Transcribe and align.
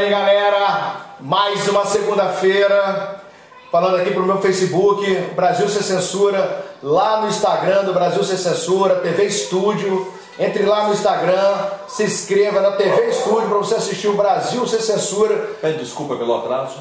aí, 0.00 0.10
galera. 0.10 0.96
Mais 1.20 1.68
uma 1.68 1.84
segunda-feira. 1.84 3.20
Falando 3.70 3.96
aqui 3.98 4.10
pro 4.12 4.24
meu 4.24 4.38
Facebook, 4.40 5.04
Brasil 5.36 5.68
Sem 5.68 5.82
Censura, 5.82 6.64
lá 6.82 7.20
no 7.20 7.28
Instagram 7.28 7.84
do 7.84 7.92
Brasil 7.92 8.24
Sem 8.24 8.36
Censura, 8.36 8.96
TV 8.96 9.24
Estúdio. 9.26 10.12
Entre 10.38 10.64
lá 10.64 10.84
no 10.88 10.94
Instagram, 10.94 11.54
se 11.86 12.02
inscreva 12.04 12.60
na 12.60 12.72
TV 12.72 13.08
Estúdio 13.10 13.48
para 13.48 13.58
você 13.58 13.74
assistir 13.74 14.08
o 14.08 14.14
Brasil 14.16 14.66
Sem 14.66 14.80
Censura. 14.80 15.36
Pede 15.60 15.78
desculpa 15.78 16.16
pelo 16.16 16.34
atraso. 16.38 16.78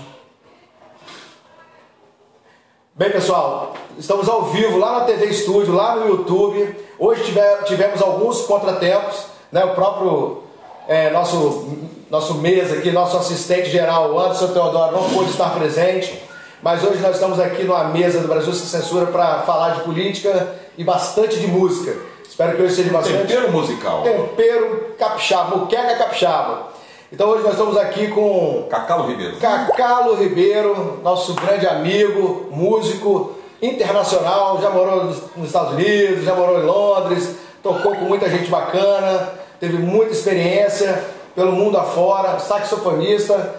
Bem, 2.95 3.11
pessoal, 3.11 3.73
estamos 3.97 4.27
ao 4.27 4.43
vivo 4.45 4.77
lá 4.77 4.99
na 4.99 5.05
TV 5.05 5.25
Estúdio, 5.27 5.73
lá 5.73 5.95
no 5.95 6.07
YouTube. 6.07 6.75
Hoje 6.97 7.23
tiver- 7.25 7.63
tivemos 7.65 8.01
alguns 8.01 8.41
contratempos, 8.41 9.25
né? 9.51 9.63
O 9.65 9.73
próprio 9.75 10.43
é, 10.87 11.09
nosso, 11.11 11.77
nosso 12.09 12.35
mesa 12.35 12.75
aqui, 12.75 12.91
nosso 12.91 13.17
assistente 13.17 13.69
geral, 13.69 14.11
o 14.11 14.19
Anderson 14.19 14.47
Teodoro, 14.47 14.93
não 14.93 15.09
pôde 15.09 15.29
estar 15.29 15.49
presente. 15.53 16.21
Mas 16.61 16.83
hoje 16.83 16.99
nós 16.99 17.15
estamos 17.15 17.39
aqui 17.39 17.63
numa 17.63 17.85
mesa 17.85 18.19
do 18.19 18.27
Brasil 18.27 18.51
Sem 18.51 18.67
Censura 18.67 19.05
para 19.07 19.39
falar 19.43 19.75
de 19.75 19.81
política 19.81 20.55
e 20.77 20.83
bastante 20.83 21.39
de 21.39 21.47
música. 21.47 21.95
Espero 22.27 22.57
que 22.57 22.63
hoje 22.63 22.75
seja 22.75 22.91
bastante 22.91 23.27
Tempero 23.27 23.51
musical. 23.51 24.01
tempero 24.01 24.93
capixaba, 24.97 25.55
muqueca 25.55 25.95
capixaba. 25.95 26.69
Então 27.11 27.29
hoje 27.29 27.43
nós 27.43 27.53
estamos 27.53 27.77
aqui 27.77 28.07
com 28.09 28.67
Cacalo 28.69 29.07
Ribeiro. 29.07 29.37
Cacalo 29.37 30.15
Ribeiro, 30.15 30.99
nosso 31.01 31.33
grande 31.33 31.65
amigo, 31.65 32.47
músico 32.51 33.35
internacional, 33.61 34.61
já 34.61 34.69
morou 34.69 35.05
nos 35.05 35.47
Estados 35.47 35.73
Unidos, 35.73 36.23
já 36.23 36.35
morou 36.35 36.59
em 36.59 36.65
Londres, 36.65 37.35
tocou 37.63 37.95
com 37.95 38.05
muita 38.05 38.29
gente 38.29 38.49
bacana, 38.49 39.33
teve 39.59 39.77
muita 39.77 40.11
experiência 40.11 41.03
pelo 41.39 41.53
mundo 41.53 41.77
afora, 41.77 42.37
saxofonista, 42.37 43.55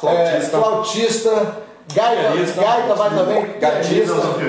Flautista. 0.00 0.36
é, 0.38 0.40
flautista 0.40 1.56
gaita, 1.92 2.32
Pianista. 2.32 2.62
gaita 2.62 2.94
vai 2.94 3.10
também. 3.10 3.44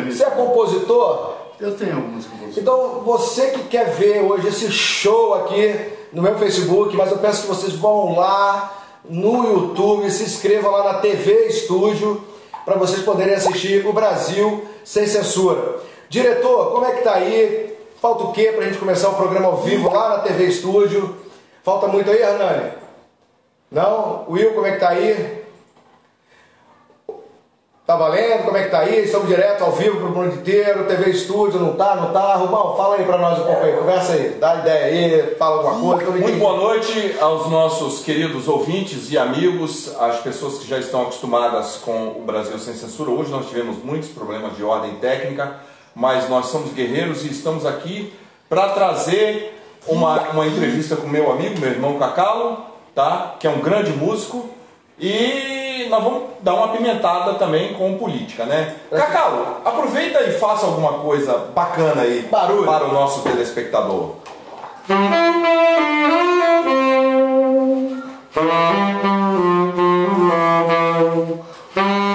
Você 0.10 0.24
é 0.24 0.30
compositor? 0.30 1.34
Eu 1.60 1.76
tenho 1.76 1.98
algumas 1.98 2.26
composições. 2.26 2.58
Então, 2.58 3.02
você 3.04 3.48
que 3.48 3.64
quer 3.64 3.90
ver 3.96 4.22
hoje 4.22 4.48
esse 4.48 4.72
show 4.72 5.34
aqui 5.34 5.92
no 6.14 6.22
meu 6.22 6.38
Facebook, 6.38 6.96
mas 6.96 7.12
eu 7.12 7.18
peço 7.18 7.42
que 7.42 7.48
vocês 7.50 7.74
vão 7.74 8.16
lá 8.16 8.72
no 9.04 9.44
YouTube, 9.44 10.10
se 10.10 10.24
inscrevam 10.24 10.72
lá 10.72 10.94
na 10.94 11.00
TV 11.00 11.48
Estúdio, 11.48 12.24
para 12.64 12.76
vocês 12.76 13.02
poderem 13.02 13.34
assistir 13.34 13.86
o 13.86 13.92
Brasil 13.92 14.64
sem 14.86 15.06
censura. 15.06 15.80
Diretor, 16.08 16.72
como 16.72 16.86
é 16.86 16.94
que 16.94 17.04
tá 17.04 17.16
aí? 17.16 17.78
Falta 18.02 18.24
o 18.24 18.32
quê 18.32 18.54
para 18.54 18.64
a 18.64 18.68
gente 18.68 18.80
começar 18.80 19.10
o 19.10 19.16
programa 19.16 19.48
ao 19.48 19.58
vivo 19.58 19.92
lá 19.92 20.12
na 20.12 20.20
TV 20.20 20.46
Estúdio? 20.46 21.28
Falta 21.64 21.88
muito 21.88 22.10
aí, 22.10 22.22
Hernani? 22.22 22.72
Não? 23.72 24.26
Will, 24.30 24.54
como 24.54 24.66
é 24.66 24.72
que 24.72 24.80
tá 24.80 24.90
aí? 24.90 25.40
Tá 27.86 27.96
valendo? 27.96 28.46
Como 28.46 28.56
é 28.56 28.66
que 28.66 28.70
tá 28.70 28.82
aí? 28.82 29.04
Estamos 29.04 29.28
direto 29.28 29.64
ao 29.64 29.72
vivo 29.72 29.98
pro 29.98 30.10
mundo 30.10 30.36
inteiro, 30.36 30.86
TV 30.86 31.10
Estúdio, 31.10 31.60
não 31.60 31.76
tá, 31.76 31.96
não 31.96 32.14
tá? 32.14 32.36
Rubão, 32.36 32.78
fala 32.78 32.98
aí 32.98 33.04
pra 33.04 33.18
nós 33.18 33.40
um 33.40 33.46
pouco 33.46 33.64
aí, 33.64 33.74
conversa 33.74 34.14
aí, 34.14 34.38
dá 34.40 34.58
ideia 34.58 34.86
aí, 34.86 35.36
fala 35.38 35.68
alguma 35.68 35.98
coisa. 35.98 36.12
Muito 36.12 36.38
boa 36.38 36.56
noite 36.56 37.16
aos 37.20 37.50
nossos 37.50 38.04
queridos 38.04 38.48
ouvintes 38.48 39.12
e 39.12 39.18
amigos, 39.18 39.96
às 40.00 40.20
pessoas 40.20 40.60
que 40.60 40.68
já 40.68 40.78
estão 40.78 41.02
acostumadas 41.02 41.78
com 41.78 42.10
o 42.10 42.24
Brasil 42.24 42.60
Sem 42.60 42.76
Censura. 42.76 43.10
Hoje 43.10 43.32
nós 43.32 43.48
tivemos 43.48 43.84
muitos 43.84 44.10
problemas 44.10 44.56
de 44.56 44.64
ordem 44.64 44.94
técnica, 44.98 45.56
mas 45.96 46.30
nós 46.30 46.46
somos 46.46 46.72
guerreiros 46.72 47.26
e 47.26 47.32
estamos 47.32 47.66
aqui 47.66 48.14
para 48.48 48.70
trazer 48.70 49.59
uma, 49.88 50.20
uma 50.30 50.48
entrevista 50.48 50.96
com 50.96 51.08
meu 51.08 51.32
amigo, 51.32 51.60
meu 51.60 51.70
irmão 51.70 51.98
Cacalo, 51.98 52.66
tá? 52.94 53.36
que 53.40 53.48
é 53.48 53.50
um 53.50 53.60
grande 53.60 53.92
músico, 53.92 54.50
e 55.00 55.88
nós 55.90 56.04
vamos 56.04 56.24
dar 56.42 56.56
uma 56.56 56.68
pimentada 56.70 57.36
também 57.36 57.74
com 57.74 57.98
política, 57.98 58.46
né? 58.46 58.76
Cacalo, 58.92 59.58
aproveita 59.64 60.22
e 60.24 60.34
faça 60.34 60.66
alguma 60.66 60.94
coisa 61.00 61.50
bacana 61.56 62.02
aí 62.02 62.24
Barulho. 62.24 62.66
para 62.66 62.86
o 62.86 62.92
nosso 62.92 63.22
telespectador. 63.22 64.16
É 71.76 72.09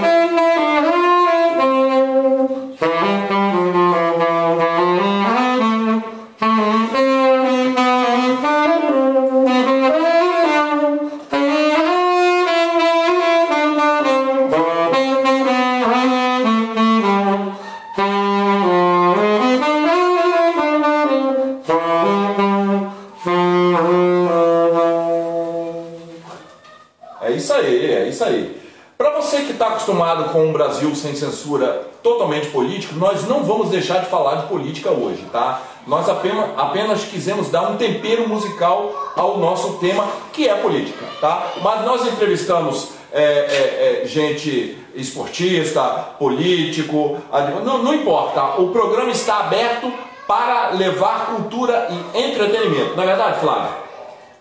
acostumado 29.84 30.32
com 30.32 30.46
um 30.46 30.52
Brasil 30.52 30.94
sem 30.94 31.14
censura 31.14 31.86
totalmente 32.02 32.48
político, 32.48 32.94
nós 32.94 33.28
não 33.28 33.44
vamos 33.44 33.68
deixar 33.68 33.98
de 33.98 34.06
falar 34.06 34.36
de 34.36 34.46
política 34.46 34.90
hoje, 34.90 35.24
tá? 35.30 35.60
Nós 35.86 36.08
apenas, 36.08 36.50
apenas 36.56 37.04
quisemos 37.04 37.50
dar 37.50 37.70
um 37.70 37.76
tempero 37.76 38.26
musical 38.26 39.12
ao 39.14 39.38
nosso 39.38 39.74
tema, 39.74 40.06
que 40.32 40.48
é 40.48 40.54
política, 40.54 41.04
tá? 41.20 41.52
Mas 41.62 41.84
nós 41.84 42.06
entrevistamos 42.06 42.88
é, 43.12 43.22
é, 43.22 44.02
é, 44.02 44.06
gente 44.06 44.78
esportista, 44.94 45.82
político, 46.18 47.18
não, 47.64 47.82
não 47.82 47.94
importa, 47.94 48.60
o 48.60 48.68
programa 48.68 49.10
está 49.10 49.40
aberto 49.40 49.92
para 50.26 50.70
levar 50.70 51.26
cultura 51.26 51.88
e 51.90 52.18
entretenimento. 52.18 52.96
Não 52.96 53.02
é 53.02 53.06
verdade, 53.06 53.40
Flávio? 53.40 53.84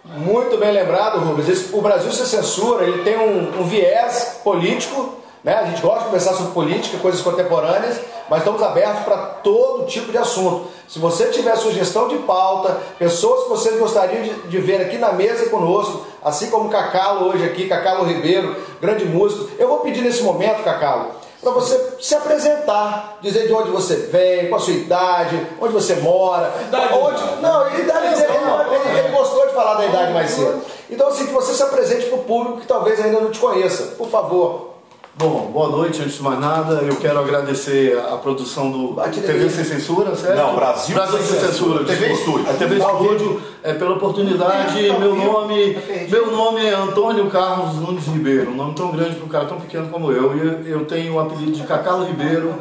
Muito 0.06 0.58
bem 0.58 0.72
lembrado, 0.72 1.20
Rubens. 1.20 1.74
O 1.74 1.82
Brasil 1.82 2.12
sem 2.12 2.26
censura, 2.26 2.86
ele 2.86 3.04
tem 3.04 3.18
um, 3.18 3.62
um 3.62 3.64
viés 3.64 4.42
político, 4.44 5.23
né? 5.44 5.56
A 5.56 5.66
gente 5.66 5.82
gosta 5.82 6.00
de 6.00 6.06
conversar 6.06 6.34
sobre 6.34 6.54
política, 6.54 6.98
coisas 7.00 7.22
contemporâneas, 7.22 8.00
mas 8.30 8.40
estamos 8.40 8.64
abertos 8.64 9.04
para 9.04 9.18
todo 9.18 9.86
tipo 9.86 10.12
de 10.12 10.18
assunto. 10.18 10.68
Se 10.88 11.00
você 11.00 11.26
tiver 11.28 11.56
sugestão 11.58 12.08
de 12.08 12.18
pauta, 12.20 12.78
pessoas 12.98 13.44
que 13.44 13.50
vocês 13.50 13.78
gostariam 13.78 14.24
de, 14.24 14.34
de 14.48 14.58
ver 14.60 14.82
aqui 14.82 14.98
na 14.98 15.12
mesa 15.12 15.50
conosco, 15.50 16.06
assim 16.24 16.50
como 16.50 16.70
Cacalo 16.70 17.30
hoje 17.30 17.44
aqui, 17.44 17.68
Cacalo 17.68 18.06
Ribeiro, 18.06 18.56
grande 18.80 19.06
músico, 19.06 19.50
eu 19.60 19.68
vou 19.68 19.80
pedir 19.80 20.02
nesse 20.02 20.24
momento, 20.24 20.64
Cacalo, 20.64 21.12
para 21.42 21.52
você 21.52 21.96
se 22.00 22.16
apresentar, 22.16 23.18
dizer 23.22 23.48
de 23.48 23.54
onde 23.54 23.70
você 23.70 23.96
vem, 23.96 24.48
qual 24.48 24.62
a 24.62 24.64
sua 24.64 24.74
idade, 24.74 25.48
onde 25.60 25.74
você 25.74 25.96
mora, 25.96 26.54
Idade 26.68 26.94
onde, 26.94 27.42
não. 27.42 27.68
ele, 27.68 27.82
ele, 27.82 29.00
ele 29.00 29.10
gostou 29.10 29.46
de 29.48 29.54
falar 29.54 29.74
da 29.74 29.86
idade 29.86 30.14
mais 30.14 30.32
cedo. 30.32 30.62
Então, 30.90 31.10
assim, 31.10 31.26
que 31.26 31.34
você 31.34 31.54
se 31.54 31.64
apresente 31.64 32.06
para 32.06 32.18
o 32.18 32.24
público 32.24 32.62
que 32.62 32.68
talvez 32.68 33.04
ainda 33.04 33.20
não 33.20 33.30
te 33.30 33.40
conheça. 33.40 33.96
Por 33.98 34.08
favor. 34.10 34.73
Bom, 35.16 35.52
boa 35.54 35.70
noite. 35.70 36.02
Antes 36.02 36.16
de 36.16 36.24
mais 36.24 36.40
nada, 36.40 36.82
eu 36.82 36.96
quero 36.96 37.20
agradecer 37.20 37.96
a 38.00 38.18
produção 38.18 38.72
do 38.72 38.96
TV. 39.12 39.48
Sem 39.48 39.64
Censura, 39.64 40.16
certo? 40.16 40.38
Não, 40.38 40.56
Brasil 40.56 40.96
Brasil 40.96 41.20
Sem 41.20 41.40
Censura. 41.40 41.52
Censura. 41.52 41.84
TV. 41.84 42.14
Estúdio. 42.14 42.50
A 42.50 42.54
TV 42.54 42.80
Tá? 42.80 42.92
Estúdio, 42.92 43.42
é, 43.62 43.74
pela 43.74 43.94
oportunidade. 43.94 44.88
Tá 44.88 45.00
Meu 45.00 45.16
nome, 45.16 45.74
Tá 45.76 45.82
meu 46.10 46.32
nome 46.32 46.66
é 46.66 46.74
Antônio 46.74 47.30
Carlos 47.30 47.76
Nunes 47.76 48.08
Ribeiro. 48.08 48.50
Um 48.50 48.56
nome 48.56 48.74
tão 48.74 48.92
grande 48.92 49.16
para 49.16 49.26
um 49.26 49.30
cara 49.30 49.46
tão 49.46 49.62
pequeno 49.62 49.88
como 49.90 50.12
eu. 50.12 50.66
E 50.66 50.72
eu, 50.72 50.84
tenho 50.86 51.14
o 51.14 51.20
apelido 51.20 51.52
de 51.52 51.62
Cacalo 51.62 52.06
Ribeiro, 52.06 52.56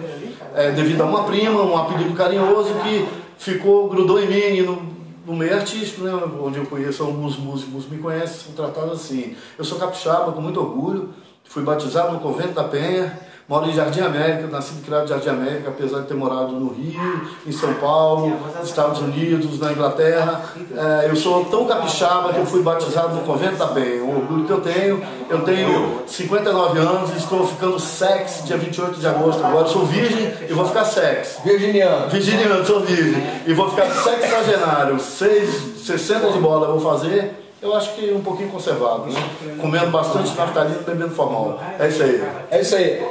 é, 0.54 0.72
devido 0.72 1.00
a 1.00 1.06
uma 1.06 1.24
prima, 1.24 1.62
um 1.62 1.76
apelido 1.76 2.12
carinhoso 2.12 2.74
que 2.84 3.08
ficou, 3.38 3.88
grudou 3.88 4.20
em 4.20 4.26
mim 4.26 4.60
no, 4.60 4.82
no 5.26 5.34
meio 5.34 5.54
artístico, 5.54 6.02
né, 6.04 6.12
onde 6.42 6.58
eu 6.58 6.66
conheço 6.66 7.02
alguns 7.02 7.38
músicos, 7.38 7.88
me 7.88 7.96
conhecem, 7.96 8.44
são 8.44 8.52
tratados 8.52 9.00
assim. 9.00 9.34
Eu 9.58 9.64
sou 9.64 9.78
capixaba, 9.78 10.32
com 10.32 10.40
muito 10.42 10.60
orgulho, 10.60 11.14
fui 11.44 11.62
batizado 11.62 12.12
no 12.12 12.20
Convento 12.20 12.54
da 12.54 12.64
Penha, 12.64 13.18
moro 13.48 13.68
em 13.68 13.74
Jardim 13.74 14.00
América, 14.00 14.46
nascido 14.46 14.80
e 14.80 14.82
criado 14.82 15.04
em 15.04 15.08
Jardim 15.08 15.28
América, 15.28 15.68
apesar 15.68 16.00
de 16.00 16.06
ter 16.06 16.14
morado 16.14 16.52
no 16.52 16.72
Rio, 16.72 17.28
em 17.46 17.52
São 17.52 17.74
Paulo, 17.74 18.34
nos 18.58 18.68
Estados 18.68 19.00
Unidos, 19.00 19.58
na 19.58 19.72
Inglaterra. 19.72 20.42
É, 20.74 21.10
eu 21.10 21.16
sou 21.16 21.44
tão 21.46 21.66
capixaba 21.66 22.32
que 22.32 22.38
eu 22.38 22.46
fui 22.46 22.62
batizado 22.62 23.14
no 23.14 23.22
Convento 23.22 23.56
da 23.56 23.66
Penha, 23.66 24.02
o 24.02 24.16
orgulho 24.16 24.46
que 24.46 24.52
eu 24.52 24.60
tenho. 24.60 25.02
Eu 25.28 25.42
tenho 25.42 26.02
59 26.06 26.78
anos 26.78 27.10
e 27.10 27.18
estou 27.18 27.46
ficando 27.46 27.78
sexy 27.78 28.44
dia 28.44 28.56
28 28.56 28.98
de 28.98 29.06
agosto 29.06 29.44
agora. 29.44 29.66
Sou 29.68 29.84
virgem 29.84 30.32
e 30.48 30.52
vou 30.52 30.66
ficar 30.66 30.84
sexy. 30.84 31.42
Virginiano. 31.42 32.08
Virginiano, 32.08 32.64
sou 32.64 32.80
virgem. 32.80 33.22
E 33.46 33.52
vou 33.52 33.68
ficar 33.68 33.90
sexagenário. 33.90 34.98
Seis, 34.98 35.84
60 35.84 36.32
de 36.32 36.38
bola 36.38 36.68
eu 36.68 36.78
vou 36.78 36.92
fazer. 36.92 37.41
Eu 37.62 37.76
acho 37.76 37.94
que 37.94 38.12
um 38.12 38.20
pouquinho 38.20 38.50
conservado, 38.50 39.06
né? 39.06 39.20
Comendo 39.60 39.92
bastante 39.92 40.34
naftalina 40.36 40.80
e 40.80 40.82
bebendo 40.82 41.14
formal. 41.14 41.60
É 41.78 41.86
isso 41.86 42.02
aí. 42.02 42.28
É 42.50 42.60
isso 42.60 42.74
aí. 42.74 43.08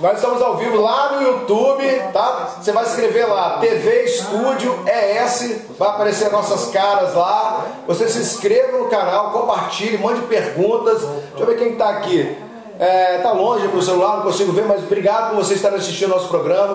Nós 0.00 0.16
estamos 0.16 0.40
ao 0.40 0.56
vivo 0.56 0.80
lá 0.80 1.12
no 1.12 1.22
YouTube, 1.22 1.84
tá? 2.14 2.56
Você 2.60 2.72
vai 2.72 2.84
escrever 2.84 3.26
lá, 3.26 3.58
TV 3.58 4.04
Estúdio 4.04 4.84
ES, 4.86 5.60
vai 5.78 5.88
aparecer 5.88 6.30
nossas 6.32 6.70
caras 6.70 7.14
lá. 7.14 7.66
Você 7.86 8.08
se 8.08 8.20
inscreva 8.20 8.78
no 8.78 8.88
canal, 8.88 9.32
compartilhe, 9.32 9.98
mande 9.98 10.22
perguntas. 10.22 11.02
Deixa 11.02 11.38
eu 11.38 11.46
ver 11.46 11.58
quem 11.58 11.72
está 11.72 11.90
aqui. 11.90 12.36
É, 12.78 13.18
tá 13.18 13.32
longe 13.32 13.68
pro 13.68 13.82
celular, 13.82 14.16
não 14.16 14.22
consigo 14.22 14.52
ver, 14.52 14.64
mas 14.64 14.82
obrigado 14.82 15.30
por 15.30 15.44
você 15.44 15.54
estar 15.54 15.74
assistindo 15.74 16.08
nosso 16.08 16.28
programa. 16.28 16.72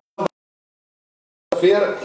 Feira. 1.59 1.97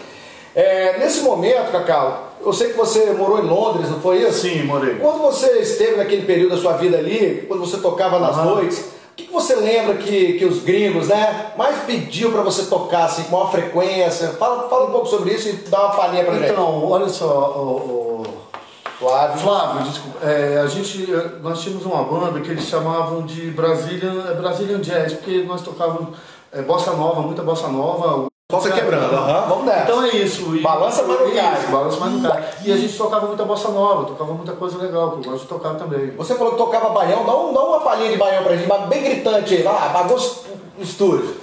É, 0.57 0.99
nesse 0.99 1.21
momento, 1.21 1.71
Cacau, 1.71 2.33
eu 2.41 2.51
sei 2.51 2.71
que 2.71 2.79
você 2.79 3.13
morou 3.13 3.39
em 3.39 3.47
Londres, 3.47 3.91
não 3.91 4.01
foi 4.01 4.23
isso? 4.23 4.41
Sim, 4.41 4.63
morei. 4.63 4.95
Quando 4.95 5.19
você 5.19 5.59
esteve 5.59 5.97
naquele 5.97 6.25
período 6.25 6.57
da 6.57 6.63
sua 6.63 6.73
vida 6.79 6.97
ali, 6.97 7.45
quando 7.47 7.61
você 7.61 7.77
tocava 7.77 8.19
nas 8.19 8.39
Aham. 8.39 8.55
noites, 8.55 8.79
o 8.79 9.15
que, 9.15 9.25
que 9.25 9.33
você 9.33 9.55
lembra 9.55 9.97
que, 9.97 10.39
que 10.39 10.47
os 10.47 10.63
gringos, 10.63 11.09
né, 11.09 11.53
mais 11.59 11.81
pediam 11.85 12.33
para 12.33 12.41
você 12.41 12.65
tocar 12.71 13.05
assim, 13.05 13.25
com 13.25 13.33
maior 13.33 13.51
frequência? 13.51 14.29
Fala, 14.29 14.67
fala 14.71 14.87
um 14.87 14.93
pouco 14.93 15.07
sobre 15.07 15.35
isso 15.35 15.47
e 15.47 15.53
dá 15.69 15.79
uma 15.89 15.95
palhinha 15.95 16.25
pra 16.25 16.39
gente. 16.39 16.51
Então, 16.51 16.91
olha 16.91 17.09
só, 17.11 17.27
o, 17.27 18.25
Flávio. 18.99 19.39
Flávio, 19.39 19.83
desculpa. 19.83 20.27
É, 20.27 20.59
a 20.59 20.67
gente, 20.67 21.07
nós 21.43 21.61
tínhamos 21.61 21.85
uma 21.85 22.03
banda 22.05 22.41
que 22.41 22.51
eles 22.51 22.65
chamavam 22.65 23.27
de 23.27 23.51
Brazilian, 23.51 24.25
é, 24.31 24.35
Brazilian 24.35 24.81
Jazz, 24.81 25.13
porque 25.13 25.43
nós 25.43 25.61
tocávamos 25.61 26.17
é, 26.51 26.63
bossa 26.63 26.93
nova, 26.93 27.21
muita 27.21 27.43
bossa 27.43 27.69
nova. 27.69 28.29
Bossa 28.49 28.71
quebrando, 28.71 29.13
aham. 29.13 29.49
Vamos 29.49 29.65
nessa. 29.67 29.83
Então 29.83 30.05
é 30.05 30.09
isso. 30.11 30.55
E- 30.55 30.61
Balança, 30.61 31.03
cai. 31.03 31.59
Isso, 31.59 31.67
balança, 31.73 32.29
cai. 32.29 32.45
E 32.65 32.73
a 32.73 32.77
gente 32.77 32.97
tocava 32.97 33.27
muita 33.27 33.45
bossa 33.45 33.71
nova, 33.71 34.05
tocava 34.05 34.33
muita 34.35 34.53
coisa 34.53 34.79
legal, 34.79 35.11
que 35.11 35.27
eu 35.27 35.33
gosto 35.33 35.43
de 35.43 35.49
tocar 35.49 35.75
também. 35.75 36.13
Você 36.13 36.37
falou 36.37 36.53
que 36.53 36.59
tocava 36.59 36.91
baião, 36.91 37.25
dá, 37.27 37.37
um, 37.37 37.53
dá 37.53 37.61
uma 37.61 37.81
palhinha 37.81 38.13
de 38.13 38.17
baião 38.17 38.45
pra 38.45 38.55
gente, 38.57 38.69
mas 38.69 38.89
bem 38.89 39.03
gritante 39.03 39.53
aí, 39.53 39.63
vai 39.65 39.75
lá, 39.75 39.89
bagunça 39.89 40.43
estúdio. 40.79 41.35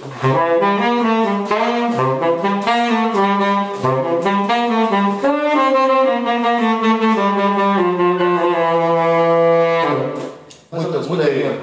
Muito, 10.72 11.08
muito 11.08 11.24
bem. 11.24 11.60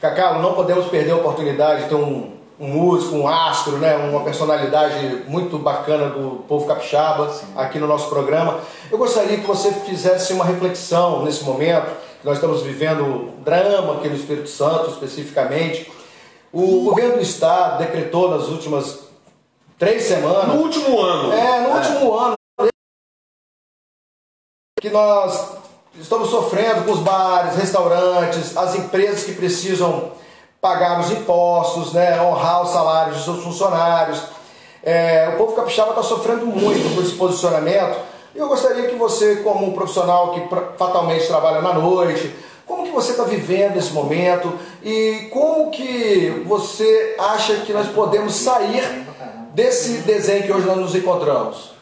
Cacau, 0.00 0.40
não 0.42 0.54
podemos 0.54 0.86
perder 0.86 1.12
a 1.12 1.16
oportunidade 1.16 1.84
de 1.84 1.88
ter 1.88 1.94
um, 1.94 2.32
um 2.62 2.68
músico, 2.68 3.16
um 3.16 3.26
astro, 3.26 3.78
né? 3.78 3.96
uma 3.96 4.22
personalidade 4.22 5.24
muito 5.26 5.58
bacana 5.58 6.10
do 6.10 6.44
povo 6.46 6.64
capixaba 6.64 7.28
aqui 7.56 7.76
no 7.80 7.88
nosso 7.88 8.08
programa. 8.08 8.60
Eu 8.88 8.96
gostaria 8.98 9.36
que 9.38 9.46
você 9.46 9.72
fizesse 9.72 10.32
uma 10.32 10.44
reflexão 10.44 11.24
nesse 11.24 11.42
momento, 11.42 11.90
que 12.20 12.24
nós 12.24 12.36
estamos 12.36 12.62
vivendo 12.62 13.32
drama 13.40 13.94
aqui 13.94 14.08
no 14.08 14.14
Espírito 14.14 14.48
Santo, 14.48 14.90
especificamente. 14.90 15.90
O 16.52 16.84
governo 16.84 17.14
do 17.16 17.20
Estado 17.20 17.78
decretou 17.78 18.30
nas 18.30 18.46
últimas 18.46 19.00
três 19.76 20.04
semanas 20.04 20.54
No 20.54 20.62
último 20.62 21.00
ano. 21.00 21.32
é, 21.32 21.60
no 21.62 21.74
último 21.74 22.14
ano 22.16 22.34
que 24.80 24.90
nós 24.90 25.56
estamos 25.98 26.30
sofrendo 26.30 26.84
com 26.84 26.92
os 26.92 27.00
bares, 27.00 27.56
restaurantes, 27.56 28.56
as 28.56 28.76
empresas 28.76 29.24
que 29.24 29.32
precisam 29.32 30.12
pagar 30.62 31.00
os 31.00 31.10
impostos, 31.10 31.92
né, 31.92 32.22
honrar 32.22 32.62
os 32.62 32.70
salários 32.70 33.16
dos 33.16 33.24
seus 33.24 33.42
funcionários. 33.42 34.22
É, 34.80 35.32
o 35.34 35.36
povo 35.36 35.56
capixaba 35.56 35.90
está 35.90 36.04
sofrendo 36.04 36.46
muito 36.46 36.94
com 36.94 37.02
esse 37.02 37.16
posicionamento. 37.16 37.98
Eu 38.32 38.46
gostaria 38.46 38.88
que 38.88 38.94
você, 38.94 39.36
como 39.36 39.66
um 39.66 39.72
profissional 39.72 40.32
que 40.32 40.48
fatalmente 40.78 41.26
trabalha 41.26 41.60
na 41.60 41.72
noite, 41.72 42.32
como 42.64 42.84
que 42.84 42.92
você 42.92 43.10
está 43.10 43.24
vivendo 43.24 43.76
esse 43.76 43.92
momento 43.92 44.56
e 44.84 45.28
como 45.32 45.68
que 45.72 46.44
você 46.46 47.16
acha 47.18 47.56
que 47.56 47.72
nós 47.72 47.88
podemos 47.88 48.32
sair 48.32 49.04
desse 49.52 49.98
desenho 49.98 50.44
que 50.44 50.52
hoje 50.52 50.66
nós 50.66 50.78
nos 50.78 50.94
encontramos? 50.94 51.72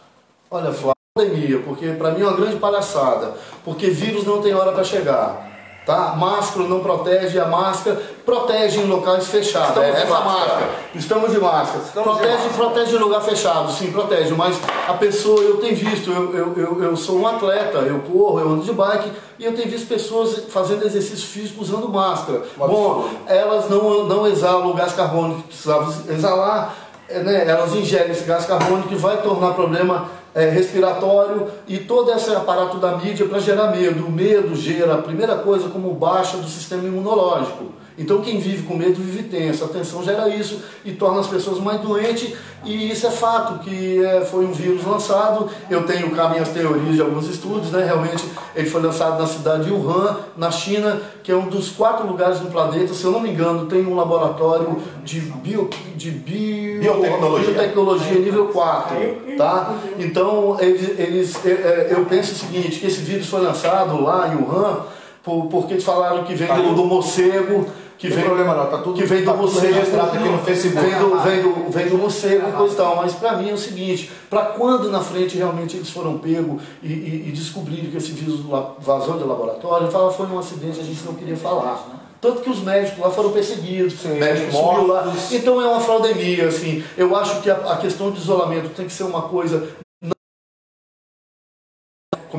Olha, 0.50 0.72
Flávio, 0.72 0.94
pandemia, 1.14 1.58
porque 1.60 1.86
para 1.88 2.12
mim 2.12 2.22
é 2.22 2.24
uma 2.24 2.36
grande 2.36 2.56
palhaçada, 2.56 3.34
porque 3.62 3.90
vírus 3.90 4.24
não 4.24 4.40
tem 4.40 4.54
hora 4.54 4.72
para 4.72 4.82
chegar. 4.82 5.49
Tá? 5.90 6.14
Máscara 6.16 6.68
não 6.68 6.78
protege, 6.78 7.36
a 7.40 7.46
máscara 7.46 8.00
protege 8.24 8.78
em 8.78 8.86
locais 8.86 9.26
fechados. 9.26 9.70
Estamos 9.70 9.88
é 9.88 9.92
de 9.92 10.02
essa 10.02 10.20
máscara. 10.20 10.38
máscara. 10.38 10.70
Estamos 10.94 11.32
de 11.32 11.40
máscara. 11.40 11.84
Estamos 11.84 12.12
de 12.12 12.18
protege, 12.20 12.44
máscara. 12.44 12.54
protege 12.54 12.94
em 12.94 12.98
lugar 13.00 13.20
fechado, 13.22 13.72
sim, 13.72 13.90
protege. 13.90 14.34
Mas 14.34 14.56
a 14.86 14.94
pessoa, 14.94 15.40
eu 15.40 15.56
tenho 15.56 15.74
visto, 15.74 16.12
eu, 16.12 16.32
eu, 16.32 16.54
eu, 16.56 16.84
eu 16.84 16.96
sou 16.96 17.18
um 17.18 17.26
atleta, 17.26 17.78
eu 17.78 17.98
corro, 18.02 18.38
eu 18.38 18.50
ando 18.50 18.62
de 18.62 18.72
bike, 18.72 19.10
e 19.36 19.44
eu 19.44 19.52
tenho 19.52 19.68
visto 19.68 19.88
pessoas 19.88 20.44
fazendo 20.48 20.86
exercício 20.86 21.26
físico 21.26 21.60
usando 21.60 21.88
máscara. 21.88 22.44
Bom, 22.56 23.08
elas 23.26 23.68
não, 23.68 24.04
não 24.04 24.28
exalam 24.28 24.70
o 24.70 24.74
gás 24.74 24.92
carbônico 24.92 25.42
que 25.42 25.48
precisavam 25.48 25.92
exalar, 26.08 26.72
é, 27.08 27.18
né, 27.18 27.44
elas 27.48 27.74
ingerem 27.74 28.12
esse 28.12 28.22
gás 28.22 28.46
carbônico 28.46 28.86
que 28.86 28.94
vai 28.94 29.20
tornar 29.22 29.54
problema 29.54 30.08
é, 30.34 30.48
respiratório 30.48 31.48
e 31.66 31.78
todo 31.78 32.12
esse 32.12 32.30
aparato 32.34 32.78
da 32.78 32.96
mídia 32.96 33.26
para 33.26 33.38
gerar 33.38 33.70
medo. 33.70 34.06
O 34.06 34.10
medo 34.10 34.54
gera, 34.54 34.94
a 34.94 35.02
primeira 35.02 35.36
coisa, 35.36 35.68
como 35.68 35.92
baixa 35.94 36.36
do 36.36 36.48
sistema 36.48 36.84
imunológico. 36.84 37.79
Então 37.98 38.20
quem 38.20 38.38
vive 38.38 38.62
com 38.62 38.76
medo 38.76 38.94
vive 38.94 39.24
tenso. 39.24 39.64
A 39.64 39.68
tensão 39.68 40.02
gera 40.02 40.28
isso 40.28 40.60
e 40.84 40.92
torna 40.92 41.20
as 41.20 41.26
pessoas 41.26 41.58
mais 41.58 41.80
doentes. 41.80 42.34
E 42.64 42.90
isso 42.90 43.06
é 43.06 43.10
fato, 43.10 43.60
que 43.60 44.04
é, 44.04 44.20
foi 44.20 44.44
um 44.44 44.52
vírus 44.52 44.84
lançado. 44.84 45.48
Eu 45.70 45.84
tenho 45.84 46.10
cá 46.10 46.28
minhas 46.28 46.50
teorias 46.50 46.94
de 46.94 47.00
alguns 47.00 47.26
estudos, 47.26 47.70
né? 47.70 47.84
Realmente 47.84 48.22
ele 48.54 48.68
foi 48.68 48.82
lançado 48.82 49.18
na 49.18 49.26
cidade 49.26 49.64
de 49.64 49.72
Wuhan, 49.72 50.18
na 50.36 50.50
China, 50.50 51.00
que 51.22 51.32
é 51.32 51.36
um 51.36 51.48
dos 51.48 51.70
quatro 51.70 52.06
lugares 52.06 52.40
no 52.40 52.50
planeta. 52.50 52.92
Se 52.92 53.04
eu 53.04 53.10
não 53.10 53.20
me 53.20 53.30
engano, 53.30 53.66
tem 53.66 53.86
um 53.86 53.94
laboratório 53.94 54.76
de, 55.02 55.20
bio, 55.20 55.70
de 55.96 56.10
bio, 56.10 56.80
Biotecnologia. 56.80 57.50
biotecnologia 57.50 58.18
nível 58.18 58.48
4. 58.48 58.96
Tá? 59.36 59.74
Então 59.98 60.56
eles, 60.60 60.98
eles, 60.98 61.46
é, 61.46 61.50
é, 61.50 61.88
eu 61.90 62.04
penso 62.04 62.32
o 62.32 62.36
seguinte, 62.36 62.80
que 62.80 62.86
esse 62.86 63.00
vírus 63.00 63.26
foi 63.26 63.40
lançado 63.40 64.02
lá 64.02 64.28
em 64.28 64.36
Wuhan, 64.36 64.80
por, 65.22 65.46
porque 65.46 65.74
eles 65.74 65.84
falaram 65.84 66.24
que 66.24 66.34
vem 66.34 66.48
do, 66.48 66.74
do 66.74 66.84
morcego, 66.84 67.66
que 67.98 68.08
vem, 68.08 68.24
problema 68.24 68.54
não, 68.54 68.66
tá 68.66 68.78
tudo- 68.78 68.94
que 68.96 69.04
vem 69.04 69.20
do 69.20 69.30
tá 69.30 69.34
morcego, 69.36 69.78
aqui 69.78 70.18
no 70.18 70.38
Facebook. 70.38 70.86
Vem 70.86 70.98
do, 70.98 71.18
vem 71.18 71.42
do, 71.42 71.70
vem 71.70 71.88
do 71.88 71.98
morcego 71.98 72.48
e 72.48 72.52
coisa 72.52 72.72
e 72.74 72.76
tal. 72.78 72.96
Mas 72.96 73.12
para 73.14 73.36
mim 73.36 73.50
é 73.50 73.52
o 73.52 73.58
seguinte, 73.58 74.10
para 74.30 74.46
quando 74.46 74.90
na 74.90 75.00
frente 75.00 75.36
realmente 75.36 75.76
eles 75.76 75.90
foram 75.90 76.16
pegos 76.18 76.62
e, 76.82 76.88
e, 76.88 77.24
e 77.28 77.32
descobriram 77.32 77.90
que 77.90 77.96
esse 77.98 78.12
vírus 78.12 78.40
vazou 78.78 79.18
do 79.18 79.26
laboratório, 79.28 79.90
fala, 79.90 80.10
foi 80.10 80.26
um 80.26 80.38
acidente, 80.38 80.80
a 80.80 80.84
gente 80.84 81.04
não 81.04 81.12
queria 81.14 81.36
falar. 81.36 81.98
Tanto 82.22 82.42
que 82.42 82.50
os 82.50 82.60
médicos 82.62 82.98
lá 82.98 83.10
foram 83.10 83.30
perseguidos, 83.32 83.94
Sim, 84.00 84.18
médicos 84.18 84.54
sumiu 84.54 84.86
lá. 84.86 85.04
mortos. 85.04 85.32
Então 85.32 85.60
é 85.60 85.66
uma 85.66 85.80
fraudemia, 85.80 86.48
assim. 86.48 86.84
Eu 86.96 87.16
acho 87.16 87.40
que 87.40 87.50
a, 87.50 87.54
a 87.54 87.76
questão 87.78 88.10
de 88.10 88.18
isolamento 88.18 88.68
tem 88.74 88.86
que 88.86 88.92
ser 88.92 89.04
uma 89.04 89.22
coisa. 89.22 89.68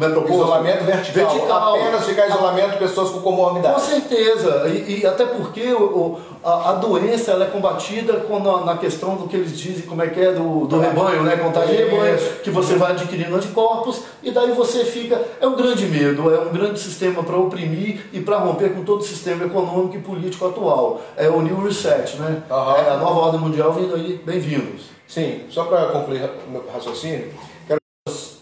Como 0.01 0.11
é 0.11 0.15
proposto? 0.15 0.33
Isolamento 0.33 0.83
vertical. 0.83 1.29
Vertical. 1.29 1.75
Apenas 1.75 2.05
ficar 2.05 2.27
isolamento 2.27 2.71
de 2.71 2.77
pessoas 2.77 3.09
com 3.09 3.15
Com 3.19 3.35
comorbidade. 3.35 3.81
certeza, 3.81 4.67
e, 4.67 5.01
e 5.01 5.05
até 5.05 5.25
porque 5.25 5.71
o, 5.73 5.83
o- 5.83 6.19
a, 6.43 6.71
a 6.71 6.73
doença 6.73 7.31
ela 7.31 7.45
é 7.45 7.47
combatida 7.49 8.13
na 8.65 8.77
questão 8.77 9.15
do 9.15 9.27
que 9.27 9.35
eles 9.35 9.55
dizem, 9.57 9.83
como 9.85 10.01
é 10.01 10.07
que 10.07 10.19
é, 10.19 10.31
do, 10.31 10.65
do 10.65 10.79
rebanho, 10.79 11.21
né? 11.21 11.37
Contagem 11.37 11.75
de 11.75 11.83
rebanho, 11.83 12.17
que 12.43 12.49
você 12.49 12.75
vai 12.75 12.93
adquirindo 12.93 13.35
anticorpos 13.35 14.01
e 14.23 14.31
daí 14.31 14.51
você 14.51 14.83
fica. 14.83 15.21
É 15.39 15.45
um 15.45 15.55
grande 15.55 15.85
medo, 15.85 16.33
é 16.33 16.39
um 16.39 16.49
grande 16.49 16.79
sistema 16.79 17.21
para 17.23 17.37
oprimir 17.37 18.07
e 18.11 18.19
para 18.21 18.37
romper 18.39 18.73
com 18.73 18.83
todo 18.83 19.01
o 19.01 19.03
sistema 19.03 19.45
econômico 19.45 19.95
e 19.95 19.99
político 19.99 20.47
atual. 20.47 20.99
É 21.15 21.29
o 21.29 21.41
New 21.41 21.63
Reset, 21.63 22.17
né? 22.17 22.41
Aham. 22.49 22.75
É 22.77 22.89
a 22.89 22.97
nova 22.97 23.19
ordem 23.19 23.39
mundial 23.39 23.71
vindo 23.73 23.93
aí, 23.93 24.19
bem-vindos. 24.25 24.85
Sim, 25.07 25.41
só 25.49 25.65
para 25.65 25.87
concluir 25.87 26.23
o 26.47 26.51
meu 26.51 26.63
raciocínio, 26.73 27.27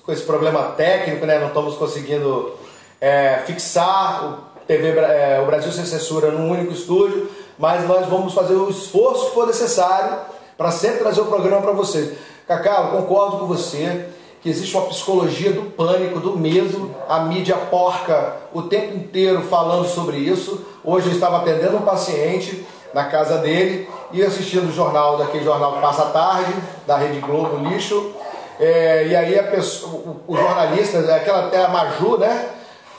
com 0.10 0.14
esse 0.14 0.24
problema 0.24 0.64
técnico, 0.76 1.24
né, 1.24 1.38
não 1.38 1.50
estamos 1.50 1.76
conseguindo 1.76 2.56
é, 3.00 3.44
fixar 3.46 4.26
o, 4.26 4.66
TV, 4.66 4.90
é, 4.98 5.40
o 5.40 5.46
Brasil 5.46 5.72
Sem 5.72 5.86
Censura 5.86 6.32
num 6.32 6.50
único 6.50 6.74
estúdio, 6.74 7.30
mas 7.60 7.88
nós 7.88 8.08
vamos 8.08 8.34
fazer 8.34 8.56
o 8.56 8.72
esforço 8.72 9.28
que 9.28 9.36
for 9.36 9.46
necessário 9.46 10.18
para 10.58 10.72
sempre 10.72 10.98
trazer 10.98 11.22
o 11.22 11.26
programa 11.26 11.62
para 11.62 11.74
vocês. 11.74 12.18
Cacau, 12.48 12.90
concordo 12.90 13.38
com 13.38 13.46
você 13.46 14.08
que 14.42 14.50
existe 14.50 14.76
uma 14.76 14.88
psicologia 14.88 15.52
do 15.52 15.70
pânico, 15.70 16.20
do 16.20 16.36
medo, 16.36 16.90
a 17.08 17.20
mídia 17.20 17.56
porca 17.56 18.38
o 18.52 18.64
tempo 18.64 18.98
inteiro 18.98 19.44
falando 19.44 19.88
sobre 19.88 20.18
isso. 20.18 20.66
Hoje 20.84 21.10
eu 21.10 21.14
estava 21.14 21.38
atendendo 21.38 21.78
um 21.78 21.82
paciente 21.82 22.66
na 22.96 23.04
casa 23.04 23.38
dele 23.38 23.88
e 24.12 24.24
assistindo 24.24 24.70
o 24.70 24.74
jornal, 24.74 25.20
daquele 25.20 25.44
jornal 25.44 25.74
que 25.74 25.82
passa 25.82 26.06
tarde, 26.06 26.52
da 26.88 26.98
Rede 26.98 27.20
Globo 27.20 27.58
Lixo. 27.70 28.12
É, 28.60 29.08
e 29.08 29.16
aí 29.16 29.40
a 29.40 29.44
pessoa, 29.44 29.94
o, 29.94 30.22
o 30.28 30.36
jornalista, 30.38 31.00
aquela 31.16 31.48
até 31.48 31.64
a 31.64 31.70
Maju, 31.70 32.18
né? 32.18 32.50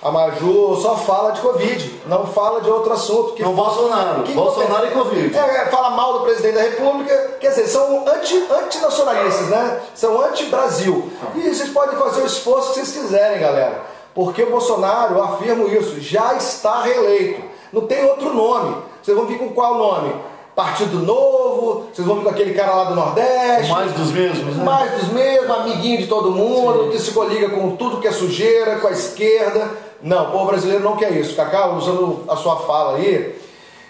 A 0.03 0.11
Maju 0.11 0.77
só 0.81 0.97
fala 0.97 1.33
de 1.33 1.43
Covid, 1.43 2.01
não 2.07 2.27
fala 2.27 2.63
de 2.63 2.71
outro 2.71 2.91
assunto. 2.93 3.35
Que 3.35 3.43
Não, 3.43 3.53
Bolsonaro. 3.55 4.23
que- 4.23 4.33
Bolsonaro 4.33 4.87
e 4.87 4.91
Covid. 4.93 5.37
É, 5.37 5.41
é, 5.41 5.67
fala 5.67 5.91
mal 5.91 6.15
do 6.15 6.21
presidente 6.21 6.55
da 6.55 6.63
República, 6.63 7.37
quer 7.39 7.51
dizer, 7.51 7.67
são 7.67 8.09
anti, 8.09 8.43
antinacionalistas, 8.51 9.49
né? 9.49 9.81
São 9.95 10.19
anti-Brasil. 10.25 11.11
E 11.35 11.55
vocês 11.55 11.69
podem 11.69 11.99
fazer 11.99 12.23
o 12.23 12.27
esforço 12.27 12.69
que 12.73 12.75
vocês 12.81 12.93
quiserem, 12.93 13.41
galera. 13.41 13.83
Porque 14.15 14.43
o 14.43 14.51
Bolsonaro, 14.51 15.17
eu 15.17 15.23
afirmo 15.23 15.69
isso, 15.69 16.01
já 16.01 16.33
está 16.35 16.81
reeleito. 16.81 17.43
Não 17.71 17.87
tem 17.87 18.03
outro 18.07 18.33
nome. 18.35 18.77
Vocês 19.03 19.15
vão 19.17 19.27
vir 19.27 19.39
com 19.39 19.51
qual 19.51 19.75
nome? 19.77 20.15
Partido 20.61 20.99
Novo, 20.99 21.87
vocês 21.91 22.07
vão 22.07 22.17
vir 22.17 22.25
com 22.25 22.29
aquele 22.29 22.53
cara 22.53 22.75
lá 22.75 22.85
do 22.85 22.95
Nordeste. 22.95 23.73
Mais 23.73 23.93
dos 23.93 24.13
mesmos, 24.13 24.57
né? 24.57 24.63
Mais 24.63 25.01
dos 25.01 25.09
mesmos, 25.09 25.51
amiguinho 25.51 25.97
de 25.97 26.07
todo 26.07 26.31
mundo, 26.33 26.85
Sim. 26.85 26.91
que 26.91 26.99
se 26.99 27.13
coliga 27.13 27.49
com 27.49 27.77
tudo 27.77 27.99
que 27.99 28.07
é 28.07 28.13
sujeira, 28.13 28.79
com 28.79 28.87
a 28.87 28.91
esquerda. 28.91 29.71
Não, 30.03 30.29
o 30.29 30.33
povo 30.33 30.49
brasileiro 30.49 30.85
não 30.85 30.99
quer 30.99 31.13
isso. 31.13 31.35
Cacau, 31.35 31.77
usando 31.77 32.25
a 32.29 32.37
sua 32.37 32.57
fala 32.57 32.99
aí, 32.99 33.41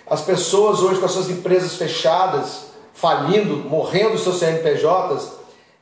as 0.09 0.21
pessoas 0.21 0.81
hoje 0.81 1.01
com 1.01 1.07
as 1.07 1.11
suas 1.11 1.29
empresas 1.29 1.75
fechadas, 1.75 2.67
falindo, 2.95 3.69
morrendo 3.69 4.17
seus 4.17 4.39
CNPJs, 4.39 5.33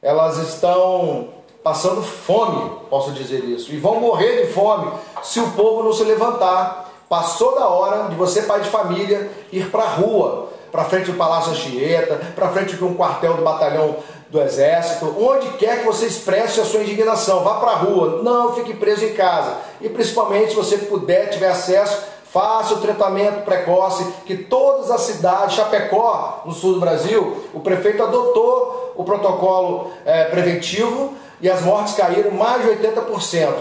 elas 0.01 0.39
estão 0.39 1.29
passando 1.63 2.03
fome, 2.03 2.79
posso 2.89 3.13
dizer 3.13 3.45
isso, 3.45 3.71
e 3.75 3.77
vão 3.77 4.01
morrer 4.01 4.47
de 4.47 4.53
fome 4.55 4.91
se 5.23 5.39
o 5.39 5.51
povo 5.51 5.83
não 5.83 5.93
se 5.93 6.05
levantar. 6.05 6.87
Passou 7.11 7.55
da 7.55 7.67
hora 7.69 8.09
de 8.09 8.15
você, 8.15 8.43
pai 8.43 8.61
de 8.61 8.71
família, 8.71 9.31
ir 9.53 9.71
para 9.71 9.83
a 9.83 9.89
rua, 9.89 10.49
para 10.71 10.85
frente 10.85 11.11
do 11.11 11.17
Palácio 11.17 11.53
Anchieta, 11.53 12.21
para 12.35 12.49
frente 12.49 12.77
de 12.77 12.85
um 12.85 12.95
quartel 12.95 13.35
do 13.35 13.43
batalhão 13.43 13.97
do 14.31 14.41
Exército, 14.43 15.15
onde 15.19 15.49
quer 15.57 15.79
que 15.79 15.87
você 15.87 16.07
expresse 16.07 16.61
a 16.61 16.65
sua 16.65 16.83
indignação, 16.83 17.43
vá 17.43 17.55
para 17.55 17.71
a 17.71 17.77
rua, 17.77 18.21
não 18.23 18.55
fique 18.55 18.75
preso 18.75 19.05
em 19.05 19.15
casa. 19.15 19.57
E 19.81 19.89
principalmente 19.89 20.51
se 20.51 20.57
você 20.57 20.77
puder, 20.77 21.31
tiver 21.31 21.49
acesso, 21.49 22.05
faça 22.31 22.75
o 22.75 22.81
tratamento 22.81 23.45
precoce, 23.45 24.05
que 24.27 24.37
todas 24.37 24.91
as 24.91 25.01
cidades, 25.03 25.57
Chapecó, 25.57 26.43
no 26.45 26.53
sul 26.53 26.75
do 26.75 26.81
Brasil, 26.81 27.45
o 27.55 27.61
prefeito 27.61 28.03
adotou 28.03 28.93
o 28.95 29.05
protocolo 29.05 29.91
é, 30.05 30.25
preventivo 30.25 31.15
e 31.41 31.49
as 31.49 31.63
mortes 31.63 31.95
caíram 31.95 32.33
mais 32.33 32.63
de 32.63 32.69
80%. 32.69 33.55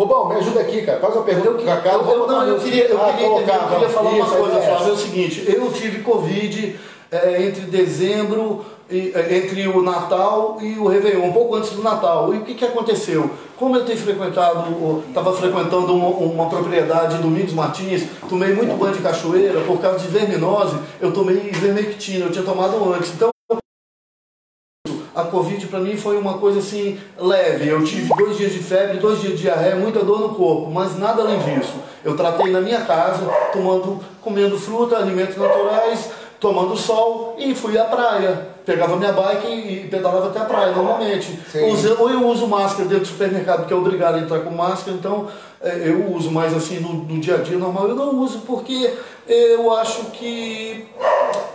Rubão, 0.00 0.30
me 0.30 0.36
ajuda 0.36 0.60
aqui, 0.60 0.80
cara. 0.80 0.98
Faz 0.98 1.14
uma 1.14 1.24
pergunta 1.24 1.62
para 1.62 1.76
cá. 1.76 1.92
Eu, 1.92 2.10
eu, 2.10 2.26
não, 2.26 2.42
eu 2.46 2.58
queria, 2.58 2.86
eu 2.86 2.98
ah, 2.98 3.12
queria, 3.12 3.28
colocar, 3.28 3.54
eu 3.54 3.68
queria 3.68 3.88
falar 3.90 4.10
isso, 4.12 4.18
uma 4.18 4.36
coisa, 4.36 4.58
é 4.58 4.62
Flávio. 4.62 4.88
É 4.88 4.92
o 4.92 4.96
seguinte, 4.96 5.44
eu 5.46 5.72
tive 5.72 6.02
Covid 6.02 6.80
é, 7.10 7.42
entre 7.42 7.60
dezembro, 7.66 8.64
e, 8.90 9.12
é, 9.14 9.36
entre 9.36 9.68
o 9.68 9.82
Natal 9.82 10.56
e 10.62 10.78
o 10.78 10.86
Réveillon, 10.86 11.26
um 11.26 11.32
pouco 11.32 11.54
antes 11.54 11.72
do 11.72 11.82
Natal. 11.82 12.32
E 12.32 12.38
o 12.38 12.40
que, 12.44 12.54
que 12.54 12.64
aconteceu? 12.64 13.30
Como 13.58 13.76
eu 13.76 13.84
tenho 13.84 13.98
frequentado, 13.98 15.04
estava 15.06 15.34
frequentando 15.34 15.94
uma, 15.94 16.08
uma, 16.08 16.48
propriedade 16.48 17.16
do 17.16 17.24
Domingos 17.24 17.52
Martins, 17.52 18.04
tomei 18.26 18.54
muito 18.54 18.74
banho 18.78 18.94
de 18.94 19.02
cachoeira, 19.02 19.60
por 19.60 19.82
causa 19.82 19.98
de 19.98 20.08
verminose, 20.08 20.76
eu 20.98 21.12
tomei 21.12 21.36
vermectina, 21.36 22.24
eu 22.24 22.32
tinha 22.32 22.44
tomado 22.44 22.90
antes. 22.94 23.12
Então, 23.14 23.28
a 25.14 25.24
Covid 25.24 25.66
para 25.66 25.80
mim 25.80 25.96
foi 25.96 26.16
uma 26.16 26.38
coisa 26.38 26.58
assim 26.58 26.98
leve. 27.18 27.68
Eu 27.68 27.84
tive 27.84 28.08
dois 28.14 28.36
dias 28.36 28.52
de 28.52 28.58
febre, 28.58 28.98
dois 28.98 29.20
dias 29.20 29.34
de 29.34 29.42
diarreia, 29.42 29.76
muita 29.76 30.04
dor 30.04 30.20
no 30.20 30.34
corpo, 30.34 30.70
mas 30.70 30.98
nada 30.98 31.22
além 31.22 31.38
disso. 31.40 31.74
Eu 32.04 32.16
tratei 32.16 32.50
na 32.50 32.60
minha 32.60 32.80
casa, 32.82 33.26
tomando, 33.52 34.00
comendo 34.22 34.58
fruta, 34.58 34.96
alimentos 34.96 35.36
naturais, 35.36 36.10
tomando 36.38 36.76
sol 36.76 37.36
e 37.38 37.54
fui 37.54 37.78
à 37.78 37.84
praia. 37.84 38.48
Pegava 38.64 38.96
minha 38.96 39.12
bike 39.12 39.46
e 39.46 39.88
pedalava 39.90 40.28
até 40.28 40.38
a 40.38 40.44
praia 40.44 40.72
normalmente. 40.72 41.38
ou 41.98 42.10
eu 42.10 42.26
uso 42.26 42.46
máscara 42.46 42.88
dentro 42.88 43.04
do 43.04 43.08
supermercado, 43.08 43.60
porque 43.60 43.74
é 43.74 43.76
obrigado 43.76 44.14
a 44.14 44.18
entrar 44.20 44.40
com 44.40 44.50
máscara, 44.50 44.96
então 44.96 45.28
é, 45.60 45.88
eu 45.88 46.12
uso 46.14 46.30
mais 46.30 46.54
assim 46.56 46.78
no, 46.78 46.92
no 46.92 47.20
dia 47.20 47.34
a 47.34 47.38
dia 47.38 47.58
normal. 47.58 47.88
Eu 47.88 47.96
não 47.96 48.18
uso 48.20 48.40
porque 48.40 48.94
eu 49.26 49.74
acho 49.74 50.04
que 50.12 50.86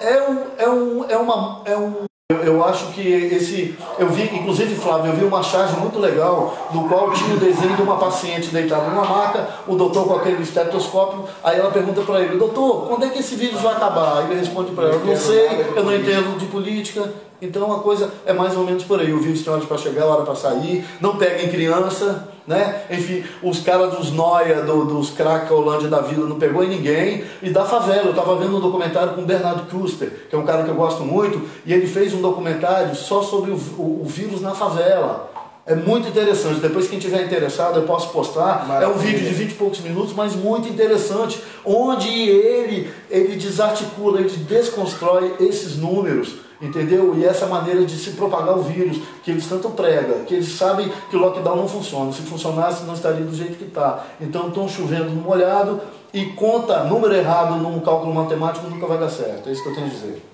é 0.01 0.21
um, 0.29 0.39
é 0.57 0.69
um, 0.69 1.05
é 1.09 1.17
uma, 1.17 1.61
é 1.65 1.77
um 1.77 2.05
eu, 2.31 2.37
eu, 2.37 2.65
acho 2.65 2.87
que 2.87 3.07
esse. 3.07 3.75
Eu 3.99 4.09
vi, 4.09 4.23
inclusive, 4.23 4.73
Flávio, 4.73 5.11
eu 5.11 5.15
vi 5.15 5.25
uma 5.25 5.43
charge 5.43 5.75
muito 5.79 5.99
legal, 5.99 6.57
no 6.73 6.89
qual 6.89 7.11
tinha 7.13 7.35
o 7.35 7.39
desenho 7.39 7.75
de 7.75 7.83
uma 7.83 7.97
paciente 7.97 8.47
deitada 8.47 8.89
numa 8.89 9.05
maca, 9.05 9.47
o 9.67 9.75
doutor 9.75 10.07
com 10.07 10.15
aquele 10.15 10.41
estetoscópio, 10.41 11.25
aí 11.43 11.59
ela 11.59 11.69
pergunta 11.69 12.01
para 12.01 12.21
ele, 12.21 12.35
doutor, 12.37 12.87
quando 12.87 13.05
é 13.05 13.09
que 13.09 13.19
esse 13.19 13.35
vírus 13.35 13.61
vai 13.61 13.75
acabar? 13.75 14.17
Aí 14.17 14.31
ele 14.31 14.39
responde 14.39 14.71
para 14.71 14.85
ela, 14.85 15.05
não 15.05 15.15
sei, 15.15 15.67
eu 15.75 15.83
não 15.83 15.95
entendo 15.95 16.35
de 16.39 16.47
política. 16.47 17.13
Então 17.39 17.71
a 17.71 17.81
coisa 17.81 18.11
é 18.25 18.33
mais 18.33 18.57
ou 18.57 18.63
menos 18.63 18.83
por 18.83 18.99
aí. 18.99 19.13
O 19.13 19.19
vírus 19.19 19.43
tem 19.43 19.53
hora 19.53 19.63
para 19.63 19.77
chegar, 19.77 20.05
hora 20.05 20.23
para 20.23 20.33
sair, 20.33 20.83
não 20.99 21.17
pega 21.17 21.43
em 21.43 21.49
criança 21.49 22.27
né? 22.47 22.83
Enfim, 22.89 23.23
os 23.41 23.59
caras 23.61 23.95
dos 23.95 24.11
Noia, 24.11 24.61
do, 24.61 24.85
dos 24.85 25.09
crack 25.09 25.51
Holândia 25.51 25.89
da 25.89 26.01
vida 26.01 26.21
não 26.21 26.37
pegou 26.37 26.63
em 26.63 26.69
ninguém. 26.69 27.23
E 27.41 27.49
da 27.49 27.65
favela, 27.65 28.05
eu 28.05 28.11
estava 28.11 28.35
vendo 28.35 28.57
um 28.57 28.59
documentário 28.59 29.13
com 29.13 29.21
o 29.21 29.25
Bernardo 29.25 29.69
Kuster, 29.69 30.27
que 30.29 30.35
é 30.35 30.37
um 30.37 30.45
cara 30.45 30.63
que 30.63 30.69
eu 30.69 30.75
gosto 30.75 31.03
muito, 31.03 31.41
e 31.65 31.73
ele 31.73 31.87
fez 31.87 32.13
um 32.13 32.21
documentário 32.21 32.95
só 32.95 33.21
sobre 33.23 33.51
o, 33.51 33.55
o, 33.55 34.01
o 34.03 34.05
vírus 34.05 34.41
na 34.41 34.51
favela. 34.51 35.31
É 35.65 35.73
muito 35.73 36.07
interessante. 36.07 36.59
Depois, 36.59 36.87
quem 36.87 36.99
tiver 36.99 37.23
interessado, 37.23 37.79
eu 37.79 37.83
posso 37.87 38.09
postar. 38.09 38.67
Maravilha. 38.67 38.85
É 38.85 38.87
um 38.87 38.99
vídeo 38.99 39.27
de 39.27 39.33
20 39.33 39.51
e 39.51 39.55
poucos 39.55 39.79
minutos, 39.79 40.13
mas 40.13 40.35
muito 40.35 40.69
interessante, 40.69 41.41
onde 41.65 42.07
ele, 42.07 42.91
ele 43.09 43.35
desarticula, 43.35 44.19
ele 44.19 44.29
desconstrói 44.29 45.33
esses 45.39 45.75
números 45.75 46.44
Entendeu? 46.61 47.15
E 47.17 47.25
essa 47.25 47.45
maneira 47.47 47.83
de 47.85 47.97
se 47.97 48.11
propagar 48.11 48.57
o 48.57 48.63
vírus, 48.63 48.97
que 49.23 49.31
eles 49.31 49.45
tanto 49.47 49.69
pregam, 49.71 50.23
que 50.23 50.35
eles 50.35 50.49
sabem 50.49 50.91
que 51.09 51.15
o 51.15 51.19
lockdown 51.19 51.57
não 51.57 51.67
funciona. 51.67 52.11
Se 52.13 52.21
funcionasse, 52.21 52.85
não 52.85 52.93
estaria 52.93 53.25
do 53.25 53.35
jeito 53.35 53.57
que 53.57 53.65
está. 53.65 54.05
Então 54.21 54.47
estão 54.47 54.67
chovendo 54.67 55.11
no 55.11 55.21
molhado 55.21 55.81
e 56.13 56.27
conta 56.27 56.85
número 56.85 57.13
errado 57.13 57.55
num 57.55 57.79
cálculo 57.81 58.13
matemático 58.13 58.67
nunca 58.67 58.87
vai 58.87 58.97
dar 58.97 59.09
certo. 59.09 59.49
É 59.49 59.51
isso 59.51 59.63
que 59.63 59.69
eu 59.69 59.75
tenho 59.75 59.87
a 59.87 59.89
dizer. 59.89 60.25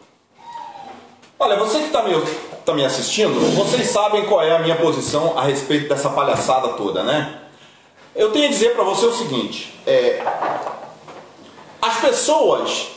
Olha, 1.40 1.56
você 1.56 1.80
que 1.80 1.86
está 1.86 2.04
me, 2.04 2.14
tá 2.64 2.74
me 2.76 2.86
assistindo, 2.86 3.34
vocês 3.56 3.88
sabem 3.88 4.26
qual 4.26 4.44
é 4.44 4.56
a 4.56 4.60
minha 4.60 4.76
posição 4.76 5.36
a 5.36 5.42
respeito 5.42 5.90
dessa 5.90 6.12
palhaçada 6.12 6.70
toda, 6.74 7.02
né? 7.02 7.40
Eu 8.16 8.32
tenho 8.32 8.46
a 8.46 8.50
dizer 8.50 8.76
para 8.76 8.84
você 8.84 9.08
o 9.08 9.12
seguinte: 9.12 9.74
é, 9.88 10.24
as 11.82 11.98
pessoas 12.00 12.90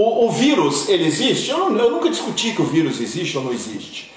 o, 0.00 0.26
o 0.26 0.30
vírus, 0.30 0.88
ele 0.88 1.08
existe? 1.08 1.50
Eu, 1.50 1.70
não, 1.70 1.84
eu 1.84 1.90
nunca 1.90 2.08
discuti 2.08 2.52
que 2.52 2.62
o 2.62 2.66
vírus 2.66 3.00
existe 3.00 3.36
ou 3.36 3.42
não 3.42 3.52
existe. 3.52 4.12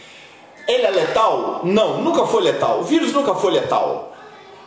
Ele 0.67 0.85
é 0.85 0.91
letal? 0.91 1.61
Não, 1.63 2.03
nunca 2.03 2.27
foi 2.27 2.43
letal. 2.43 2.81
O 2.81 2.83
vírus 2.83 3.11
nunca 3.11 3.33
foi 3.33 3.51
letal. 3.51 4.15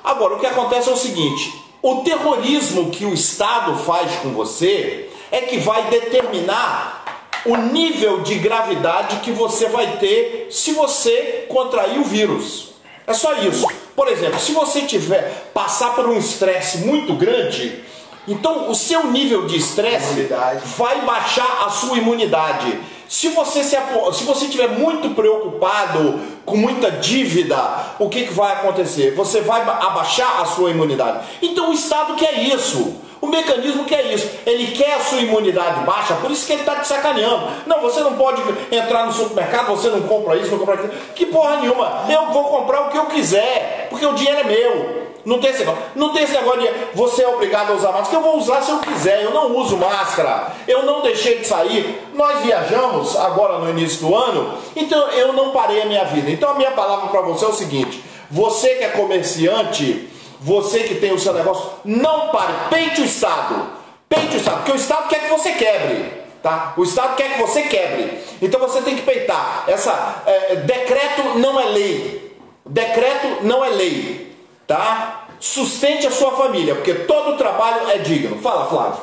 Agora, 0.02 0.34
o 0.34 0.40
que 0.40 0.46
acontece 0.46 0.88
é 0.88 0.92
o 0.92 0.96
seguinte: 0.96 1.54
o 1.80 1.98
terrorismo 2.02 2.90
que 2.90 3.04
o 3.04 3.14
Estado 3.14 3.76
faz 3.84 4.16
com 4.16 4.30
você 4.30 5.08
é 5.30 5.42
que 5.42 5.58
vai 5.58 5.88
determinar 5.88 7.04
o 7.46 7.58
nível 7.58 8.22
de 8.22 8.34
gravidade 8.34 9.20
que 9.20 9.30
você 9.30 9.68
vai 9.68 9.98
ter 9.98 10.48
se 10.50 10.72
você 10.72 11.46
contrair 11.48 12.00
o 12.00 12.04
vírus. 12.04 12.70
É 13.06 13.14
só 13.14 13.34
isso. 13.34 13.68
Por 13.94 14.08
exemplo, 14.08 14.40
se 14.40 14.50
você 14.50 14.80
tiver 14.80 15.52
passar 15.54 15.94
por 15.94 16.08
um 16.08 16.18
estresse 16.18 16.78
muito 16.78 17.12
grande, 17.14 17.84
então, 18.26 18.70
o 18.70 18.74
seu 18.74 19.06
nível 19.08 19.46
de 19.46 19.56
estresse 19.56 20.28
vai 20.76 21.02
baixar 21.02 21.64
a 21.66 21.70
sua 21.70 21.98
imunidade. 21.98 22.78
Se 23.06 23.28
você 23.28 23.62
se, 23.62 23.76
se 24.12 24.24
você 24.24 24.46
estiver 24.46 24.68
muito 24.68 25.10
preocupado 25.10 26.18
com 26.44 26.56
muita 26.56 26.90
dívida, 26.90 27.56
o 27.98 28.08
que, 28.08 28.24
que 28.24 28.32
vai 28.32 28.52
acontecer? 28.54 29.14
Você 29.14 29.42
vai 29.42 29.60
abaixar 29.60 30.40
a 30.40 30.46
sua 30.46 30.70
imunidade. 30.70 31.26
Então 31.42 31.70
o 31.70 31.72
Estado 31.72 32.14
quer 32.14 32.38
isso. 32.38 32.96
O 33.20 33.26
mecanismo 33.26 33.84
quer 33.84 34.12
isso. 34.12 34.28
Ele 34.44 34.72
quer 34.72 34.94
a 34.94 35.00
sua 35.00 35.20
imunidade 35.20 35.84
baixa, 35.84 36.14
por 36.14 36.30
isso 36.30 36.46
que 36.46 36.52
ele 36.52 36.60
está 36.60 36.76
te 36.76 36.88
sacaneando. 36.88 37.48
Não, 37.66 37.80
você 37.80 38.00
não 38.00 38.14
pode 38.14 38.42
entrar 38.70 39.06
no 39.06 39.12
supermercado, 39.12 39.68
você 39.68 39.88
não 39.88 40.02
compra 40.02 40.36
isso, 40.36 40.50
não 40.50 40.58
compra 40.58 40.74
aquilo. 40.74 40.92
Que 41.14 41.26
porra 41.26 41.56
nenhuma. 41.56 42.04
Eu 42.08 42.32
vou 42.32 42.44
comprar 42.44 42.82
o 42.82 42.90
que 42.90 42.98
eu 42.98 43.06
quiser, 43.06 43.86
porque 43.90 44.04
o 44.04 44.14
dinheiro 44.14 44.40
é 44.40 44.44
meu. 44.44 45.03
Não 45.24 45.38
tem 45.38 45.50
esse 45.50 45.60
negócio. 45.60 45.82
Não 45.94 46.12
tem 46.12 46.22
esse 46.22 46.34
negócio 46.34 46.60
de 46.60 46.68
você 46.92 47.22
é 47.22 47.28
obrigado 47.28 47.72
a 47.72 47.74
usar 47.74 47.92
máscara. 47.92 48.18
Eu 48.18 48.22
vou 48.22 48.38
usar 48.38 48.60
se 48.60 48.70
eu 48.70 48.78
quiser. 48.78 49.22
Eu 49.22 49.30
não 49.30 49.56
uso 49.56 49.76
máscara. 49.76 50.52
Eu 50.68 50.84
não 50.84 51.02
deixei 51.02 51.38
de 51.38 51.46
sair. 51.46 52.02
Nós 52.12 52.40
viajamos 52.40 53.16
agora 53.16 53.58
no 53.58 53.70
início 53.70 54.06
do 54.06 54.14
ano. 54.14 54.58
Então 54.76 55.08
eu 55.10 55.32
não 55.32 55.50
parei 55.50 55.82
a 55.82 55.86
minha 55.86 56.04
vida. 56.04 56.30
Então 56.30 56.50
a 56.50 56.54
minha 56.54 56.72
palavra 56.72 57.08
para 57.08 57.22
você 57.22 57.44
é 57.46 57.48
o 57.48 57.54
seguinte: 57.54 58.04
você 58.30 58.74
que 58.74 58.84
é 58.84 58.88
comerciante, 58.88 60.10
você 60.40 60.80
que 60.80 60.96
tem 60.96 61.12
o 61.12 61.18
seu 61.18 61.32
negócio, 61.32 61.70
não 61.84 62.28
pare. 62.28 62.52
Peite 62.68 63.00
o 63.00 63.04
Estado. 63.04 63.66
Peite 64.08 64.34
o 64.34 64.38
Estado. 64.38 64.56
Porque 64.58 64.72
o 64.72 64.76
Estado 64.76 65.08
quer 65.08 65.20
que 65.20 65.30
você 65.30 65.52
quebre. 65.52 66.24
Tá? 66.42 66.74
O 66.76 66.82
Estado 66.82 67.16
quer 67.16 67.32
que 67.32 67.40
você 67.40 67.62
quebre. 67.62 68.18
Então 68.42 68.60
você 68.60 68.82
tem 68.82 68.94
que 68.94 69.02
peitar. 69.02 69.64
Essa 69.66 70.22
é, 70.26 70.56
decreto 70.56 71.38
não 71.38 71.58
é 71.58 71.64
lei. 71.64 72.36
Decreto 72.66 73.38
não 73.42 73.64
é 73.64 73.70
lei 73.70 74.33
tá? 74.66 75.26
Sustente 75.40 76.06
a 76.06 76.10
sua 76.10 76.32
família, 76.32 76.74
porque 76.74 76.94
todo 76.94 77.36
trabalho 77.36 77.90
é 77.90 77.98
digno. 77.98 78.38
Fala, 78.38 78.66
Flávio. 78.66 79.00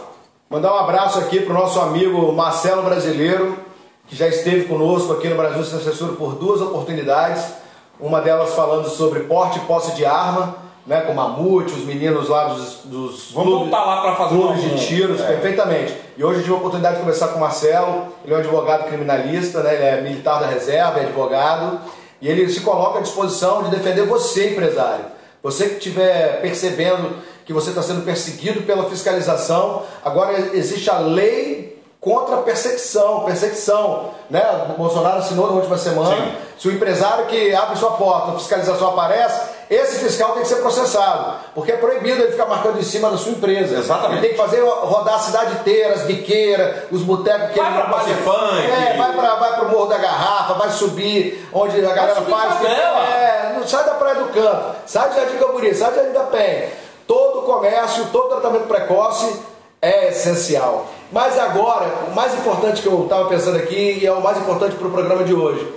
Mandar 0.50 0.74
um 0.74 0.80
abraço 0.80 1.20
aqui 1.20 1.40
para 1.40 1.54
o 1.54 1.58
nosso 1.58 1.80
amigo 1.80 2.32
Marcelo 2.34 2.84
Brasileiro, 2.84 3.58
que 4.08 4.16
já 4.16 4.28
esteve 4.28 4.66
conosco 4.66 5.14
aqui 5.14 5.30
no 5.30 5.36
Brasil 5.36 5.64
Sem 5.64 5.80
Censura 5.80 6.14
por 6.14 6.36
duas 6.36 6.62
oportunidades. 6.62 7.54
Uma 8.00 8.20
delas 8.20 8.54
falando 8.54 8.90
sobre 8.90 9.22
porte 9.22 9.60
e 9.60 9.62
posse 9.62 9.96
de 9.96 10.06
arma, 10.06 10.56
né, 10.86 11.02
com 11.02 11.14
Mamute, 11.14 11.74
os 11.74 11.86
meninos 11.86 12.28
lá 12.28 12.46
dos, 12.46 12.82
dos 12.86 13.32
Vamos 13.32 13.50
clubes, 13.50 13.70
voltar 13.70 13.86
lá 13.86 14.02
para 14.02 14.16
fazer 14.16 14.36
clubes 14.36 14.62
de 14.62 14.88
tiros, 14.88 15.22
é. 15.22 15.28
perfeitamente. 15.28 15.96
E 16.18 16.24
hoje 16.24 16.40
eu 16.40 16.44
tive 16.44 16.56
a 16.56 16.58
oportunidade 16.58 16.96
de 16.96 17.02
conversar 17.02 17.28
com 17.30 17.38
o 17.38 17.42
Marcelo, 17.42 18.08
ele 18.26 18.34
é 18.34 18.38
um 18.38 18.40
advogado 18.40 18.88
criminalista, 18.88 19.62
né, 19.62 19.76
ele 19.76 19.84
é 19.84 20.02
militar 20.02 20.40
da 20.40 20.48
reserva, 20.48 21.00
é 21.00 21.04
advogado, 21.04 21.80
e 22.20 22.28
ele 22.28 22.50
se 22.50 22.62
coloca 22.62 23.00
à 23.00 23.02
disposição 23.02 23.64
de 23.64 23.70
defender 23.70 24.06
você, 24.06 24.52
empresário. 24.52 25.06
Você 25.44 25.70
que 25.70 25.76
estiver 25.76 26.42
percebendo 26.42 27.16
que 27.46 27.54
você 27.54 27.70
está 27.70 27.82
sendo 27.82 28.04
perseguido 28.06 28.62
pela 28.62 28.90
fiscalização, 28.90 29.84
agora 30.04 30.38
existe 30.54 30.90
a 30.90 31.00
lei 31.00 31.82
contra 32.00 32.36
a 32.36 32.42
perseguição, 32.42 33.26
perseguição, 33.26 34.12
né? 34.30 34.44
O 34.70 34.74
Bolsonaro 34.74 35.20
assinou 35.20 35.48
na 35.48 35.54
última 35.54 35.78
semana. 35.78 36.16
Sim. 36.16 36.32
Se 36.58 36.68
o 36.68 36.72
empresário 36.72 37.26
que 37.26 37.54
abre 37.54 37.78
sua 37.78 37.92
porta, 37.92 38.32
a 38.32 38.40
fiscalização 38.40 38.90
aparece, 38.90 39.51
esse 39.74 40.04
fiscal 40.04 40.34
tem 40.34 40.42
que 40.42 40.50
ser 40.50 40.58
processado, 40.58 41.36
porque 41.56 41.72
é 41.72 41.78
proibido 41.78 42.22
ele 42.22 42.32
ficar 42.32 42.46
marcando 42.46 42.78
em 42.78 42.84
cima 42.84 43.10
da 43.10 43.18
sua 43.18 43.32
empresa. 43.32 43.78
Exatamente. 43.80 44.20
Ele 44.20 44.22
tem 44.22 44.32
que 44.32 44.38
fazer 44.38 44.62
rodar 44.62 45.16
a 45.16 45.20
cidade 45.20 45.54
inteira, 45.54 45.94
as 45.96 46.02
biqueiras, 46.02 46.84
os 46.92 47.02
botecos 47.04 47.52
que 47.52 47.60
Vai 47.60 47.72
ele 47.74 47.82
pra 47.82 47.94
consegue- 48.00 48.22
funk. 48.22 48.72
É, 48.72 48.98
vai 48.98 49.14
para 49.14 49.36
vai 49.36 49.56
pro 49.60 49.70
Morro 49.70 49.86
da 49.88 49.98
Garrafa, 49.98 50.54
vai 50.56 50.70
subir 50.70 51.48
onde 51.54 51.78
a 51.86 51.94
galera 51.94 52.22
faz. 52.22 52.54
favela. 52.56 53.00
É, 53.08 53.54
não 53.58 53.66
sai 53.68 53.86
da 53.86 53.94
Praia 53.94 54.16
do 54.16 54.26
Canto, 54.34 54.76
sai 54.86 55.10
de 55.10 55.16
Jardim 55.16 55.38
Camburi, 55.38 55.74
sai 55.74 55.90
de 55.92 55.96
Jardim 55.96 56.12
da 56.14 56.24
Penha. 56.26 56.68
Todo 57.08 57.42
comércio, 57.44 58.06
todo 58.12 58.30
tratamento 58.30 58.68
precoce 58.68 59.40
é 59.82 60.10
essencial. 60.10 60.86
Mas 61.12 61.38
agora, 61.40 61.86
o 62.10 62.16
mais 62.16 62.34
importante 62.34 62.82
que 62.82 62.88
eu 62.88 63.04
estava 63.04 63.26
pensando 63.30 63.58
aqui, 63.58 64.00
e 64.02 64.06
é 64.06 64.12
o 64.12 64.22
mais 64.22 64.38
importante 64.38 64.76
para 64.76 64.88
o 64.88 64.92
programa 64.92 65.24
de 65.24 65.34
hoje. 65.34 65.68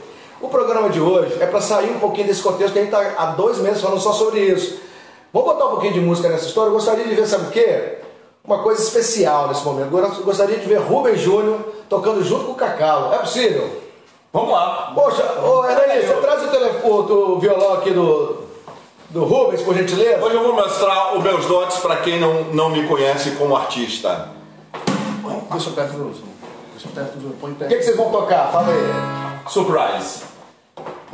O 0.45 0.49
programa 0.51 0.91
de 0.91 1.01
hoje 1.01 1.39
é 1.41 1.47
para 1.47 1.59
sair 1.63 1.91
um 1.91 1.99
pouquinho 1.99 2.27
desse 2.27 2.43
contexto, 2.43 2.75
que 2.75 2.79
a 2.79 2.83
gente 2.83 2.95
está 2.95 3.15
há 3.17 3.27
dois 3.31 3.57
meses 3.57 3.81
falando 3.81 3.99
só 3.99 4.13
sobre 4.13 4.41
isso. 4.41 4.79
Vamos 5.33 5.55
botar 5.55 5.65
um 5.65 5.71
pouquinho 5.71 5.95
de 5.95 6.01
música 6.01 6.29
nessa 6.29 6.45
história? 6.45 6.69
Eu 6.69 6.75
gostaria 6.75 7.03
de 7.03 7.15
ver, 7.15 7.27
sabe 7.27 7.47
o 7.47 7.51
quê? 7.51 7.95
Uma 8.45 8.59
coisa 8.63 8.83
especial 8.83 9.49
nesse 9.49 9.65
momento. 9.65 9.97
Eu 9.97 10.23
gostaria 10.23 10.59
de 10.59 10.67
ver 10.67 10.81
Rubem 10.81 11.17
Júnior 11.17 11.61
tocando 11.89 12.23
junto 12.23 12.45
com 12.45 12.53
o 12.53 12.57
Cacau. 12.57 13.15
É 13.15 13.19
possível? 13.21 13.71
Vamos 14.35 14.51
lá. 14.51 14.93
Poxa, 14.95 15.23
ô 15.41 15.65
Hernani, 15.65 16.07
você 16.07 16.15
traz 16.17 16.43
o, 16.45 16.49
telefone, 16.49 17.13
o 17.13 17.39
violão 17.39 17.73
aqui 17.73 17.91
do, 17.93 18.37
do 19.09 19.25
Rubens, 19.25 19.63
por 19.63 19.75
gentileza? 19.75 20.23
Hoje 20.23 20.37
eu 20.37 20.43
vou 20.43 20.53
mostrar 20.53 21.17
os 21.17 21.23
meus 21.23 21.47
dotes 21.47 21.79
para 21.79 21.97
quem 21.97 22.21
não, 22.21 22.45
não 22.53 22.69
me 22.69 22.87
conhece 22.87 23.31
como 23.31 23.57
artista. 23.57 24.29
Deixa 25.51 25.71
perto 25.71 25.95
do 25.95 26.15
Deixa 26.75 26.89
perto 26.95 27.17
do 27.17 27.35
Põe 27.41 27.53
O 27.53 27.55
perto. 27.55 27.71
que, 27.71 27.79
que 27.79 27.83
vocês 27.83 27.97
vão 27.97 28.11
tocar? 28.11 28.53
Fala 28.53 28.69
aí. 28.69 29.51
Surprise. 29.51 30.34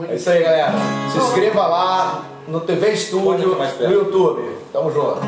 É 0.09 0.14
isso 0.14 0.30
aí, 0.30 0.42
galera. 0.42 0.73
Se 1.12 1.19
inscreva 1.19 1.66
lá 1.66 2.25
no 2.49 2.61
TV 2.61 2.92
Estúdio, 2.92 3.57
no 3.57 3.92
YouTube. 3.92 4.42
Tamo 4.73 4.90
junto. 4.92 5.21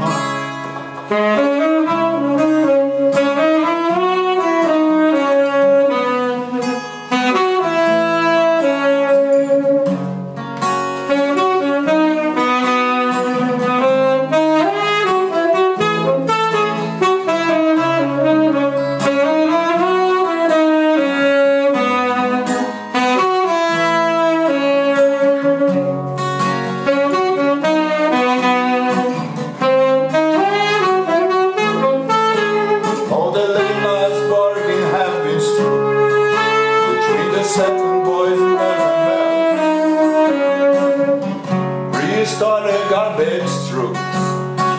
Trucks 43.73 44.23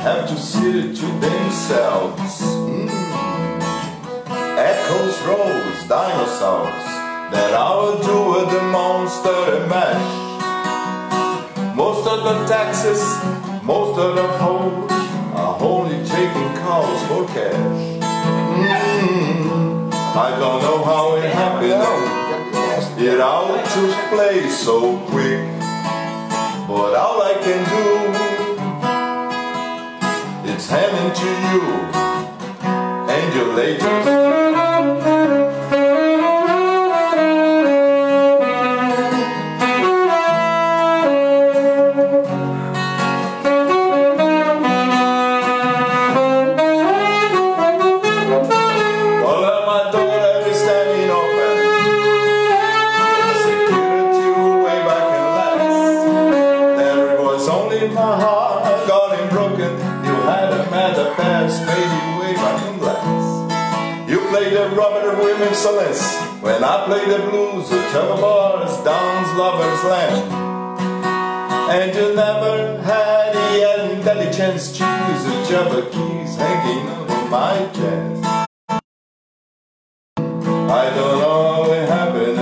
have 0.05 0.27
to 0.27 0.37
see 0.37 0.93
to 0.93 1.07
themselves. 1.25 2.33
Mm. 2.69 2.89
Echoes 4.71 5.17
rose, 5.25 5.79
dinosaurs 5.87 6.85
that 7.33 7.51
do 8.05 8.17
with 8.33 8.49
the 8.53 8.61
monster 8.77 9.65
mash. 9.71 10.11
Most 11.75 12.07
of 12.07 12.19
the 12.27 12.45
taxes, 12.45 13.01
most 13.63 13.97
of 13.97 14.15
the 14.15 14.27
hoes 14.37 14.91
are 15.41 15.57
only 15.59 15.99
taking 16.05 16.51
calls 16.61 17.01
for 17.07 17.25
cash. 17.33 17.79
Mm, 18.61 19.91
I 20.25 20.29
don't 20.37 20.61
know 20.67 20.83
how 20.83 21.15
it 21.15 21.33
happened. 21.41 21.81
It 23.01 23.19
all 23.19 23.57
took 23.73 23.95
place 24.13 24.55
so 24.55 24.99
quick. 25.07 25.41
But 26.67 26.95
all 26.95 27.21
I 27.21 27.33
can 27.41 27.61
do 27.69 28.22
is 30.75 31.13
to 31.13 31.25
you 31.25 31.61
and 33.07 33.35
your 33.35 33.53
latest. 33.53 34.72
I 66.83 66.85
played 66.85 67.07
the 67.07 67.19
blues 67.29 67.71
with 67.71 67.91
Trevor 67.91 68.19
Bars, 68.19 68.75
Don's 68.83 69.37
Lover's 69.39 69.83
Land. 69.85 70.33
And 71.71 71.95
you 71.95 72.13
never 72.13 72.81
had 72.81 73.31
the 73.31 73.95
intelligence 73.95 74.77
to 74.77 74.83
use 74.83 75.23
the 75.23 75.45
Java 75.49 75.81
keys 75.89 76.35
hanging 76.35 76.89
over 76.89 77.29
my 77.29 77.55
chest. 77.71 78.25
I 80.17 80.91
don't 80.93 81.19
know 81.23 81.71
it 81.71 81.87
happened. 81.87 82.39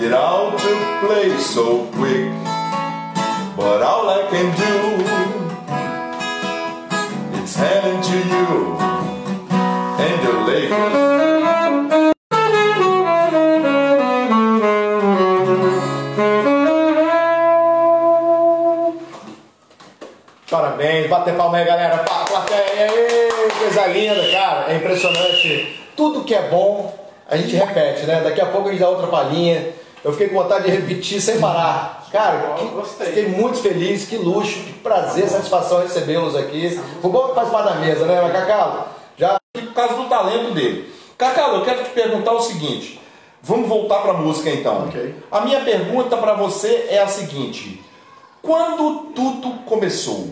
It 0.00 0.12
all 0.12 0.52
took 0.52 1.00
place 1.08 1.44
so 1.44 1.86
quick. 1.94 2.30
But 3.56 3.82
all 3.82 4.08
I 4.10 4.28
can 4.30 4.56
do 4.56 4.67
aí, 22.84 23.52
coisa 23.58 23.86
linda, 23.86 24.30
cara. 24.30 24.72
É 24.72 24.76
impressionante. 24.76 25.80
Tudo 25.96 26.24
que 26.24 26.34
é 26.34 26.48
bom, 26.48 26.94
a 27.28 27.36
gente 27.36 27.54
repete, 27.56 28.06
né? 28.06 28.20
Daqui 28.22 28.40
a 28.40 28.46
pouco 28.46 28.68
a 28.68 28.70
gente 28.70 28.80
dá 28.80 28.88
outra 28.88 29.06
palhinha. 29.08 29.72
Eu 30.04 30.12
fiquei 30.12 30.28
com 30.28 30.36
vontade 30.42 30.64
de 30.64 30.70
repetir 30.70 31.20
sem 31.20 31.40
parar. 31.40 32.06
Cara, 32.12 32.54
que- 32.54 33.04
fiquei 33.04 33.28
muito 33.28 33.58
feliz, 33.58 34.06
que 34.06 34.16
luxo, 34.16 34.60
que 34.60 34.72
prazer, 34.74 35.28
satisfação 35.28 35.82
recebê-los 35.82 36.34
aqui. 36.36 36.80
O 37.02 37.08
bom 37.08 37.28
que 37.28 37.34
faz 37.34 37.48
parte 37.50 37.68
da 37.70 37.74
mesa, 37.74 38.06
né, 38.06 38.20
mas 38.22 38.32
Cacau? 38.32 38.88
Já 39.18 39.36
por 39.52 39.72
causa 39.74 39.94
do 39.94 40.08
talento 40.08 40.54
dele. 40.54 40.90
Cacau, 41.18 41.56
eu 41.56 41.64
quero 41.64 41.82
te 41.84 41.90
perguntar 41.90 42.32
o 42.32 42.40
seguinte. 42.40 43.00
Vamos 43.42 43.68
voltar 43.68 44.00
para 44.02 44.12
a 44.12 44.16
música 44.16 44.48
então. 44.50 44.84
Ok. 44.88 45.14
A 45.30 45.40
minha 45.42 45.60
pergunta 45.60 46.16
para 46.16 46.34
você 46.34 46.86
é 46.90 47.00
a 47.00 47.08
seguinte: 47.08 47.82
quando 48.40 49.12
tudo 49.14 49.50
começou? 49.66 50.28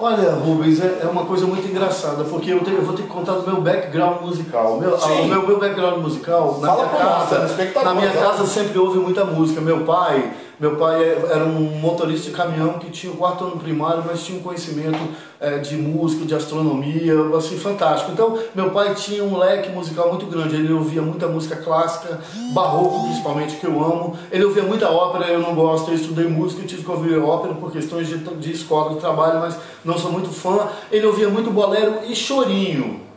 Olha, 0.00 0.30
Rubens, 0.30 0.80
é, 0.80 1.00
é 1.02 1.06
uma 1.10 1.24
coisa 1.24 1.44
muito 1.44 1.66
engraçada, 1.68 2.22
porque 2.24 2.52
eu, 2.52 2.60
tenho- 2.60 2.76
eu 2.78 2.84
vou 2.84 2.94
ter 2.94 3.02
que 3.02 3.08
contar 3.08 3.32
do 3.32 3.44
meu 3.50 3.60
background 3.60 4.20
musical. 4.22 4.78
Meu, 4.78 4.94
ah, 4.94 4.98
Sim. 5.00 5.22
o 5.22 5.26
meu, 5.26 5.46
meu 5.46 5.58
background 5.58 5.98
musical, 6.00 6.58
na 6.60 6.68
Fala 6.68 6.86
minha 6.86 6.96
casa, 6.98 7.36
telespectador, 7.36 7.84
na 7.94 8.00
minha 8.00 8.12
né? 8.12 8.20
casa 8.20 8.46
sempre 8.46 8.78
houve 8.78 8.98
muita 9.00 9.24
música. 9.24 9.60
Meu 9.60 9.80
pai, 9.84 10.32
meu 10.60 10.76
pai 10.76 11.02
é- 11.02 11.28
era 11.30 11.44
um 11.44 11.78
motorista 11.80 12.30
de 12.30 12.36
caminhão 12.36 12.74
que 12.74 12.90
tinha 12.90 13.12
o 13.12 13.16
quarto 13.16 13.44
ano 13.44 13.56
primário, 13.58 14.02
mas 14.06 14.24
tinha 14.24 14.38
um 14.38 14.42
conhecimento 14.42 14.98
é, 15.40 15.58
de 15.58 15.76
música, 15.76 16.24
de 16.26 16.34
astronomia, 16.34 17.14
assim, 17.36 17.56
fantástico. 17.56 18.10
Então, 18.10 18.36
meu 18.56 18.70
pai 18.70 18.92
tinha 18.96 19.22
um 19.22 19.38
leque 19.38 19.70
musical 19.70 20.08
muito 20.08 20.26
grande. 20.26 20.56
Ele 20.56 20.72
ouvia 20.72 21.00
muita 21.00 21.28
música 21.28 21.54
clássica, 21.54 22.18
barroco 22.52 23.04
principalmente, 23.04 23.54
que 23.56 23.64
eu 23.66 23.80
amo. 23.80 24.18
Ele 24.32 24.44
ouvia 24.44 24.64
muita 24.64 24.90
ópera, 24.90 25.26
eu 25.28 25.38
não 25.38 25.54
gosto. 25.54 25.90
Eu 25.90 25.94
estudei 25.94 26.26
música 26.26 26.62
e 26.62 26.66
tive 26.66 26.82
que 26.82 26.90
ouvir 26.90 27.16
ópera 27.18 27.54
por 27.54 27.70
questões 27.70 28.08
de, 28.08 28.18
de 28.18 28.52
escola, 28.52 28.94
de 28.94 29.00
trabalho, 29.00 29.38
mas 29.38 29.56
não 29.84 29.96
sou 29.96 30.10
muito 30.10 30.30
fã. 30.30 30.66
Ele 30.90 31.06
ouvia 31.06 31.28
muito 31.28 31.50
bolero 31.52 31.98
e 32.08 32.16
chorinho. 32.16 33.07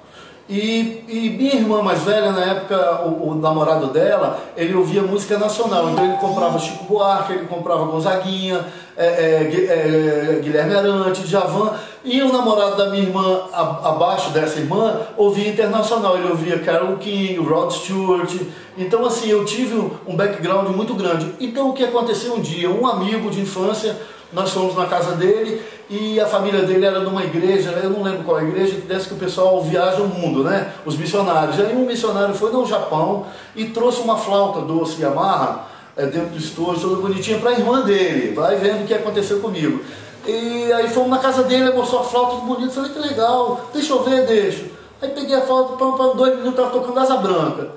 E, 0.50 1.06
e 1.08 1.30
minha 1.30 1.56
irmã 1.56 1.82
mais 1.82 2.02
velha, 2.04 2.32
na 2.32 2.44
época, 2.44 3.04
o, 3.06 3.30
o 3.30 3.36
namorado 3.36 3.88
dela, 3.88 4.38
ele 4.58 4.76
ouvia 4.76 5.02
música 5.02 5.38
nacional. 5.38 5.90
Então 5.92 6.04
ele 6.04 6.18
comprava 6.18 6.60
Chico 6.60 6.84
Buarque, 6.84 7.34
ele 7.34 7.46
comprava 7.46 7.86
Gonzaguinha, 7.86 8.66
é, 8.98 9.06
é, 9.06 10.36
é, 10.38 10.40
Guilherme 10.42 10.76
Arante, 10.76 11.22
Djavan. 11.22 11.72
E 12.04 12.22
o 12.22 12.34
namorado 12.34 12.76
da 12.76 12.90
minha 12.90 13.04
irmã, 13.04 13.42
a- 13.54 13.90
abaixo 13.90 14.32
dessa 14.32 14.60
irmã, 14.60 15.00
ouvia 15.16 15.48
internacional. 15.48 16.18
Ele 16.18 16.28
ouvia 16.30 16.60
Carole 16.60 16.98
King, 16.98 17.38
Rod 17.38 17.72
Stewart. 17.72 18.34
Então, 18.78 19.06
assim, 19.06 19.30
eu 19.30 19.46
tive 19.46 19.76
um 20.06 20.16
background 20.18 20.68
muito 20.76 20.94
grande. 20.96 21.34
Então, 21.40 21.70
o 21.70 21.74
que 21.74 21.84
aconteceu 21.84 22.34
um 22.36 22.42
dia? 22.42 22.70
Um 22.70 22.86
amigo 22.88 23.30
de 23.30 23.40
infância, 23.40 23.96
nós 24.34 24.52
fomos 24.52 24.76
na 24.76 24.86
casa 24.86 25.16
dele 25.16 25.62
e 25.90 26.20
a 26.20 26.26
família 26.26 26.64
dele 26.64 26.86
era 26.86 27.00
numa 27.02 27.24
igreja, 27.24 27.72
eu 27.84 27.90
não 27.90 28.02
lembro 28.02 28.24
qual 28.24 28.42
igreja, 28.42 28.76
que 28.76 28.82
desse 28.82 29.08
que 29.08 29.14
o 29.14 29.18
pessoal 29.18 29.62
viaja 29.62 30.02
o 30.02 30.08
mundo, 30.08 30.44
né? 30.44 30.72
Os 30.86 30.96
missionários. 30.96 31.60
Aí 31.60 31.76
um 31.76 31.86
missionário 31.86 32.34
foi 32.34 32.52
no 32.52 32.66
Japão 32.66 33.26
e 33.56 33.66
trouxe 33.66 34.02
uma 34.02 34.18
flauta 34.18 34.62
doce 34.62 35.02
Yamaha 35.02 35.66
é, 35.98 36.06
dentro 36.06 36.30
do 36.30 36.38
estojo, 36.38 36.80
toda 36.80 37.02
bonitinha, 37.02 37.40
para 37.40 37.50
a 37.50 37.54
irmã 37.54 37.82
dele. 37.82 38.34
Vai 38.34 38.56
vendo 38.56 38.84
o 38.84 38.88
que 38.88 38.94
aconteceu 38.94 39.40
comigo. 39.42 39.82
E 40.26 40.72
aí 40.72 40.88
fomos 40.88 41.10
na 41.10 41.18
casa 41.18 41.44
dele, 41.44 41.64
ele 41.64 41.74
mostrou 41.76 42.02
a 42.02 42.04
flauta 42.04 42.36
tudo 42.36 42.46
bonito, 42.46 42.72
falei 42.72 42.92
que 42.92 43.00
legal, 43.00 43.62
deixa 43.74 43.92
eu 43.92 44.04
ver, 44.04 44.26
deixa. 44.26 44.66
Aí 45.02 45.10
peguei 45.10 45.36
a 45.36 45.42
flauta, 45.42 45.76
pam, 45.78 45.94
pam, 45.94 46.16
dois 46.16 46.38
minutos, 46.38 46.56
tava 46.56 46.70
tocando 46.70 47.00
Asa 47.00 47.18
Branca. 47.18 47.72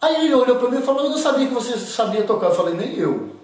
Aí 0.00 0.26
ele 0.26 0.34
olhou 0.34 0.56
para 0.56 0.68
mim 0.68 0.78
e 0.78 0.82
falou, 0.82 1.04
eu 1.04 1.10
não 1.10 1.18
sabia 1.18 1.46
que 1.46 1.54
você 1.54 1.76
sabia 1.76 2.22
tocar. 2.22 2.48
Eu 2.48 2.54
falei, 2.54 2.74
nem 2.74 2.96
eu. 2.96 3.37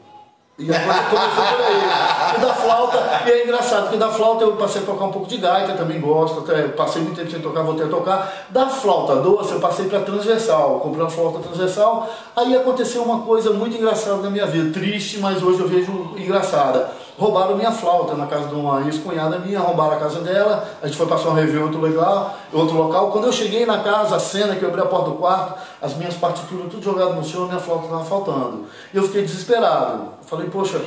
E 0.56 0.70
a 0.70 0.78
coisa 0.78 1.02
começou 1.10 1.56
por 1.56 1.64
aí. 1.64 2.36
E 2.36 2.40
da 2.40 2.54
flauta, 2.54 3.22
e 3.26 3.30
é 3.30 3.44
engraçado, 3.44 3.82
porque 3.82 3.96
da 3.96 4.08
flauta 4.08 4.44
eu 4.44 4.52
passei 4.52 4.82
a 4.82 4.84
tocar 4.84 5.06
um 5.06 5.10
pouco 5.10 5.26
de 5.26 5.38
gaita, 5.38 5.72
também 5.72 6.00
gosto, 6.00 6.40
até 6.40 6.68
passei 6.68 7.02
muito 7.02 7.16
tempo 7.16 7.28
sem 7.28 7.40
tocar, 7.40 7.62
voltei 7.62 7.86
a 7.86 7.88
tocar. 7.88 8.46
Da 8.50 8.68
flauta 8.68 9.16
doce 9.16 9.52
eu 9.52 9.58
passei 9.58 9.86
para 9.86 10.00
transversal, 10.00 10.78
comprei 10.78 11.02
uma 11.02 11.10
flauta 11.10 11.40
transversal. 11.40 12.08
Aí 12.36 12.56
aconteceu 12.56 13.02
uma 13.02 13.22
coisa 13.22 13.50
muito 13.52 13.76
engraçada 13.76 14.18
na 14.18 14.30
minha 14.30 14.46
vida, 14.46 14.72
triste, 14.72 15.18
mas 15.18 15.42
hoje 15.42 15.58
eu 15.58 15.66
vejo 15.66 15.90
engraçada. 16.16 16.88
Roubaram 17.16 17.57
minha 17.57 17.70
flauta 17.70 18.14
na 18.14 18.27
casa 18.27 18.48
de 18.48 18.55
uma 18.55 18.83
ex-cunhada 18.83 19.38
minha, 19.38 19.61
roubaram 19.61 19.92
a 19.92 20.00
casa 20.00 20.20
dela, 20.20 20.68
a 20.83 20.87
gente 20.87 20.96
foi 20.96 21.07
passar 21.07 21.29
um 21.29 21.35
review 21.35 21.61
em 21.61 21.64
outro 21.64 21.81
lugar, 21.81 22.35
outro 22.53 22.77
local. 22.77 23.12
Quando 23.12 23.27
eu 23.27 23.33
cheguei 23.33 23.64
na 23.64 23.79
casa, 23.79 24.16
a 24.16 24.18
cena 24.18 24.57
que 24.57 24.64
eu 24.64 24.68
abri 24.68 24.81
a 24.81 24.87
porta 24.87 25.11
do 25.11 25.16
quarto, 25.16 25.55
as 25.81 25.94
minhas 25.96 26.14
partituras 26.14 26.70
tudo 26.70 26.83
jogado 26.83 27.14
no 27.14 27.24
chão, 27.24 27.46
minha 27.46 27.61
flauta 27.61 27.85
estava 27.85 28.05
faltando. 28.05 28.66
E 28.92 28.96
eu 28.96 29.05
fiquei 29.05 29.22
desesperado. 29.22 30.14
Falei, 30.27 30.48
poxa, 30.48 30.81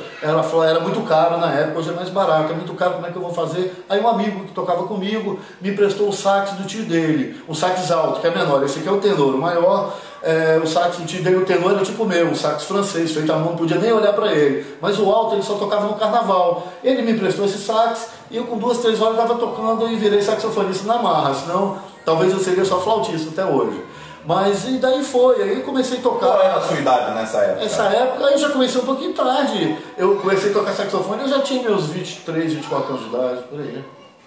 falou, 0.50 0.64
era 0.64 0.80
muito 0.80 1.00
caro 1.02 1.38
na 1.38 1.50
época, 1.52 1.78
hoje 1.78 1.90
é 1.90 1.92
mais 1.92 2.10
barato, 2.10 2.52
é 2.52 2.56
muito 2.56 2.74
caro, 2.74 2.94
como 2.94 3.06
é 3.06 3.10
que 3.10 3.16
eu 3.16 3.22
vou 3.22 3.32
fazer? 3.32 3.84
Aí 3.88 4.00
um 4.00 4.08
amigo 4.08 4.44
que 4.44 4.52
tocava 4.52 4.82
comigo 4.82 5.38
me 5.60 5.70
emprestou 5.70 6.08
o 6.08 6.12
sax 6.12 6.52
do 6.52 6.64
tio 6.64 6.84
dele, 6.84 7.40
o 7.46 7.54
sax 7.54 7.90
alto, 7.90 8.20
que 8.20 8.26
é 8.26 8.30
menor, 8.30 8.62
esse 8.64 8.80
aqui 8.80 8.88
é 8.88 8.92
o 8.92 8.98
tenor, 8.98 9.34
o 9.34 9.38
maior, 9.38 9.94
é, 10.22 10.60
o 10.62 10.66
sax 10.66 10.96
dele, 10.98 11.36
o 11.36 11.44
tenor 11.44 11.72
era 11.72 11.84
tipo 11.84 12.04
meu, 12.04 12.26
um 12.26 12.34
sax 12.34 12.64
francês, 12.64 13.12
feito 13.12 13.32
à 13.32 13.36
mão, 13.36 13.50
não 13.50 13.56
podia 13.56 13.78
nem 13.78 13.92
olhar 13.92 14.12
para 14.12 14.32
ele, 14.32 14.66
mas 14.80 14.98
o 14.98 15.10
alto 15.10 15.34
ele 15.34 15.42
só 15.42 15.54
tocava 15.54 15.86
no 15.86 15.94
carnaval. 15.94 16.66
Ele 16.82 17.02
me 17.02 17.12
emprestou 17.12 17.44
esse 17.44 17.58
sax 17.58 18.08
e 18.30 18.36
eu 18.36 18.44
com 18.44 18.58
duas, 18.58 18.78
três 18.78 19.00
horas 19.00 19.14
estava 19.18 19.38
tocando 19.38 19.88
e 19.88 19.96
virei 19.96 20.20
saxofonista 20.20 20.86
na 20.86 20.98
marra, 20.98 21.34
senão 21.34 21.78
talvez 22.04 22.32
eu 22.32 22.38
seria 22.38 22.64
só 22.64 22.80
flautista 22.80 23.30
até 23.30 23.44
hoje. 23.44 23.80
Mas 24.24 24.68
e 24.68 24.72
daí 24.72 25.02
foi, 25.02 25.42
aí 25.42 25.54
eu 25.54 25.62
comecei 25.62 25.98
a 25.98 26.02
tocar. 26.02 26.26
Qual 26.26 26.42
era 26.42 26.56
a 26.56 26.60
sua 26.60 26.76
idade 26.76 27.14
nessa 27.14 27.38
época? 27.38 27.62
Nessa 27.62 27.82
época 27.84 28.24
eu 28.24 28.38
já 28.38 28.50
comecei 28.50 28.80
um 28.80 28.84
pouquinho 28.84 29.14
tarde. 29.14 29.78
Eu 29.96 30.16
comecei 30.16 30.50
a 30.50 30.52
tocar 30.52 30.72
saxofone, 30.74 31.22
eu 31.22 31.28
já 31.28 31.40
tinha 31.40 31.62
meus 31.62 31.86
23, 31.86 32.52
24 32.52 32.88
anos 32.90 33.02
de 33.02 33.08
idade, 33.08 33.42
por 33.44 33.60
aí. 33.60 33.84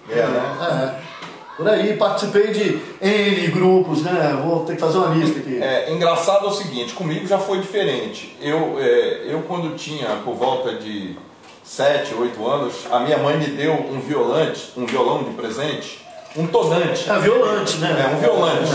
É, 0.09 0.15
né? 0.15 0.97
É. 0.97 1.20
Por 1.61 1.69
aí, 1.69 1.95
participei 1.95 2.47
de 2.47 2.81
N 2.99 3.47
grupos, 3.51 4.01
né? 4.01 4.41
Vou 4.43 4.65
ter 4.65 4.73
que 4.73 4.81
fazer 4.81 4.97
uma 4.97 5.13
lista 5.13 5.37
aqui. 5.37 5.61
É, 5.61 5.91
engraçado 5.91 6.47
é 6.47 6.49
o 6.49 6.51
seguinte, 6.51 6.93
comigo 6.93 7.27
já 7.27 7.37
foi 7.37 7.59
diferente. 7.59 8.35
Eu, 8.41 8.77
é, 8.79 9.25
eu 9.27 9.43
quando 9.47 9.75
tinha 9.75 10.07
por 10.25 10.33
volta 10.33 10.73
de 10.73 11.15
7, 11.63 12.15
8 12.15 12.47
anos, 12.47 12.73
a 12.91 12.99
minha 13.01 13.19
mãe 13.19 13.37
me 13.37 13.45
deu 13.45 13.73
um 13.73 13.99
violante, 13.99 14.71
um 14.75 14.87
violão 14.87 15.23
de 15.23 15.29
presente, 15.35 16.03
um 16.35 16.47
tonante. 16.47 17.07
É 17.07 17.19
violante, 17.19 17.77
né? 17.77 18.09
É, 18.11 18.15
um 18.15 18.19
violante. 18.19 18.71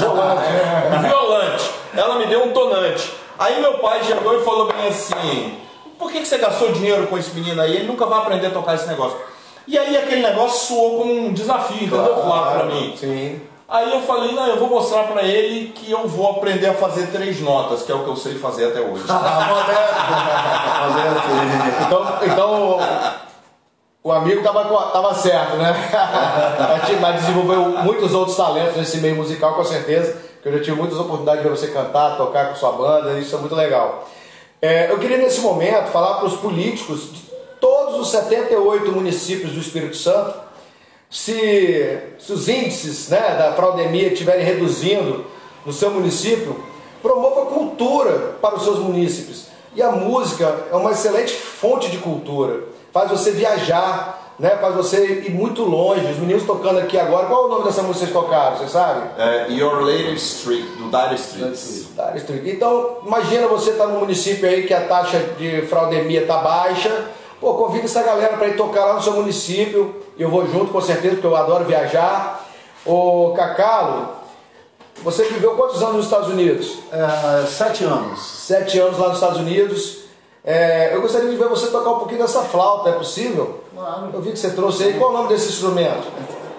Um 0.96 1.09
violante. 1.09 1.70
Ela 1.92 2.18
me 2.20 2.27
deu 2.27 2.44
um 2.44 2.53
tonante. 2.53 3.12
Aí 3.37 3.61
meu 3.61 3.79
pai 3.79 4.05
chegou 4.05 4.40
e 4.40 4.44
falou 4.44 4.72
bem 4.72 4.87
assim, 4.87 5.59
por 5.99 6.12
que, 6.12 6.20
que 6.20 6.29
você 6.29 6.38
gastou 6.38 6.70
dinheiro 6.70 7.09
com 7.09 7.18
esse 7.18 7.35
menino 7.35 7.61
aí? 7.61 7.75
Ele 7.77 7.87
nunca 7.87 8.07
vai 8.07 8.20
aprender 8.20 8.46
a 8.46 8.51
tocar 8.51 8.77
esse 8.77 8.87
negócio. 8.87 9.18
E 9.66 9.76
aí 9.76 9.96
aquele 9.96 10.22
negócio 10.22 10.68
soou 10.68 10.98
como 10.98 11.12
um 11.12 11.33
desafio, 11.33 11.87
entendeu, 11.87 12.22
Flávio, 12.22 12.61
pra 12.61 12.64
mim? 12.66 12.94
Sim. 12.96 13.40
Aí 13.68 13.92
eu 13.92 14.00
falei, 14.02 14.33
não, 14.33 14.46
eu 14.46 14.59
vou 14.59 14.68
mostrar 14.68 15.05
pra 15.05 15.24
ele 15.24 15.72
que 15.72 15.90
eu 15.90 16.07
vou 16.07 16.31
aprender 16.31 16.68
a 16.68 16.74
fazer 16.74 17.09
três 17.09 17.40
notas, 17.40 17.83
que 17.83 17.90
é 17.90 17.94
o 17.94 18.05
que 18.05 18.11
eu 18.11 18.14
sei 18.14 18.37
fazer 18.37 18.66
até 18.66 18.81
hoje. 18.81 19.05
Ah. 19.11 19.62
Então, 21.87 22.07
então 22.22 22.79
o 24.07 24.12
amigo 24.12 24.40
tava, 24.40 24.64
tava 24.92 25.14
certo, 25.14 25.57
né? 25.57 25.74
Mas, 26.61 27.00
mas 27.00 27.20
desenvolveu 27.22 27.83
muitos 27.83 28.14
outros 28.14 28.37
talentos 28.37 28.76
nesse 28.76 28.98
meio 28.98 29.16
musical, 29.16 29.55
com 29.55 29.64
certeza. 29.64 30.16
Que 30.40 30.48
eu 30.48 30.52
já 30.52 30.62
tive 30.62 30.76
muitas 30.76 30.98
oportunidades 30.98 31.42
de 31.42 31.48
ver 31.48 31.57
você 31.57 31.68
cantar, 31.68 32.16
tocar 32.16 32.50
com 32.50 32.55
sua 32.55 32.70
banda, 32.72 33.18
isso 33.18 33.35
é 33.35 33.38
muito 33.40 33.55
legal. 33.55 34.07
É, 34.62 34.90
eu 34.90 34.98
queria 34.98 35.18
nesse 35.18 35.40
momento 35.40 35.88
falar 35.88 36.18
para 36.18 36.26
os 36.26 36.37
políticos 36.37 37.12
de 37.12 37.26
todos 37.66 37.98
os 37.98 38.09
78 38.12 38.92
municípios 38.92 39.50
do 39.50 39.59
Espírito 39.59 39.96
Santo, 39.96 40.35
se, 41.11 41.98
se 42.16 42.33
os 42.33 42.48
índices 42.48 43.09
né, 43.09 43.37
da 43.37 43.55
fraudemia 43.55 44.12
estiverem 44.12 44.44
reduzindo 44.44 45.24
no 45.64 45.72
seu 45.72 45.90
município, 45.90 46.62
promova 47.02 47.46
cultura 47.46 48.37
para 48.40 48.55
os 48.55 48.62
seus 48.62 48.79
munícipes. 48.79 49.46
E 49.74 49.83
a 49.83 49.90
música 49.90 50.66
é 50.70 50.76
uma 50.76 50.92
excelente 50.92 51.33
fonte 51.33 51.90
de 51.90 51.98
cultura. 51.98 52.68
Faz 52.92 53.11
você 53.11 53.33
viajar, 53.33 54.35
né, 54.38 54.50
faz 54.61 54.76
você 54.76 55.24
ir 55.26 55.31
muito 55.33 55.64
longe. 55.64 56.07
Os 56.07 56.18
meninos 56.18 56.44
tocando 56.44 56.79
aqui 56.79 56.96
agora. 56.96 57.26
Qual 57.26 57.42
é 57.42 57.46
o 57.46 57.48
nome 57.48 57.64
dessa 57.64 57.83
música 57.83 58.07
que 58.07 58.12
vocês 58.12 58.24
tocaram? 58.24 58.59
Você 58.59 58.68
sabe? 58.68 59.09
É, 59.18 59.50
Your 59.50 59.81
Latest 59.81 60.38
Street, 60.38 60.66
do 60.79 60.88
Dire 60.88 61.14
Streets. 61.16 61.88
Dire 61.96 62.18
Street. 62.18 62.42
Então, 62.46 62.98
imagina 63.05 63.48
você 63.48 63.70
estar 63.70 63.88
num 63.88 63.98
município 63.98 64.48
aí 64.48 64.68
que 64.68 64.72
a 64.72 64.83
taxa 64.83 65.18
de 65.37 65.62
fraudemia 65.62 66.22
está 66.22 66.38
baixa. 66.38 67.15
Pô, 67.40 67.55
convida 67.55 67.85
essa 67.85 68.03
galera 68.03 68.37
para 68.37 68.49
ir 68.49 68.57
tocar 68.57 68.85
lá 68.87 68.94
no 68.94 69.03
seu 69.03 69.12
município. 69.12 70.03
Eu 70.18 70.31
vou 70.31 70.46
junto, 70.46 70.72
com 70.72 70.81
certeza, 70.81 71.16
porque 71.16 71.27
eu 71.27 71.37
adoro 71.37 71.64
viajar. 71.64 72.46
Ô, 72.85 73.33
Cacalo, 73.37 74.09
você 75.03 75.25
viveu 75.25 75.53
quantos 75.53 75.83
anos 75.83 75.96
nos 75.96 76.05
Estados 76.07 76.29
Unidos? 76.29 76.79
É, 76.90 77.46
sete 77.46 77.85
anos. 77.85 78.20
Sete 78.20 78.79
anos 78.79 78.99
lá 78.99 79.09
nos 79.09 79.16
Estados 79.16 79.38
Unidos. 79.38 80.07
É, 80.42 80.94
eu 80.94 81.03
gostaria 81.03 81.29
de 81.29 81.37
ver 81.37 81.49
você 81.49 81.66
tocar 81.66 81.90
um 81.90 81.99
pouquinho 81.99 82.22
dessa 82.22 82.42
flauta, 82.42 82.90
é 82.90 82.92
possível? 82.92 83.61
Claro. 83.75 84.11
Eu 84.14 84.22
vi 84.22 84.31
que 84.31 84.38
você 84.38 84.51
trouxe 84.51 84.85
aí. 84.85 84.94
Qual 84.94 85.11
é 85.11 85.14
o 85.14 85.16
nome 85.18 85.29
desse 85.29 85.49
instrumento? 85.49 86.07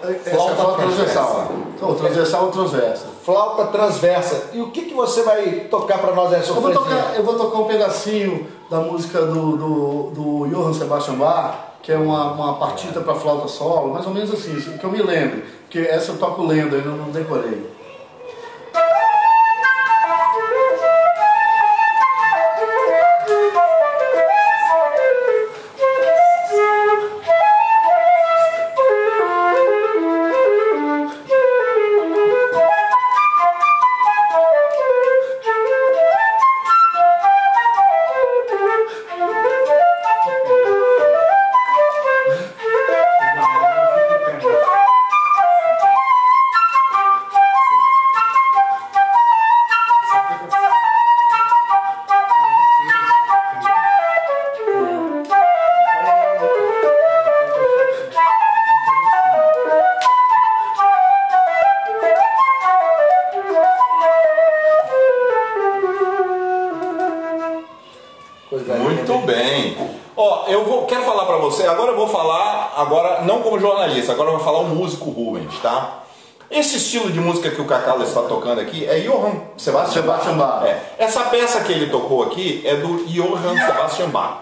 É 0.04 0.32
a 0.32 0.36
flauta 0.36 0.82
transversal. 0.82 1.48
Então, 1.78 1.94
transversal 1.94 2.46
ou 2.46 2.52
transversa? 2.52 3.06
Flauta 3.24 3.66
transversa. 3.68 4.50
E 4.52 4.60
o 4.60 4.72
que, 4.72 4.86
que 4.86 4.94
você 4.96 5.22
vai 5.22 5.68
tocar 5.70 6.00
para 6.00 6.14
nós 6.14 6.32
nessa 6.32 6.50
Eu 6.50 6.56
vou, 6.56 6.74
surpresinha? 6.74 7.02
tocar, 7.04 7.16
eu 7.16 7.24
vou 7.24 7.36
tocar 7.36 7.60
um 7.60 7.66
pedacinho 7.66 8.48
da 8.70 8.80
música 8.80 9.22
do, 9.22 9.56
do, 9.56 10.12
do 10.12 10.48
Johann 10.48 10.74
Sebastian 10.74 11.16
Bach, 11.16 11.56
que 11.84 11.92
é 11.92 11.98
uma, 11.98 12.32
uma 12.34 12.54
partita 12.56 13.00
para 13.00 13.14
flauta 13.14 13.48
solo, 13.48 13.94
mais 13.94 14.06
ou 14.08 14.14
menos 14.14 14.34
assim, 14.34 14.60
que 14.78 14.84
eu 14.84 14.92
me 14.92 15.02
lembro, 15.02 15.44
porque 15.62 15.80
essa 15.80 16.12
eu 16.12 16.18
toco 16.18 16.44
lendo, 16.44 16.76
ainda 16.76 16.90
não 16.90 17.12
decorei. 17.12 17.77
Ó, 70.48 70.52
eu 70.52 70.66
vou, 70.66 70.86
quero 70.86 71.04
falar 71.04 71.26
pra 71.26 71.38
você, 71.38 71.66
agora 71.68 71.92
eu 71.92 71.98
vou 71.98 72.08
falar, 72.08 72.74
agora 72.76 73.22
não 73.22 73.42
como 73.42 73.60
jornalista, 73.60 74.12
agora 74.12 74.30
eu 74.30 74.36
vou 74.36 74.46
falar 74.46 74.60
o 74.60 74.66
músico 74.66 75.10
Rubens, 75.10 75.58
tá? 75.62 76.04
Esse 76.50 76.78
estilo 76.78 77.12
de 77.12 77.20
música 77.20 77.52
que 77.52 77.62
o 77.62 77.66
Cacau 77.66 78.02
está 78.02 78.22
tocando 78.22 78.62
aqui 78.62 78.86
é 78.86 79.00
Johann 79.00 79.42
Sebastian 79.58 80.04
Bach. 80.04 80.24
Sebastian 80.24 80.38
Bach. 80.38 80.66
É. 80.66 80.82
Essa 80.98 81.22
peça 81.26 81.62
que 81.62 81.74
ele 81.74 81.90
tocou 81.90 82.24
aqui 82.24 82.62
é 82.66 82.76
do 82.76 83.06
Johann 83.06 83.58
Sebastian 83.58 84.10
Bach. 84.10 84.38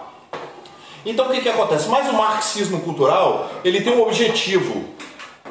Então 1.04 1.26
o 1.26 1.30
que, 1.30 1.40
que 1.40 1.48
acontece? 1.48 1.88
Mas 1.88 2.08
o 2.08 2.12
marxismo 2.12 2.80
cultural 2.80 3.48
ele 3.64 3.80
tem 3.80 3.92
um 3.92 4.02
objetivo 4.02 4.84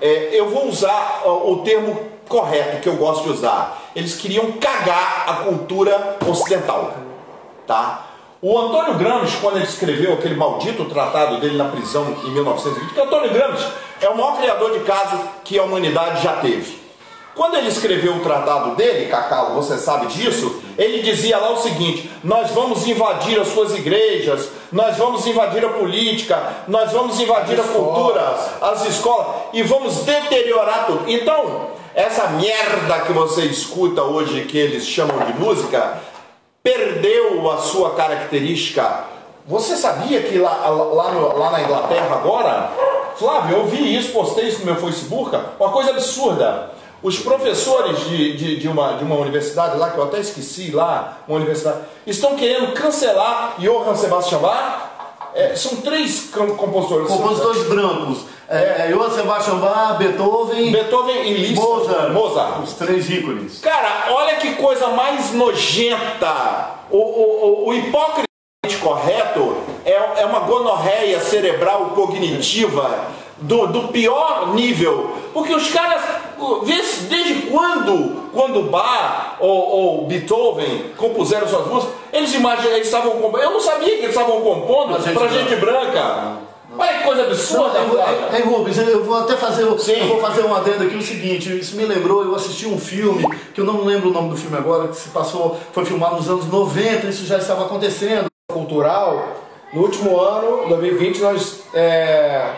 é, 0.01 0.29
eu 0.33 0.49
vou 0.49 0.67
usar 0.67 1.21
ó, 1.25 1.51
o 1.51 1.57
termo 1.63 1.97
correto 2.27 2.81
que 2.81 2.89
eu 2.89 2.95
gosto 2.95 3.23
de 3.23 3.29
usar. 3.29 3.91
Eles 3.95 4.15
queriam 4.15 4.53
cagar 4.53 5.25
a 5.27 5.33
cultura 5.43 6.17
ocidental, 6.27 6.93
tá? 7.65 8.04
O 8.41 8.59
Antônio 8.59 8.95
Gramsci, 8.95 9.37
quando 9.37 9.55
ele 9.55 9.65
escreveu 9.65 10.13
aquele 10.13 10.35
maldito 10.35 10.85
tratado 10.85 11.39
dele 11.39 11.57
na 11.57 11.65
prisão 11.65 12.15
em 12.25 12.31
1920, 12.31 12.93
que 12.93 12.99
Antônio 12.99 13.31
Gramsci 13.31 13.65
é 14.01 14.09
o 14.09 14.17
maior 14.17 14.37
criador 14.37 14.77
de 14.77 14.79
caso 14.81 15.19
que 15.43 15.57
a 15.57 15.63
humanidade 15.63 16.21
já 16.21 16.33
teve. 16.33 16.85
Quando 17.33 17.55
ele 17.55 17.67
escreveu 17.67 18.15
o 18.15 18.19
tratado 18.21 18.75
dele, 18.75 19.09
Cacau, 19.09 19.55
você 19.55 19.77
sabe 19.77 20.07
disso, 20.07 20.61
ele 20.77 21.01
dizia 21.01 21.37
lá 21.37 21.51
o 21.51 21.57
seguinte: 21.57 22.09
nós 22.23 22.51
vamos 22.51 22.87
invadir 22.87 23.39
as 23.39 23.49
suas 23.49 23.73
igrejas, 23.75 24.49
nós 24.71 24.97
vamos 24.97 25.27
invadir 25.27 25.63
a 25.65 25.69
política, 25.69 26.41
nós 26.67 26.91
vamos 26.91 27.19
invadir 27.19 27.59
a 27.59 27.63
cultura, 27.63 28.37
as 28.61 28.85
escolas 28.85 29.27
e 29.53 29.63
vamos 29.63 30.03
deteriorar 30.05 30.85
tudo. 30.87 31.03
Então, 31.07 31.71
essa 31.93 32.27
merda 32.27 33.01
que 33.05 33.11
você 33.11 33.43
escuta 33.45 34.01
hoje 34.03 34.45
que 34.45 34.57
eles 34.57 34.85
chamam 34.85 35.25
de 35.25 35.33
música, 35.33 35.99
perdeu 36.65 37.51
a 37.51 37.59
sua 37.59 37.91
característica. 37.91 39.05
Você 39.45 39.75
sabia 39.75 40.23
que 40.23 40.39
lá, 40.39 40.67
lá, 40.67 41.11
lá 41.11 41.51
na 41.51 41.61
Inglaterra 41.61 42.15
agora, 42.15 42.71
Flávio, 43.15 43.57
eu 43.57 43.67
vi 43.67 43.95
isso, 43.95 44.11
postei 44.11 44.47
isso 44.47 44.61
no 44.61 44.65
meu 44.65 44.75
Facebook, 44.77 45.37
uma 45.59 45.69
coisa 45.69 45.91
absurda. 45.91 46.71
Os 47.03 47.19
professores 47.19 47.99
de, 48.05 48.35
de, 48.35 48.55
de 48.59 48.67
uma, 48.67 48.93
de 48.93 49.03
uma 49.03 49.15
universidade 49.15 49.77
lá, 49.77 49.91
que 49.91 49.99
eu 49.99 50.05
até 50.05 50.19
esqueci 50.19 50.71
lá, 50.71 51.19
uma 51.27 51.37
universidade, 51.37 51.81
estão 52.07 52.35
querendo 52.35 52.73
cancelar 52.73 53.53
Johann 53.59 53.95
Sebastian 53.95 54.39
Bach. 54.39 54.84
É, 55.35 55.53
são 55.55 55.75
três 55.81 56.29
com- 56.33 56.55
compositores. 56.55 57.07
Compositores 57.09 57.63
brancos. 57.67 58.19
É, 58.47 58.87
é, 58.87 58.91
Johann 58.93 59.09
Sebastian 59.11 59.55
Bach, 59.55 59.97
Beethoven, 59.97 60.71
Beethoven 60.71 61.23
e 61.27 61.33
Liszt. 61.33 61.55
Mozart. 61.61 62.11
Mozart. 62.13 62.63
Os 62.63 62.73
três 62.73 63.09
ícones. 63.09 63.59
Cara, 63.59 64.05
olha 64.11 64.35
que 64.37 64.53
coisa 64.55 64.87
mais 64.89 65.33
nojenta. 65.33 66.69
O, 66.89 66.97
o, 66.97 67.65
o, 67.65 67.67
o 67.69 67.73
hipócrita 67.73 68.23
correto 68.81 69.57
é, 69.83 70.21
é 70.21 70.25
uma 70.25 70.39
gonorreia 70.41 71.19
cerebral 71.19 71.91
cognitiva 71.95 73.05
do, 73.37 73.67
do 73.67 73.87
pior 73.89 74.53
nível. 74.53 75.15
Porque 75.33 75.53
os 75.53 75.69
caras, 75.71 76.01
vê 76.63 76.81
desde 77.09 77.33
quando, 77.51 78.29
quando 78.33 78.63
Bach 78.63 79.35
ou, 79.39 79.49
ou 79.49 80.07
Beethoven 80.07 80.91
compuseram 80.97 81.47
suas 81.47 81.67
músicas, 81.67 81.95
eles 82.11 82.33
imaginam, 82.33 82.73
eles 82.73 82.87
estavam 82.87 83.11
compondo. 83.11 83.41
Eu 83.43 83.51
não 83.51 83.59
sabia 83.59 83.89
que 83.89 84.03
eles 84.03 84.09
estavam 84.09 84.41
compondo 84.41 84.95
Pra 85.13 85.27
gente 85.27 85.49
gente 85.49 85.59
branca. 85.59 86.45
Olha 86.77 86.93
que 86.97 87.03
coisa 87.03 87.23
absurda, 87.23 87.79
Não, 87.79 87.89
Flávio. 87.89 88.15
Ei, 88.33 88.41
Rubens, 88.41 88.77
eu 88.77 89.03
vou 89.03 89.17
até 89.19 89.37
fazer, 89.37 89.63
Sim. 89.79 89.93
eu 89.93 90.07
vou 90.07 90.19
fazer 90.19 90.43
um 90.43 90.53
adendo 90.53 90.83
aqui 90.83 90.95
o 90.95 91.01
seguinte, 91.01 91.57
isso 91.57 91.77
me 91.77 91.85
lembrou, 91.85 92.23
eu 92.23 92.35
assisti 92.35 92.67
um 92.67 92.77
filme, 92.77 93.25
que 93.53 93.61
eu 93.61 93.65
não 93.65 93.85
lembro 93.85 94.09
o 94.09 94.11
nome 94.11 94.29
do 94.29 94.35
filme 94.35 94.57
agora, 94.57 94.89
que 94.89 94.97
se 94.97 95.09
passou, 95.09 95.57
foi 95.71 95.85
filmado 95.85 96.17
nos 96.17 96.29
anos 96.29 96.47
90, 96.47 97.07
isso 97.07 97.25
já 97.25 97.37
estava 97.37 97.65
acontecendo. 97.65 98.25
cultural, 98.51 99.25
no 99.73 99.81
último 99.81 100.19
ano, 100.19 100.67
2020, 100.67 101.19
nós. 101.19 101.63
é, 101.73 102.51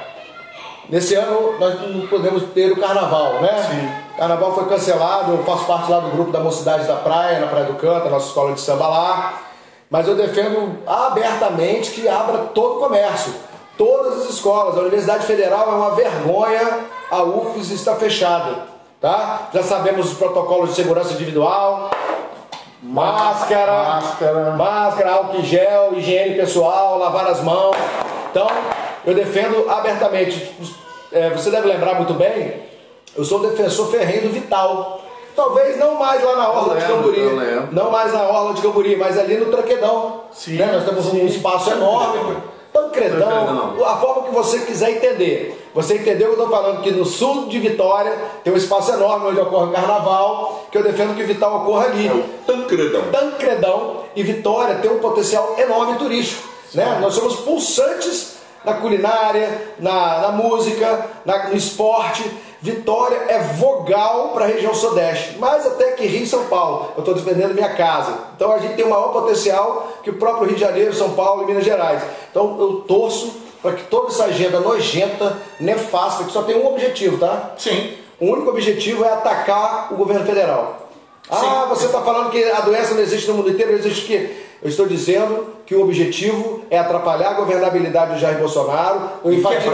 nesse 0.90 1.16
ano 1.16 1.58
nós 1.60 1.80
não 1.82 2.08
podemos 2.08 2.44
ter 2.54 2.72
o 2.72 2.80
carnaval, 2.80 3.42
né? 3.42 3.64
Sim. 3.70 4.18
Carnaval 4.18 4.56
foi 4.56 4.66
cancelado, 4.66 5.32
eu 5.32 5.44
faço 5.44 5.66
parte 5.66 5.92
lá 5.92 6.00
do 6.00 6.10
grupo 6.10 6.32
da 6.32 6.40
Mocidade 6.40 6.88
da 6.88 6.96
Praia, 6.96 7.40
na 7.40 7.48
Praia 7.48 7.66
do 7.66 7.76
Canto, 7.76 8.08
a 8.08 8.10
nossa 8.10 8.28
escola 8.28 8.54
de 8.54 8.62
samba 8.62 8.88
lá. 8.88 9.42
Mas 9.90 10.08
eu 10.08 10.16
defendo 10.16 10.80
abertamente 10.86 11.92
que 11.92 12.08
abra 12.08 12.40
todo 12.54 12.78
o 12.78 12.80
comércio, 12.80 13.34
todas 13.78 14.24
as 14.24 14.30
escolas. 14.32 14.76
A 14.76 14.82
Universidade 14.82 15.26
Federal 15.26 15.72
é 15.72 15.76
uma 15.76 15.92
vergonha, 15.92 16.80
a 17.10 17.24
UFES 17.24 17.72
está 17.72 17.96
fechada. 17.96 18.66
Tá? 19.00 19.50
Já 19.54 19.62
sabemos 19.62 20.12
os 20.12 20.18
protocolos 20.18 20.72
de 20.72 20.76
segurança 20.76 21.14
individual, 21.14 21.92
máscara, 22.82 23.72
Máscara. 23.72 24.52
máscara, 24.52 25.12
álcool 25.12 25.38
em 25.38 25.44
gel, 25.44 25.94
higiene 25.96 26.36
pessoal, 26.36 26.98
lavar 26.98 27.28
as 27.28 27.42
mãos. 27.44 27.76
Então, 28.32 28.48
eu 29.08 29.16
defendo 29.16 29.70
abertamente. 29.70 30.52
É, 31.14 31.30
você 31.30 31.50
deve 31.50 31.66
lembrar 31.68 31.96
muito 31.96 32.14
bem, 32.14 32.62
eu 33.16 33.24
sou 33.24 33.40
um 33.40 33.50
defensor 33.50 33.90
ferrenho 33.90 34.24
do 34.24 34.30
Vital. 34.30 35.02
Talvez 35.34 35.78
não 35.80 35.96
mais 35.96 36.22
lá 36.22 36.36
na 36.36 36.50
Orla 36.50 36.74
Eu 36.74 36.80
de 36.80 36.82
lembro, 36.82 36.96
Camburi. 36.96 37.22
lembro. 37.22 37.68
Não 37.72 37.90
mais 37.90 38.12
na 38.12 38.24
Orla 38.24 38.54
de 38.54 38.62
Camburi, 38.62 38.96
mas 38.98 39.18
ali 39.18 39.38
no 39.38 39.46
Tranquedão. 39.46 40.24
Sim, 40.32 40.58
né? 40.58 40.70
Nós 40.74 40.84
temos 40.84 41.06
sim. 41.06 41.22
um 41.22 41.26
espaço 41.26 41.72
enorme. 41.72 42.38
Tancredão, 42.74 43.30
Tancredão. 43.30 43.86
a 43.86 43.98
forma 43.98 44.24
que 44.24 44.32
você 44.32 44.60
quiser 44.60 44.92
entender. 44.92 45.70
Você 45.74 45.96
entendeu 45.96 46.34
que 46.34 46.40
eu 46.40 46.44
estou 46.44 46.50
falando 46.50 46.82
que 46.82 46.92
no 46.92 47.06
sul 47.06 47.48
de 47.48 47.60
Vitória 47.60 48.14
tem 48.44 48.52
um 48.52 48.58
espaço 48.58 48.92
enorme 48.92 49.28
onde 49.28 49.40
ocorre 49.40 49.70
o 49.70 49.72
carnaval, 49.72 50.66
que 50.70 50.78
eu 50.78 50.84
defendo 50.84 51.16
que 51.16 51.24
o 51.24 51.28
Vital 51.28 51.62
ocorra 51.62 51.86
ali. 51.86 52.08
É 52.08 52.12
o 52.12 52.24
Tancredão. 52.46 53.04
Tancredão 53.12 53.98
e 54.16 54.24
Vitória 54.24 54.76
tem 54.76 54.92
um 54.92 55.00
potencial 55.00 55.56
enorme 55.58 55.98
turístico. 55.98 56.48
Né? 56.74 56.98
Nós 57.02 57.14
somos 57.14 57.38
pulsantes 57.38 58.37
na 58.66 58.74
culinária, 58.74 59.74
na, 59.80 60.20
na 60.20 60.32
música, 60.32 61.06
na- 61.26 61.50
no 61.50 61.56
esporte. 61.56 62.24
Vitória 62.60 63.18
é 63.30 63.38
vogal 63.40 64.30
para 64.30 64.46
a 64.46 64.48
região 64.48 64.74
sudeste, 64.74 65.38
mais 65.38 65.64
até 65.66 65.92
que 65.92 66.08
Rio 66.08 66.24
e 66.24 66.28
São 66.28 66.46
Paulo. 66.46 66.92
Eu 66.96 67.02
estou 67.02 67.14
defendendo 67.14 67.54
minha 67.54 67.70
casa. 67.76 68.14
Então 68.36 68.52
a 68.52 68.58
gente 68.58 68.74
tem 68.76 68.84
o 68.84 68.90
maior 68.90 69.10
potencial 69.14 69.88
que 70.04 70.10
o 70.10 70.14
próprio 70.14 70.48
Rio 70.48 70.56
de 70.56 70.62
Janeiro, 70.62 70.92
São 70.94 71.12
Paulo 71.12 71.44
e 71.44 71.46
Minas 71.46 71.64
Gerais. 71.64 72.02
Então 72.32 72.58
eu 72.60 72.74
torço 72.88 73.32
para 73.62 73.74
que 73.74 73.84
toda 73.84 74.08
essa 74.08 74.26
agenda 74.26 74.60
nojenta, 74.60 75.38
nefasta, 75.60 76.24
que 76.24 76.32
só 76.32 76.42
tem 76.42 76.58
um 76.58 76.68
objetivo, 76.68 77.18
tá? 77.20 77.52
Sim. 77.58 77.94
O 78.20 78.26
único 78.26 78.50
objetivo 78.50 79.06
é 79.06 79.10
atacar 79.14 79.94
o 79.94 79.96
governo 79.96 80.26
federal. 80.26 80.90
Ah, 81.30 81.66
você 81.70 81.86
está 81.86 82.02
falando 82.02 82.32
que 82.32 82.44
a 82.44 82.62
doença 82.62 82.96
não 82.96 83.02
existe 83.02 83.28
no 83.28 83.36
mundo 83.36 83.52
inteiro, 83.52 83.74
existe 83.74 84.12
aqui. 84.14 84.47
Eu 84.62 84.70
estou 84.70 84.88
dizendo 84.88 85.56
que 85.66 85.76
o 85.76 85.84
objetivo 85.84 86.62
é 86.70 86.80
atrapalhar 86.80 87.32
a 87.32 87.34
governabilidade 87.34 88.14
do 88.14 88.20
Jair 88.20 88.40
Bolsonaro. 88.40 89.02
Eu 89.24 89.34
enfatizo, 89.34 89.72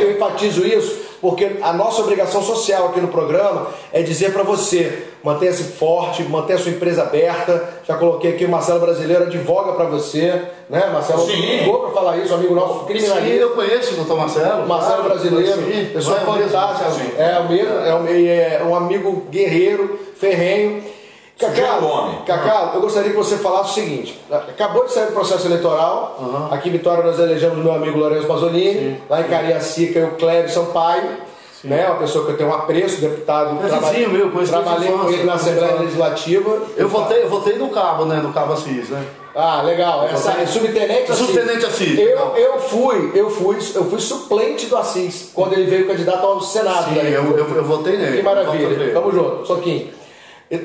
eu 0.00 0.10
enfatizo 0.12 0.66
isso 0.66 1.08
porque 1.20 1.56
a 1.62 1.72
nossa 1.72 2.02
obrigação 2.02 2.42
social 2.42 2.88
aqui 2.88 3.00
no 3.00 3.08
programa 3.08 3.68
é 3.92 4.02
dizer 4.02 4.32
para 4.32 4.42
você 4.42 5.04
mantenha-se 5.22 5.64
forte, 5.64 6.22
mantenha 6.22 6.58
sua 6.58 6.70
empresa 6.70 7.02
aberta. 7.02 7.68
Já 7.84 7.96
coloquei 7.96 8.32
aqui 8.32 8.44
o 8.44 8.48
Marcelo 8.48 8.80
Brasileiro 8.80 9.24
advoga 9.24 9.72
para 9.72 9.86
você, 9.86 10.42
né? 10.70 10.88
Marcelo 10.92 11.26
Sim. 11.26 11.58
ligou 11.58 11.80
para 11.80 11.90
falar 11.90 12.16
isso, 12.18 12.32
amigo 12.34 12.54
nosso 12.54 12.80
Sim, 12.80 12.86
criminalista. 12.86 13.36
eu 13.36 13.50
conheço 13.50 13.92
o 13.94 13.96
doutor 13.96 14.16
Marcelo. 14.16 14.66
Marcelo 14.68 15.02
claro, 15.02 15.20
Brasileiro, 15.20 15.62
sim, 15.62 15.90
pessoa 15.92 16.18
é 16.18 16.24
mesmo? 16.24 16.48
fantástica, 16.50 16.90
Sim. 16.90 17.12
é 17.18 17.38
o 17.40 17.48
mesmo, 17.48 17.74
é, 17.78 17.94
um, 17.94 18.06
é 18.06 18.64
um 18.64 18.74
amigo 18.74 19.24
guerreiro, 19.30 19.98
ferrenho. 20.16 20.97
Cacau, 21.38 21.84
homem. 21.84 22.18
Cacau, 22.26 22.72
eu 22.74 22.80
gostaria 22.80 23.10
que 23.10 23.16
você 23.16 23.36
falasse 23.36 23.70
o 23.70 23.74
seguinte: 23.74 24.20
acabou 24.30 24.84
de 24.84 24.92
sair 24.92 25.08
o 25.08 25.12
processo 25.12 25.46
eleitoral, 25.46 26.48
aqui 26.50 26.68
em 26.68 26.72
Vitória 26.72 27.04
nós 27.04 27.18
elegemos 27.18 27.58
meu 27.58 27.72
amigo 27.72 27.96
Lourenço 27.96 28.26
Pasolini, 28.26 29.00
lá 29.08 29.20
em 29.20 29.24
Cariacica 29.24 30.06
o 30.06 30.16
Cléber 30.16 30.50
Sampaio, 30.50 31.28
né, 31.62 31.86
uma 31.86 31.96
pessoa 31.96 32.24
que 32.24 32.32
eu 32.32 32.36
tenho 32.36 32.50
um 32.50 32.54
apreço, 32.54 33.00
deputado, 33.00 33.58
É 33.64 33.78
vizinho 33.78 34.10
meu, 34.10 34.30
conheço 34.30 34.50
trabalhei 34.52 34.90
com 34.90 35.08
ele 35.10 35.24
na 35.24 35.34
Assembleia. 35.34 35.74
Legislativa. 35.74 36.62
Eu 36.76 36.88
votei, 36.88 37.22
eu 37.22 37.28
votei 37.28 37.56
no 37.56 37.68
Cabo, 37.68 38.04
né? 38.04 38.16
No 38.16 38.32
Cabo 38.32 38.54
Assis, 38.54 38.88
né? 38.88 39.04
Ah, 39.34 39.62
legal. 39.62 40.08
Essa 40.08 40.32
é 40.32 40.46
subtenente 40.46 41.12
Assis. 41.12 41.26
Subtenente 41.26 41.66
Assis, 41.66 41.98
Eu, 41.98 42.36
eu 42.36 42.58
fui, 42.60 43.12
eu 43.14 43.30
fui, 43.30 43.58
eu 43.74 43.84
fui 43.84 44.00
suplente 44.00 44.66
do 44.66 44.76
Assis 44.76 45.30
quando 45.32 45.52
ele 45.52 45.64
veio 45.64 45.86
candidato 45.86 46.26
ao 46.26 46.40
Senado. 46.40 46.92
Sim, 46.92 46.98
eu, 46.98 47.36
eu, 47.36 47.56
eu 47.56 47.64
votei 47.64 47.96
nele. 47.96 48.16
Que 48.16 48.22
maravilha. 48.24 48.92
Tamo 48.92 49.12
junto, 49.12 49.46
Soquinho. 49.46 49.97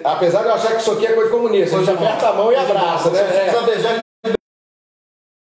Apesar 0.03 0.43
de 0.43 0.47
eu 0.47 0.53
achar 0.53 0.75
que 0.75 0.83
Soquinho 0.83 1.11
é 1.11 1.13
coisa 1.13 1.31
comunista, 1.31 1.75
a 1.75 1.79
gente 1.79 1.91
aperta 1.91 2.29
a 2.29 2.33
mão 2.33 2.51
e 2.51 2.55
abraça, 2.55 3.09
né? 3.09 3.19
Se 3.19 3.23
É. 3.25 3.99
Se 4.25 4.33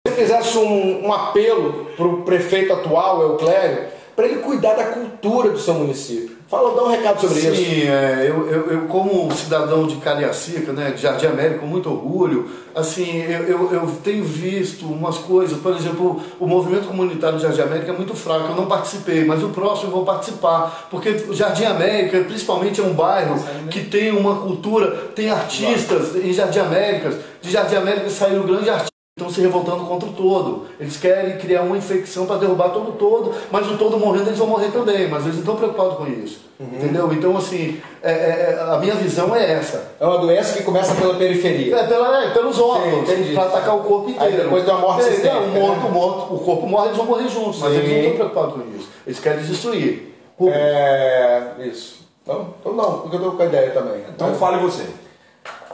você 0.08 0.14
fizesse 0.16 0.58
um, 0.58 1.06
um 1.06 1.12
apelo 1.12 1.86
para 1.96 2.06
o 2.06 2.22
prefeito 2.22 2.72
atual, 2.72 3.22
Euclério, 3.22 3.88
para 4.16 4.26
ele 4.26 4.42
cuidar 4.42 4.74
da 4.74 4.86
cultura 4.86 5.50
do 5.50 5.58
seu 5.58 5.74
município. 5.74 6.31
Fala, 6.52 6.76
dá 6.76 6.84
um 6.84 6.90
recado 6.90 7.18
sobre 7.18 7.38
isso. 7.38 7.54
Sim, 7.54 7.88
é, 7.88 8.26
eu, 8.28 8.46
eu, 8.46 8.70
eu 8.72 8.80
como 8.82 9.32
cidadão 9.32 9.86
de 9.86 9.96
Cariacica, 9.96 10.70
né, 10.74 10.90
de 10.90 11.00
Jardim 11.00 11.24
América, 11.24 11.60
com 11.60 11.66
muito 11.66 11.88
orgulho, 11.88 12.46
assim, 12.74 13.22
eu, 13.22 13.44
eu, 13.44 13.72
eu 13.72 13.98
tenho 14.04 14.22
visto 14.22 14.84
umas 14.84 15.16
coisas, 15.16 15.58
por 15.60 15.74
exemplo, 15.74 16.20
o 16.38 16.46
movimento 16.46 16.88
comunitário 16.88 17.38
de 17.38 17.44
Jardim 17.44 17.62
América 17.62 17.92
é 17.92 17.96
muito 17.96 18.14
fraco, 18.14 18.50
eu 18.50 18.54
não 18.54 18.66
participei, 18.66 19.24
mas 19.24 19.42
o 19.42 19.48
próximo 19.48 19.88
eu 19.88 19.94
vou 19.94 20.04
participar, 20.04 20.88
porque 20.90 21.08
o 21.26 21.32
Jardim 21.32 21.64
América, 21.64 22.20
principalmente, 22.20 22.82
é 22.82 22.84
um 22.84 22.92
bairro 22.92 23.42
que 23.70 23.84
tem 23.84 24.10
uma 24.10 24.36
cultura, 24.42 24.90
tem 25.14 25.30
artistas 25.30 26.14
em 26.16 26.34
Jardim 26.34 26.58
América, 26.58 27.18
de 27.40 27.50
Jardim 27.50 27.76
América 27.76 28.10
saiu 28.10 28.42
grande 28.42 28.68
artista. 28.68 28.91
Estão 29.14 29.28
se 29.28 29.42
revoltando 29.42 29.84
contra 29.84 30.08
o 30.08 30.12
todo. 30.14 30.64
Eles 30.80 30.96
querem 30.96 31.36
criar 31.36 31.60
uma 31.60 31.76
infecção 31.76 32.24
para 32.24 32.38
derrubar 32.38 32.70
todo 32.70 32.88
o 32.88 32.92
todo, 32.92 33.34
mas 33.50 33.70
o 33.70 33.76
todo 33.76 33.98
morrendo, 33.98 34.30
eles 34.30 34.38
vão 34.38 34.46
morrer 34.46 34.70
também. 34.70 35.06
Mas 35.06 35.24
eles 35.24 35.34
não 35.34 35.40
estão 35.40 35.56
preocupados 35.56 35.98
com 35.98 36.06
isso. 36.06 36.40
Entendeu? 36.58 37.12
Então, 37.12 37.36
assim, 37.36 37.78
é- 38.02 38.10
é- 38.10 38.56
é- 38.56 38.72
a 38.74 38.78
minha 38.78 38.94
visão 38.94 39.36
é 39.36 39.52
essa. 39.52 39.92
É 40.00 40.06
uma 40.06 40.16
doença 40.16 40.56
que 40.56 40.62
começa 40.62 40.94
pela 40.94 41.12
periferia. 41.16 41.76
É, 41.76 41.86
pela, 41.86 42.24
é 42.24 42.30
pelos 42.30 42.58
órgãos, 42.58 43.06
para 43.34 43.42
atacar 43.42 43.76
o 43.76 43.80
corpo 43.80 44.08
inteiro. 44.08 44.34
Aí 44.34 44.40
depois 44.44 44.66
uma 44.66 44.78
morte 44.78 45.02
é, 45.02 45.10
sistêmica, 45.10 45.40
não, 45.40 45.46
o, 45.46 45.60
morto, 45.60 45.86
o, 45.86 45.90
morto, 45.90 46.34
o 46.34 46.38
corpo 46.38 46.66
morre, 46.66 46.86
eles 46.86 46.96
vão 46.96 47.06
morrer 47.06 47.28
juntos, 47.28 47.58
mas 47.58 47.70
Sim. 47.70 47.78
eles 47.80 47.90
não 47.90 47.98
estão 47.98 48.14
preocupados 48.14 48.54
com 48.54 48.76
isso. 48.78 48.88
Eles 49.06 49.20
querem 49.20 49.44
destruir. 49.44 50.16
É. 50.48 51.42
Isso. 51.70 52.00
Então, 52.22 52.54
então 52.60 52.72
não, 52.72 53.00
porque 53.00 53.16
eu 53.16 53.20
tô 53.20 53.32
com 53.32 53.42
a 53.42 53.46
ideia 53.46 53.72
também. 53.72 54.04
Então 54.08 54.34
fale 54.36 54.56
você. 54.56 54.86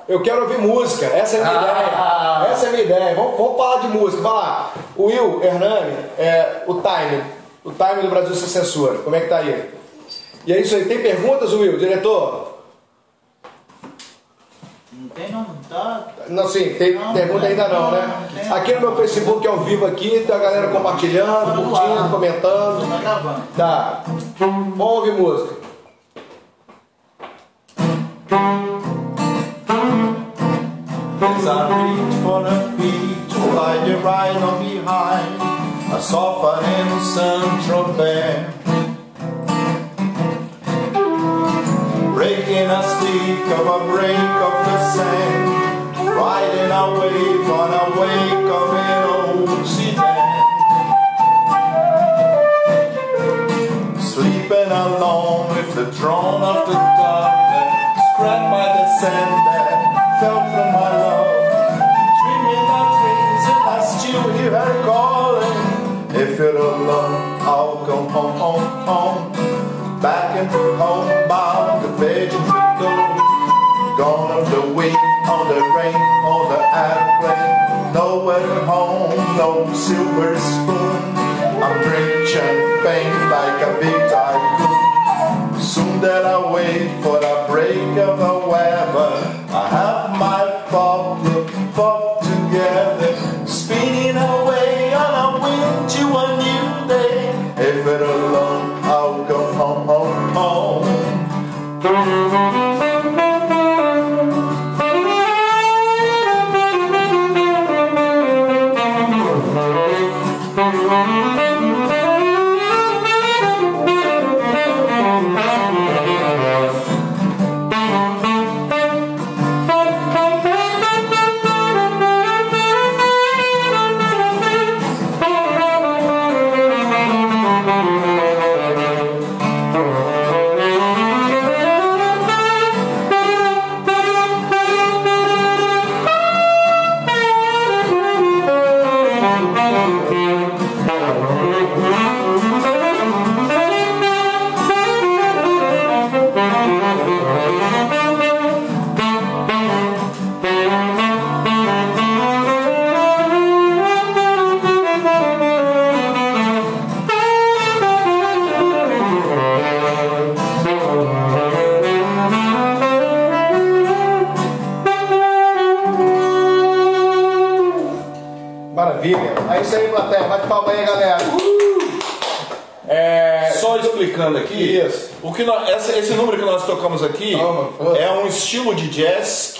Eu 0.08 0.22
quero 0.22 0.42
ouvir 0.42 0.58
música, 0.58 1.04
essa 1.06 1.36
é 1.36 1.42
a 1.42 1.44
minha 1.44 1.60
Ah. 1.60 2.38
ideia. 2.40 2.52
Essa 2.52 2.66
é 2.66 2.68
a 2.68 2.72
minha 2.72 2.84
ideia. 2.84 3.14
Vamos, 3.14 3.36
vamos 3.36 3.56
falar 3.58 3.80
de 3.82 3.88
música. 3.88 4.22
Vai 4.22 4.32
lá. 4.32 4.72
O 4.96 5.04
Will, 5.04 5.42
Hernani, 5.44 5.96
é, 6.18 6.62
o 6.66 6.74
time. 6.80 7.22
O 7.62 7.70
time 7.70 8.02
do 8.02 8.08
Brasil 8.08 8.34
sem 8.34 8.48
censura. 8.48 8.98
Como 8.98 9.14
é 9.14 9.20
que 9.20 9.28
tá 9.28 9.36
aí? 9.38 9.70
E 10.46 10.52
é 10.52 10.60
isso 10.60 10.74
aí. 10.76 10.86
Tem 10.86 11.02
perguntas, 11.02 11.52
Will, 11.52 11.76
diretor? 11.78 12.56
Não 14.90 15.08
tem 15.10 15.30
não, 15.30 15.44
tá? 15.68 16.06
Não, 16.28 16.48
sim, 16.48 16.74
tem 16.74 16.94
Não, 16.94 17.12
pergunta 17.12 17.40
não, 17.40 17.48
ainda 17.48 17.68
não, 17.68 17.80
não, 17.82 17.90
né? 17.90 18.28
não 18.32 18.40
tem. 18.42 18.52
Aqui 18.52 18.74
no 18.74 18.80
meu 18.80 18.96
Facebook 18.96 19.46
ao 19.46 19.58
vivo 19.58 19.84
aqui, 19.86 20.24
tem 20.26 20.34
a 20.34 20.38
galera 20.38 20.68
compartilhando, 20.68 21.54
curtindo, 21.54 22.10
comentando. 22.10 23.02
Tá. 23.04 23.44
Tá. 23.56 24.04
Vamos 24.38 24.80
ouvir 24.80 25.12
música. 25.12 25.58
As 29.80 31.46
I 31.46 31.58
reach 31.78 32.14
for 32.24 32.40
a 32.44 32.48
beach, 32.76 33.30
slide 33.30 33.86
your 33.86 34.00
right 34.00 34.36
on 34.36 34.58
behind, 34.62 35.40
a 35.92 36.00
sofa 36.02 36.52
in 36.76 36.88
Central 37.00 37.84
Bend. 37.96 38.54
Breaking 42.14 42.68
a 42.78 42.82
stick 42.82 43.46
of 43.58 43.66
a 43.66 43.78
break 43.92 44.30
of 44.48 44.54
the 44.66 44.78
sand, 44.94 45.46
riding 46.08 46.70
a 46.70 46.84
wave 46.98 47.48
on 47.48 47.70
a 47.70 47.84
wake 48.00 48.48
of 48.60 48.68
an 48.74 49.02
old 49.14 49.62
sedan. 49.66 50.18
Sleeping 54.00 54.70
alone 54.72 55.44
with 55.54 55.70
the 55.76 55.86
drone 55.96 56.42
of 56.42 56.66
the 56.66 56.74
darkness, 56.74 57.07
alone, 66.88 67.40
I'll 67.42 67.86
come 67.86 68.08
home, 68.08 68.38
home, 68.38 68.86
home. 68.88 70.00
Back 70.00 70.38
into 70.40 70.76
home, 70.76 71.28
bound 71.28 71.84
the 71.84 71.90
pigeon 71.98 72.40
to 72.40 72.60
go. 72.80 72.92
Gone 73.98 74.30
on 74.36 74.44
the 74.50 74.72
wind, 74.74 74.96
on 75.28 75.44
the 75.52 75.60
rain, 75.76 76.00
on 76.32 76.44
the 76.52 76.60
airplane. 76.86 77.92
Nowhere 77.92 78.64
home, 78.64 79.16
no 79.36 79.72
silver 79.74 80.38
spoon. 80.38 80.96
I'm 81.62 81.76
drinking 81.84 82.26
champagne 82.32 83.16
like 83.36 83.60
a 83.68 83.72
big 83.80 84.00
tycoon. 84.10 85.60
Soon 85.60 86.00
that 86.00 86.24
I 86.24 86.38
wait 86.52 87.02
for 87.02 87.18
the 87.20 87.44
break 87.48 87.98
of 87.98 88.18
the 88.18 88.37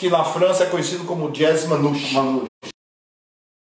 que 0.09 0.17
na 0.17 0.25
França 0.25 0.65
é 0.65 0.67
conhecido 0.67 1.05
como 1.05 1.31
jazz 1.31 1.67
manouche. 1.67 2.17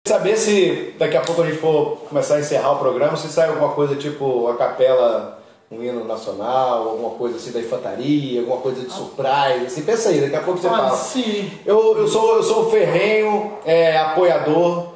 Saber 0.08 0.38
se 0.38 0.96
daqui 0.98 1.16
a 1.16 1.22
pouco 1.22 1.42
a 1.42 1.46
gente 1.46 1.58
for 1.60 1.98
começar 2.10 2.36
a 2.36 2.40
encerrar 2.40 2.72
o 2.72 2.80
programa, 2.80 3.16
se 3.16 3.28
sai 3.28 3.50
alguma 3.50 3.70
coisa 3.74 3.96
tipo 3.96 4.48
a 4.48 4.56
capela, 4.56 5.40
um 5.70 5.82
hino 5.84 6.04
nacional, 6.06 6.90
alguma 6.90 7.12
coisa 7.12 7.38
assim 7.38 7.52
da 7.52 7.60
infantaria, 7.60 8.40
alguma 8.40 8.58
coisa 8.62 8.82
de 8.82 8.92
surprise, 8.92 9.66
assim, 9.68 9.84
pensa 9.84 10.10
aí, 10.10 10.20
daqui 10.22 10.36
a 10.36 10.42
pouco 10.42 10.60
você 10.60 10.68
Ah, 10.68 10.72
fala. 10.72 10.96
sim. 10.96 11.52
Eu, 11.66 11.98
eu 11.98 12.08
sou 12.08 12.38
eu 12.38 12.44
sou 12.44 12.72
ferrenho 12.72 13.58
é, 13.66 13.96
apoiador 13.98 14.94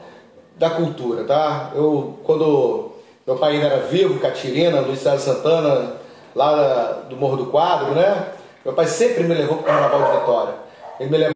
da 0.56 0.69
cultura, 0.71 1.24
tá? 1.26 1.71
Eu 1.76 2.17
quando 2.24 2.91
meu 3.28 3.36
pai 3.38 3.54
ainda 3.54 3.67
era 3.67 3.88
vivo, 3.88 4.19
Catirina, 4.19 4.80
Luiz 4.82 5.00
César 5.00 5.19
Santana, 5.19 5.98
lá 6.34 7.04
do 7.10 7.15
Morro 7.15 7.38
do 7.38 7.45
Quadro, 7.48 7.93
né? 7.93 8.32
Meu 8.65 8.74
pai 8.74 8.88
sempre 8.88 9.24
me 9.24 9.36
levou 9.36 9.58
para 9.58 9.62
o 9.62 9.65
Carnaval 9.82 10.12
de 10.12 10.19
Vitória. 10.19 10.65
Ele 10.99 11.10
me 11.10 11.17
levou 11.17 11.35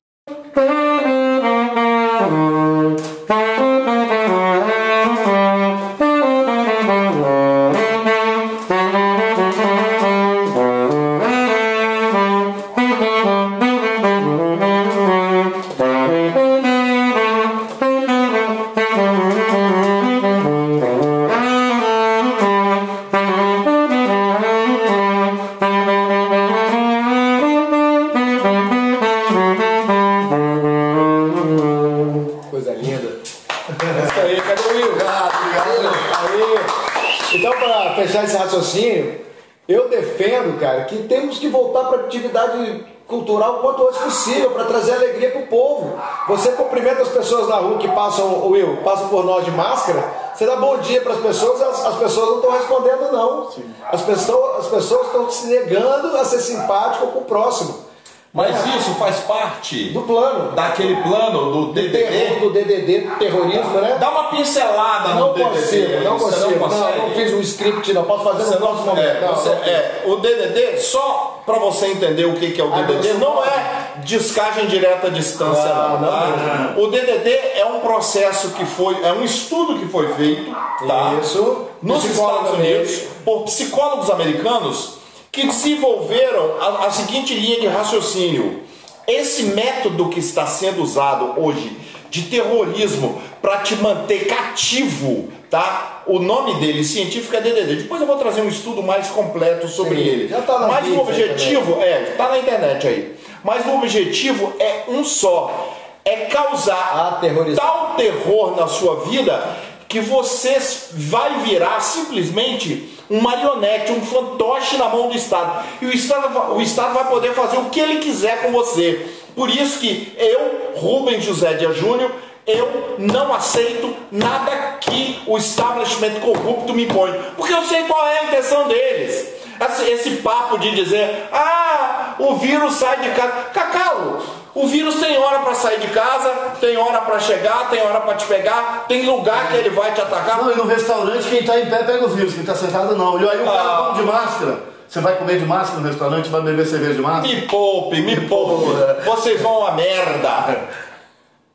possível, 44.29 44.51
para 44.51 44.63
trazer 44.65 44.93
alegria 44.93 45.31
para 45.31 45.41
o 45.41 45.47
povo. 45.47 45.99
Você 46.27 46.51
cumprimenta 46.51 47.01
as 47.01 47.09
pessoas 47.09 47.47
na 47.47 47.55
rua 47.55 47.77
que 47.77 47.87
passam, 47.89 48.47
Will, 48.49 48.77
passam 48.83 49.07
por 49.09 49.23
nós 49.25 49.43
de 49.45 49.51
máscara, 49.51 50.03
você 50.33 50.45
dá 50.45 50.55
bom 50.55 50.77
dia 50.77 51.01
para 51.01 51.13
as 51.13 51.19
pessoas, 51.19 51.61
as, 51.61 51.85
as 51.85 51.95
pessoas 51.95 52.29
não 52.29 52.35
estão 52.37 52.51
respondendo, 52.51 53.11
não. 53.11 53.49
As 53.91 54.01
pessoas, 54.01 54.59
as 54.65 54.67
pessoas 54.67 55.07
estão 55.07 55.29
se 55.29 55.47
negando 55.47 56.15
a 56.17 56.23
ser 56.23 56.39
simpático 56.39 57.07
com 57.07 57.19
o 57.19 57.25
próximo. 57.25 57.89
Mas 58.31 58.63
isso 58.75 58.91
faz 58.99 59.21
parte 59.21 59.85
Do 59.89 60.01
plano. 60.03 60.51
daquele 60.51 61.01
plano 61.01 61.51
do 61.51 61.73
Terror 61.73 61.89
DDD. 61.89 62.39
do 62.39 62.49
DDD, 62.51 63.09
terrorismo, 63.17 63.81
né? 63.81 63.97
Dá 63.99 64.11
uma 64.11 64.25
pincelada 64.25 65.15
Não 65.15 65.29
no 65.29 65.33
DDD. 65.33 65.49
consigo, 65.49 66.03
não 66.03 66.19
consigo. 66.19 66.59
Não, 66.67 66.67
não 67.07 67.09
fiz 67.15 67.33
um 67.33 67.39
script, 67.39 67.91
não. 67.91 68.03
Posso 68.03 68.23
fazer 68.25 68.43
Você 68.43 68.53
no 68.53 68.59
não- 68.59 68.67
próximo 68.67 68.85
momento. 68.85 69.07
é, 69.17 69.21
Não, 69.21 69.35
você- 69.35 69.49
não. 69.49 69.63
é, 69.63 70.01
o 70.05 70.15
DDD, 70.17 70.77
só 70.77 71.28
para 71.45 71.59
você 71.59 71.87
entender 71.87 72.25
o 72.25 72.33
que 72.33 72.51
que 72.51 72.61
é 72.61 72.63
o 72.63 72.73
Ah, 72.73 72.81
DDD, 72.83 73.13
não, 73.13 73.35
não 73.35 73.43
é 73.43 73.93
descagem 74.03 74.67
direta 74.67 75.07
à 75.07 75.09
distância, 75.09 75.65
Não, 75.73 75.99
não. 75.99 76.07
tá? 76.09 76.73
O 76.77 76.87
DDD 76.87 77.29
é 77.55 77.65
um 77.65 77.79
processo 77.79 78.49
que 78.51 78.65
foi, 78.65 79.03
é 79.03 79.11
um 79.13 79.23
estudo 79.23 79.79
que 79.79 79.87
foi 79.87 80.13
feito, 80.13 80.51
tá? 80.87 81.15
Isso. 81.21 81.65
nos 81.81 82.03
Estados. 82.05 82.51
Unidos 82.51 83.01
por 83.25 83.43
psicólogos 83.43 84.09
americanos 84.09 84.99
que 85.31 85.45
desenvolveram 85.45 86.55
a, 86.61 86.85
a 86.87 86.91
seguinte 86.91 87.33
linha 87.33 87.59
de 87.59 87.67
raciocínio. 87.67 88.61
Esse 89.07 89.43
método 89.43 90.09
que 90.09 90.19
está 90.19 90.45
sendo 90.45 90.81
usado 90.83 91.33
hoje 91.37 91.75
de 92.09 92.23
terrorismo 92.23 93.21
para 93.41 93.57
te 93.59 93.75
manter 93.75 94.27
cativo, 94.27 95.29
tá? 95.49 96.03
O 96.05 96.19
nome 96.19 96.55
dele 96.55 96.83
científico 96.83 97.35
é 97.35 97.41
DDD. 97.41 97.75
Depois 97.83 98.01
eu 98.01 98.07
vou 98.07 98.17
trazer 98.17 98.41
um 98.41 98.47
estudo 98.47 98.83
mais 98.83 99.07
completo 99.07 99.67
sobre 99.67 99.95
Sim, 99.95 100.07
ele. 100.07 100.27
já 100.27 100.41
tá 100.41 100.59
na 100.59 100.67
Mas 100.67 100.85
o 100.85 100.89
mídia 100.89 101.01
objetivo 101.01 101.81
é, 101.81 102.13
tá 102.17 102.29
na 102.29 102.37
internet 102.37 102.87
aí. 102.87 103.15
Mas 103.43 103.65
o 103.65 103.75
objetivo 103.75 104.53
é 104.59 104.83
um 104.87 105.03
só, 105.03 105.75
é 106.03 106.25
causar 106.25 107.21
tal 107.55 107.95
terror 107.95 108.55
na 108.55 108.67
sua 108.67 109.01
vida 109.05 109.57
que 109.87 109.99
você 109.99 110.57
vai 110.93 111.39
virar 111.39 111.79
simplesmente 111.79 112.89
um 113.09 113.21
marionete, 113.21 113.91
um 113.91 114.01
fantoche 114.01 114.77
na 114.77 114.87
mão 114.87 115.07
do 115.07 115.15
Estado. 115.15 115.65
E 115.81 115.85
o 115.87 115.91
Estado, 115.91 116.53
o 116.53 116.61
Estado 116.61 116.93
vai 116.93 117.09
poder 117.09 117.33
fazer 117.33 117.57
o 117.57 117.65
que 117.65 117.79
ele 117.79 117.97
quiser 117.97 118.43
com 118.43 118.51
você. 118.51 119.07
Por 119.35 119.49
isso 119.49 119.79
que 119.79 120.13
eu, 120.15 120.73
Rubem 120.75 121.19
José 121.19 121.53
Dia 121.53 121.71
Júnior, 121.73 122.11
eu 122.49 122.95
não 122.97 123.33
aceito 123.33 123.95
nada 124.11 124.77
que 124.81 125.21
o 125.27 125.37
establishment 125.37 126.19
corrupto 126.21 126.73
me 126.73 126.85
impõe. 126.85 127.13
Porque 127.37 127.53
eu 127.53 127.63
sei 127.63 127.83
qual 127.83 128.05
é 128.07 128.19
a 128.19 128.23
intenção 128.25 128.67
deles. 128.67 129.27
Esse, 129.61 129.91
esse 129.91 130.09
papo 130.21 130.57
de 130.57 130.73
dizer, 130.73 131.27
ah, 131.33 132.15
o 132.17 132.35
vírus 132.35 132.75
sai 132.75 132.97
de 133.01 133.09
casa. 133.09 133.31
Cacau, 133.53 134.21
o 134.55 134.67
vírus 134.67 134.95
tem 134.95 135.17
hora 135.17 135.39
para 135.39 135.53
sair 135.53 135.79
de 135.79 135.87
casa, 135.87 136.29
tem 136.61 136.77
hora 136.77 137.01
para 137.01 137.19
chegar, 137.19 137.69
tem 137.69 137.81
hora 137.81 137.99
para 138.01 138.15
te 138.15 138.25
pegar, 138.25 138.85
tem 138.87 139.05
lugar 139.05 139.49
que 139.49 139.57
ele 139.57 139.69
vai 139.69 139.93
te 139.93 139.99
atacar. 140.01 140.37
Não, 140.37 140.51
e 140.51 140.55
no 140.55 140.65
restaurante 140.65 141.27
quem 141.29 141.43
tá 141.43 141.59
em 141.59 141.65
pé 141.69 141.83
pega 141.83 142.05
o 142.05 142.09
vírus, 142.09 142.33
quem 142.33 142.43
tá 142.45 142.55
sentado 142.55 142.95
não. 142.95 143.21
E 143.21 143.29
aí 143.29 143.41
o 143.41 143.45
cara 143.45 143.61
Ah. 143.61 143.85
come 143.89 143.99
de 143.99 144.05
máscara. 144.05 144.59
Você 144.87 145.01
vai 145.01 145.15
comer 145.17 145.37
de 145.37 145.45
máscara 145.45 145.81
no 145.81 145.87
restaurante, 145.87 146.29
vai 146.29 146.41
beber 146.41 146.65
cerveja 146.65 146.95
de 146.95 147.01
máscara? 147.01 147.27
Me 147.27 147.41
poupe, 147.43 148.01
me 148.01 148.21
poupe. 148.21 148.65
Vocês 149.05 149.39
vão 149.39 149.67
a 149.67 149.73
merda. 149.73 150.57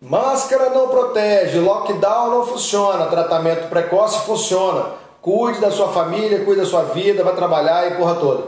Máscara 0.04 0.68
não 0.68 0.88
protege, 0.88 1.58
lockdown 1.58 2.30
não 2.30 2.46
funciona, 2.46 3.06
tratamento 3.06 3.70
precoce 3.70 4.26
funciona. 4.26 4.92
Cuide 5.22 5.60
da 5.60 5.70
sua 5.70 5.88
família, 5.88 6.44
cuide 6.44 6.60
da 6.60 6.66
sua 6.66 6.82
vida, 6.82 7.24
vai 7.24 7.34
trabalhar 7.34 7.90
e 7.90 7.96
porra 7.96 8.14
toda. 8.16 8.44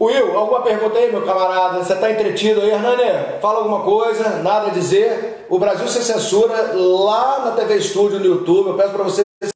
Will, 0.00 0.36
alguma 0.36 0.62
pergunta 0.62 0.98
aí, 0.98 1.12
meu 1.12 1.24
camarada? 1.24 1.78
Você 1.78 1.92
está 1.92 2.10
entretido 2.10 2.62
aí, 2.62 2.70
Hernani? 2.70 3.38
Fala 3.40 3.58
alguma 3.58 3.84
coisa, 3.84 4.40
nada 4.42 4.68
a 4.68 4.70
dizer. 4.70 5.46
O 5.48 5.56
Brasil 5.56 5.86
sem 5.86 6.02
censura 6.02 6.72
lá 6.74 7.44
na 7.44 7.52
TV 7.52 7.76
Estúdio 7.76 8.18
no 8.18 8.26
YouTube. 8.26 8.70
Eu 8.70 8.76
peço 8.76 8.90
para 8.92 9.04
você 9.04 9.22
se 9.44 9.52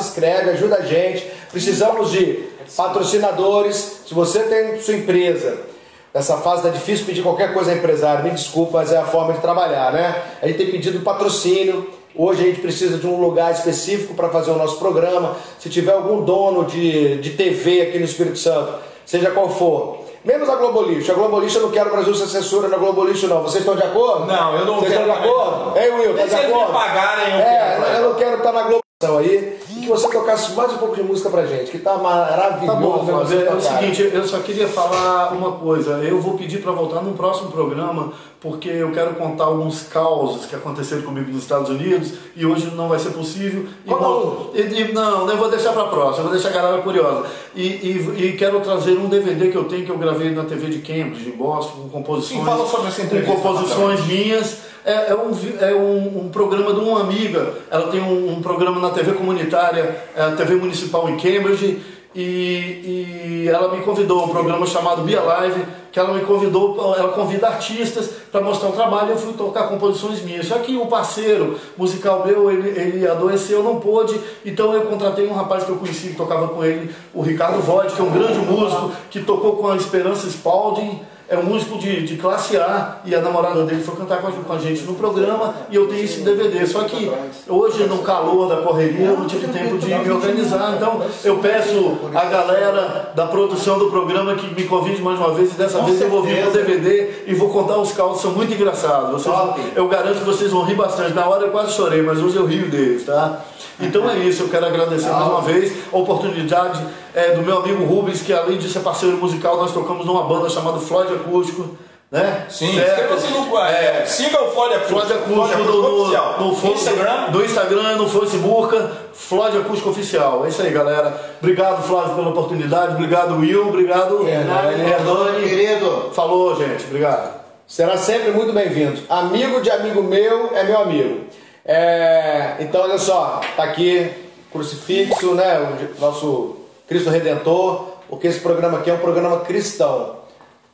inscreve, 0.00 0.50
ajuda 0.50 0.76
a 0.76 0.82
gente. 0.82 1.30
Precisamos 1.50 2.12
de 2.12 2.48
patrocinadores. 2.74 4.04
Se 4.06 4.14
você 4.14 4.44
tem 4.44 4.80
sua 4.80 4.94
empresa, 4.94 5.75
nessa 6.16 6.38
fase 6.38 6.62
tá 6.62 6.70
difícil 6.70 7.04
pedir 7.04 7.22
qualquer 7.22 7.52
coisa 7.52 7.70
a 7.70 7.74
empresário, 7.74 8.24
me 8.24 8.30
desculpa, 8.30 8.78
mas 8.78 8.90
é 8.90 8.96
a 8.96 9.04
forma 9.04 9.34
de 9.34 9.40
trabalhar, 9.40 9.92
né? 9.92 10.22
A 10.40 10.46
gente 10.46 10.56
tem 10.56 10.70
pedido 10.70 11.00
patrocínio. 11.00 11.90
Hoje 12.14 12.42
a 12.42 12.46
gente 12.46 12.60
precisa 12.62 12.96
de 12.96 13.06
um 13.06 13.20
lugar 13.20 13.52
específico 13.52 14.14
para 14.14 14.30
fazer 14.30 14.50
o 14.50 14.56
nosso 14.56 14.78
programa. 14.78 15.36
Se 15.58 15.68
tiver 15.68 15.92
algum 15.92 16.24
dono 16.24 16.64
de, 16.64 17.18
de 17.18 17.30
TV 17.32 17.82
aqui 17.82 17.98
no 17.98 18.06
Espírito 18.06 18.38
Santo, 18.38 18.78
seja 19.04 19.30
qual 19.30 19.50
for, 19.50 20.06
menos 20.24 20.48
a 20.48 20.54
Globolixo. 20.54 21.12
A 21.12 21.14
Globolixo 21.14 21.58
eu 21.58 21.64
não 21.64 21.70
quero 21.70 21.90
o 21.90 21.92
Brasil 21.92 22.14
sem 22.14 22.26
censura 22.26 22.66
na 22.68 22.78
Globolixo, 22.78 23.28
não. 23.28 23.42
Vocês 23.42 23.62
estão 23.62 23.76
de 23.76 23.82
acordo? 23.82 24.24
Não, 24.24 24.56
eu 24.56 24.64
não 24.64 24.76
Vocês 24.76 24.94
quero 24.94 25.10
estão 25.10 25.20
de 25.20 25.28
acordo? 25.28 25.78
Ei, 25.78 25.90
Will, 25.90 26.16
tá 26.16 26.24
de 26.24 26.34
acordo? 26.34 26.72
pagarem, 26.72 27.34
eu 27.34 27.40
é, 27.40 27.78
quero. 27.78 27.96
eu 27.96 28.08
não 28.08 28.14
quero 28.14 28.36
estar 28.38 28.52
na 28.52 28.62
Globo 28.62 28.85
aí 29.04 29.58
e 29.76 29.80
que 29.82 29.88
você 29.88 30.08
tocasse 30.08 30.52
mais 30.54 30.72
um 30.72 30.78
pouco 30.78 30.96
de 30.96 31.02
música 31.02 31.28
pra 31.28 31.44
gente, 31.44 31.70
que 31.70 31.78
tá 31.80 31.98
maravilhoso. 31.98 32.66
Tá 32.66 32.80
bom, 32.80 33.04
você 33.04 33.42
é 33.44 33.52
o 33.52 33.60
seguinte, 33.60 34.10
eu 34.10 34.26
só 34.26 34.38
queria 34.38 34.66
falar 34.66 35.34
uma 35.34 35.52
coisa. 35.52 35.98
Eu 36.02 36.18
vou 36.18 36.38
pedir 36.38 36.62
para 36.62 36.72
voltar 36.72 37.02
num 37.02 37.12
próximo 37.12 37.50
programa, 37.50 38.14
porque 38.40 38.70
eu 38.70 38.90
quero 38.92 39.12
contar 39.16 39.44
alguns 39.44 39.82
causos 39.82 40.46
que 40.46 40.56
aconteceram 40.56 41.02
comigo 41.02 41.30
nos 41.30 41.42
Estados 41.42 41.68
Unidos 41.68 42.14
e 42.34 42.46
hoje 42.46 42.70
não 42.74 42.88
vai 42.88 42.98
ser 42.98 43.10
possível. 43.10 43.66
E 43.84 43.90
vou- 43.90 44.52
e- 44.54 44.60
e- 44.62 44.92
não, 44.94 45.28
eu 45.28 45.36
vou 45.36 45.50
deixar 45.50 45.74
para 45.74 45.84
próxima, 45.84 46.22
vou 46.24 46.32
deixar 46.32 46.48
a 46.48 46.52
galera 46.52 46.80
curiosa. 46.80 47.26
E, 47.54 47.66
e- 47.66 48.34
quero 48.38 48.60
trazer 48.60 48.92
um 48.92 49.10
DVD 49.10 49.50
que 49.50 49.56
eu 49.58 49.64
tenho 49.64 49.84
que 49.84 49.90
eu 49.92 49.98
gravei 49.98 50.30
na 50.30 50.44
TV 50.44 50.68
de 50.68 50.78
Cambridge, 50.78 51.28
em 51.28 51.36
Boston, 51.36 51.80
com 51.82 51.88
composições, 51.90 52.40
Sim, 52.40 52.46
fala 52.46 52.66
sobre 52.66 52.88
essa 52.88 53.02
com 53.06 53.22
composições 53.34 54.06
minhas. 54.06 54.64
É, 54.86 55.10
é 55.10 55.14
um, 55.16 55.32
é 55.60 55.74
um, 55.74 56.26
um 56.26 56.28
programa 56.28 56.72
de 56.72 56.78
uma 56.78 57.00
amiga. 57.00 57.54
Ela 57.68 57.88
tem 57.88 58.00
um, 58.00 58.34
um 58.34 58.40
programa 58.40 58.80
na 58.80 58.90
TV 58.90 59.14
comunitária, 59.14 59.96
é 60.14 60.30
TV 60.36 60.54
municipal 60.54 61.08
em 61.08 61.16
Cambridge. 61.16 61.82
E, 62.14 63.42
e 63.44 63.48
ela 63.48 63.76
me 63.76 63.82
convidou, 63.82 64.24
um 64.24 64.28
programa 64.28 64.64
chamado 64.64 65.02
Be 65.02 65.14
Alive, 65.14 65.66
que 65.92 65.98
ela 65.98 66.14
me 66.14 66.20
convidou, 66.24 66.94
ela 66.96 67.12
convida 67.12 67.48
artistas 67.48 68.10
para 68.30 68.40
mostrar 68.40 68.68
o 68.68 68.72
trabalho 68.72 69.10
eu 69.10 69.18
fui 69.18 69.32
tocar 69.34 69.64
composições 69.64 70.22
minhas. 70.22 70.46
Só 70.46 70.58
que 70.60 70.76
o 70.76 70.86
parceiro 70.86 71.58
musical 71.76 72.24
meu, 72.24 72.50
ele, 72.50 72.68
ele 72.68 73.06
adoeceu, 73.06 73.62
não 73.62 73.80
pôde, 73.80 74.18
então 74.46 74.72
eu 74.72 74.82
contratei 74.82 75.26
um 75.26 75.34
rapaz 75.34 75.64
que 75.64 75.70
eu 75.70 75.76
conheci, 75.76 76.08
que 76.08 76.16
tocava 76.16 76.48
com 76.48 76.64
ele, 76.64 76.94
o 77.12 77.20
Ricardo 77.20 77.60
Void, 77.60 77.92
que 77.92 78.00
é 78.00 78.04
um 78.04 78.10
grande 78.10 78.38
músico, 78.38 78.92
que 79.10 79.20
tocou 79.20 79.56
com 79.56 79.68
a 79.68 79.76
Esperança 79.76 80.26
Spalding, 80.28 81.00
é 81.28 81.36
um 81.36 81.42
músico 81.42 81.76
de, 81.78 82.06
de 82.06 82.16
classe 82.16 82.56
A 82.56 82.98
e 83.04 83.14
a 83.14 83.20
namorada 83.20 83.64
dele 83.64 83.82
foi 83.82 83.96
cantar 83.96 84.18
com 84.20 84.28
a, 84.28 84.30
com 84.30 84.52
a 84.52 84.58
gente 84.58 84.82
no 84.82 84.94
programa 84.94 85.54
e 85.70 85.74
eu 85.76 85.88
tenho 85.88 86.04
esse 86.04 86.20
DVD. 86.20 86.64
Só 86.66 86.84
que 86.84 87.10
hoje, 87.48 87.84
no 87.84 87.98
calor 87.98 88.48
da 88.48 88.56
correria, 88.62 89.06
eu 89.08 89.18
não 89.18 89.26
tive 89.26 89.48
tempo 89.48 89.76
de 89.78 89.86
me 89.86 90.10
organizar. 90.10 90.74
Então 90.76 91.02
eu 91.24 91.38
peço 91.38 91.98
a 92.14 92.24
galera 92.26 93.12
da 93.14 93.26
produção 93.26 93.78
do 93.78 93.86
programa 93.90 94.34
que 94.34 94.46
me 94.54 94.64
convide 94.68 95.02
mais 95.02 95.18
uma 95.18 95.32
vez 95.34 95.52
e 95.52 95.54
dessa 95.54 95.80
vez 95.82 96.00
eu 96.00 96.08
vou 96.10 96.22
vir 96.22 96.42
com 96.44 96.48
o 96.50 96.52
DVD 96.52 97.10
e 97.26 97.34
vou 97.34 97.48
contar 97.50 97.78
os 97.78 97.92
causos, 97.92 98.22
são 98.22 98.32
muito 98.32 98.52
engraçados. 98.52 99.10
Vocês- 99.24 99.34
eu 99.74 99.88
garanto 99.88 100.18
que 100.18 100.24
vocês 100.24 100.50
vão 100.52 100.62
rir 100.64 100.74
bastante. 100.74 101.12
Na 101.12 101.26
hora 101.28 101.44
eu 101.46 101.50
quase 101.50 101.72
chorei, 101.72 102.02
mas 102.02 102.18
hoje 102.22 102.36
eu 102.36 102.46
rio 102.46 102.68
deles, 102.70 103.04
tá? 103.04 103.40
Então 103.80 104.08
é 104.08 104.16
isso, 104.18 104.42
eu 104.44 104.48
quero 104.48 104.66
agradecer 104.66 105.08
mais 105.10 105.26
uma 105.28 105.40
vez 105.42 105.72
a 105.92 105.96
oportunidade 105.96 106.80
é, 107.14 107.30
do 107.32 107.42
meu 107.42 107.58
amigo 107.58 107.84
Rubens, 107.84 108.22
que 108.22 108.32
além 108.32 108.58
de 108.58 108.68
ser 108.68 108.80
parceiro 108.80 109.16
musical, 109.16 109.56
nós 109.56 109.72
tocamos 109.72 110.06
numa 110.06 110.24
banda 110.24 110.48
chamada 110.48 110.78
Floyd 110.78 111.12
Acústico, 111.12 111.76
né? 112.10 112.46
Sim, 112.48 112.68
inscreva-se 112.68 113.26
no. 113.32 113.58
É, 113.58 114.04
siga 114.06 114.40
o 114.40 114.50
Floyd 114.52 114.74
Acústico. 114.76 115.00
Floyd 115.00 115.12
Acústico 115.12 115.62
no, 115.64 115.82
no, 115.82 116.00
Oficial. 116.02 116.36
no, 116.38 116.54
Fo- 116.54 116.68
Instagram? 116.68 117.30
no 117.32 117.44
Instagram, 117.44 117.96
no 117.96 118.08
Facebook, 118.08 118.88
Floyd 119.12 119.58
Acústico 119.58 119.90
Oficial. 119.90 120.44
É 120.46 120.48
isso 120.48 120.62
aí, 120.62 120.70
galera. 120.70 121.20
Obrigado, 121.40 121.82
Flávio, 121.82 122.14
pela 122.14 122.28
oportunidade. 122.28 122.94
Obrigado, 122.94 123.36
Will. 123.38 123.68
Obrigado, 123.68 124.26
Hernani. 124.26 124.88
Hernani. 124.88 125.48
Querido, 125.48 126.10
Falou, 126.14 126.54
gente. 126.56 126.84
Obrigado. 126.84 127.34
Será 127.66 127.96
sempre 127.96 128.30
muito 128.30 128.52
bem-vindo. 128.52 129.00
Amigo 129.08 129.60
de 129.60 129.70
amigo 129.70 130.00
meu 130.04 130.52
é 130.54 130.62
meu 130.62 130.78
amigo. 130.80 131.24
É, 131.66 132.56
então, 132.60 132.82
olha 132.82 132.98
só, 132.98 133.40
tá 133.56 133.64
aqui 133.64 134.10
crucifixo, 134.52 135.34
né? 135.34 135.58
O 135.96 136.00
nosso 136.00 136.56
Cristo 136.86 137.10
Redentor, 137.10 137.88
porque 138.08 138.28
esse 138.28 138.40
programa 138.40 138.78
aqui 138.78 138.88
é 138.88 138.94
um 138.94 138.98
programa 138.98 139.40
cristão. 139.40 140.16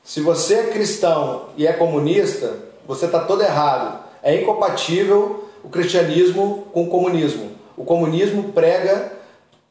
Se 0.05 0.21
você 0.21 0.55
é 0.55 0.63
cristão 0.65 1.47
e 1.57 1.67
é 1.67 1.73
comunista, 1.73 2.57
você 2.87 3.07
está 3.07 3.21
todo 3.21 3.43
errado. 3.43 4.01
É 4.23 4.35
incompatível 4.35 5.49
o 5.65 5.69
cristianismo 5.69 6.67
com 6.73 6.85
o 6.85 6.89
comunismo. 6.89 7.53
O 7.77 7.85
comunismo 7.85 8.53
prega 8.53 9.13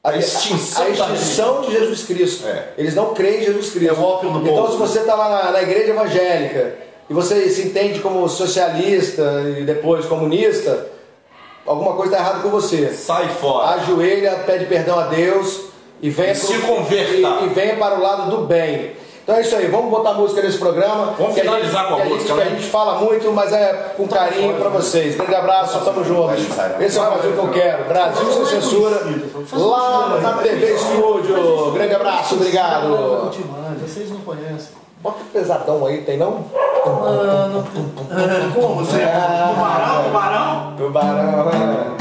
A 0.03 0.17
extinção 0.17 0.86
a 0.86 0.89
extinção 0.89 1.61
de 1.61 1.72
Jesus 1.72 2.03
Cristo. 2.03 2.47
É. 2.47 2.74
Eles 2.78 2.95
não 2.95 3.13
creem 3.13 3.41
em 3.41 3.45
Jesus 3.45 3.69
Cristo. 3.69 3.91
É 3.91 3.93
então, 3.93 4.41
povo. 4.41 4.72
se 4.72 4.78
você 4.78 4.99
está 5.01 5.13
lá 5.13 5.30
na, 5.30 5.51
na 5.51 5.61
igreja 5.61 5.91
evangélica 5.91 6.76
e 7.07 7.13
você 7.13 7.47
se 7.49 7.67
entende 7.67 7.99
como 7.99 8.28
socialista 8.28 9.43
e 9.59 9.63
depois 9.63 10.05
comunista, 10.05 10.88
alguma 11.66 11.93
coisa 11.93 12.14
está 12.14 12.24
errada 12.24 12.39
com 12.41 12.49
você. 12.49 12.93
Sai 12.93 13.28
fora. 13.30 13.76
Ajoelha, 13.76 14.43
pede 14.45 14.66
perdão 14.66 14.99
a 14.99 15.03
Deus 15.03 15.62
e 16.01 16.09
venha, 16.09 16.32
E 16.32 16.36
se 16.36 16.57
converta. 16.59 17.14
e, 17.14 17.45
e 17.45 17.47
venha 17.49 17.76
para 17.78 17.95
o 17.95 18.01
lado 18.01 18.30
do 18.32 18.45
bem. 18.45 18.99
Então 19.24 19.36
é 19.36 19.41
isso 19.41 19.55
aí, 19.55 19.68
vamos 19.68 19.91
botar 19.91 20.14
música 20.14 20.41
nesse 20.41 20.57
programa. 20.57 21.14
Vamos 21.18 21.36
finalizar 21.36 21.84
gente- 21.84 21.89
com 21.89 21.95
a 21.95 21.97
que 22.01 22.03
gente- 22.09 22.14
música, 22.16 22.34
que 22.34 22.41
a 22.41 22.43
né? 22.45 22.49
gente 22.51 22.64
fala 22.70 22.95
muito, 22.99 23.32
mas 23.32 23.53
é 23.53 23.93
com 23.95 24.07
carinho 24.07 24.55
para 24.57 24.70
vocês. 24.70 25.16
Grande 25.16 25.36
abraço, 25.36 25.80
tamo 25.86 26.03
juntos. 26.03 26.39
Esse 26.80 26.97
é 26.97 27.01
o 27.01 27.05
Brasil 27.12 27.32
que 27.34 27.38
eu 27.38 27.49
quero. 27.49 27.84
Brasil 27.86 28.32
sem 28.34 28.45
censura. 28.47 28.99
Lá 29.53 30.18
na 30.22 30.34
TV 30.34 30.74
Estúdio. 30.74 31.72
Grande 31.72 31.93
abraço, 31.93 32.34
obrigado. 32.36 33.32
Vocês 33.80 34.09
não 34.09 34.20
conhecem. 34.22 34.80
Bota 35.01 35.23
pesadão 35.33 35.85
aí, 35.85 36.01
tem 36.03 36.17
não? 36.17 36.45
Ah, 36.85 37.63
tem- 37.73 38.51
Como 38.53 38.75
você? 38.75 38.99
Tubarão, 38.99 40.03
tubarão. 40.03 40.73
Tubarão. 40.77 41.45
né? 41.45 42.00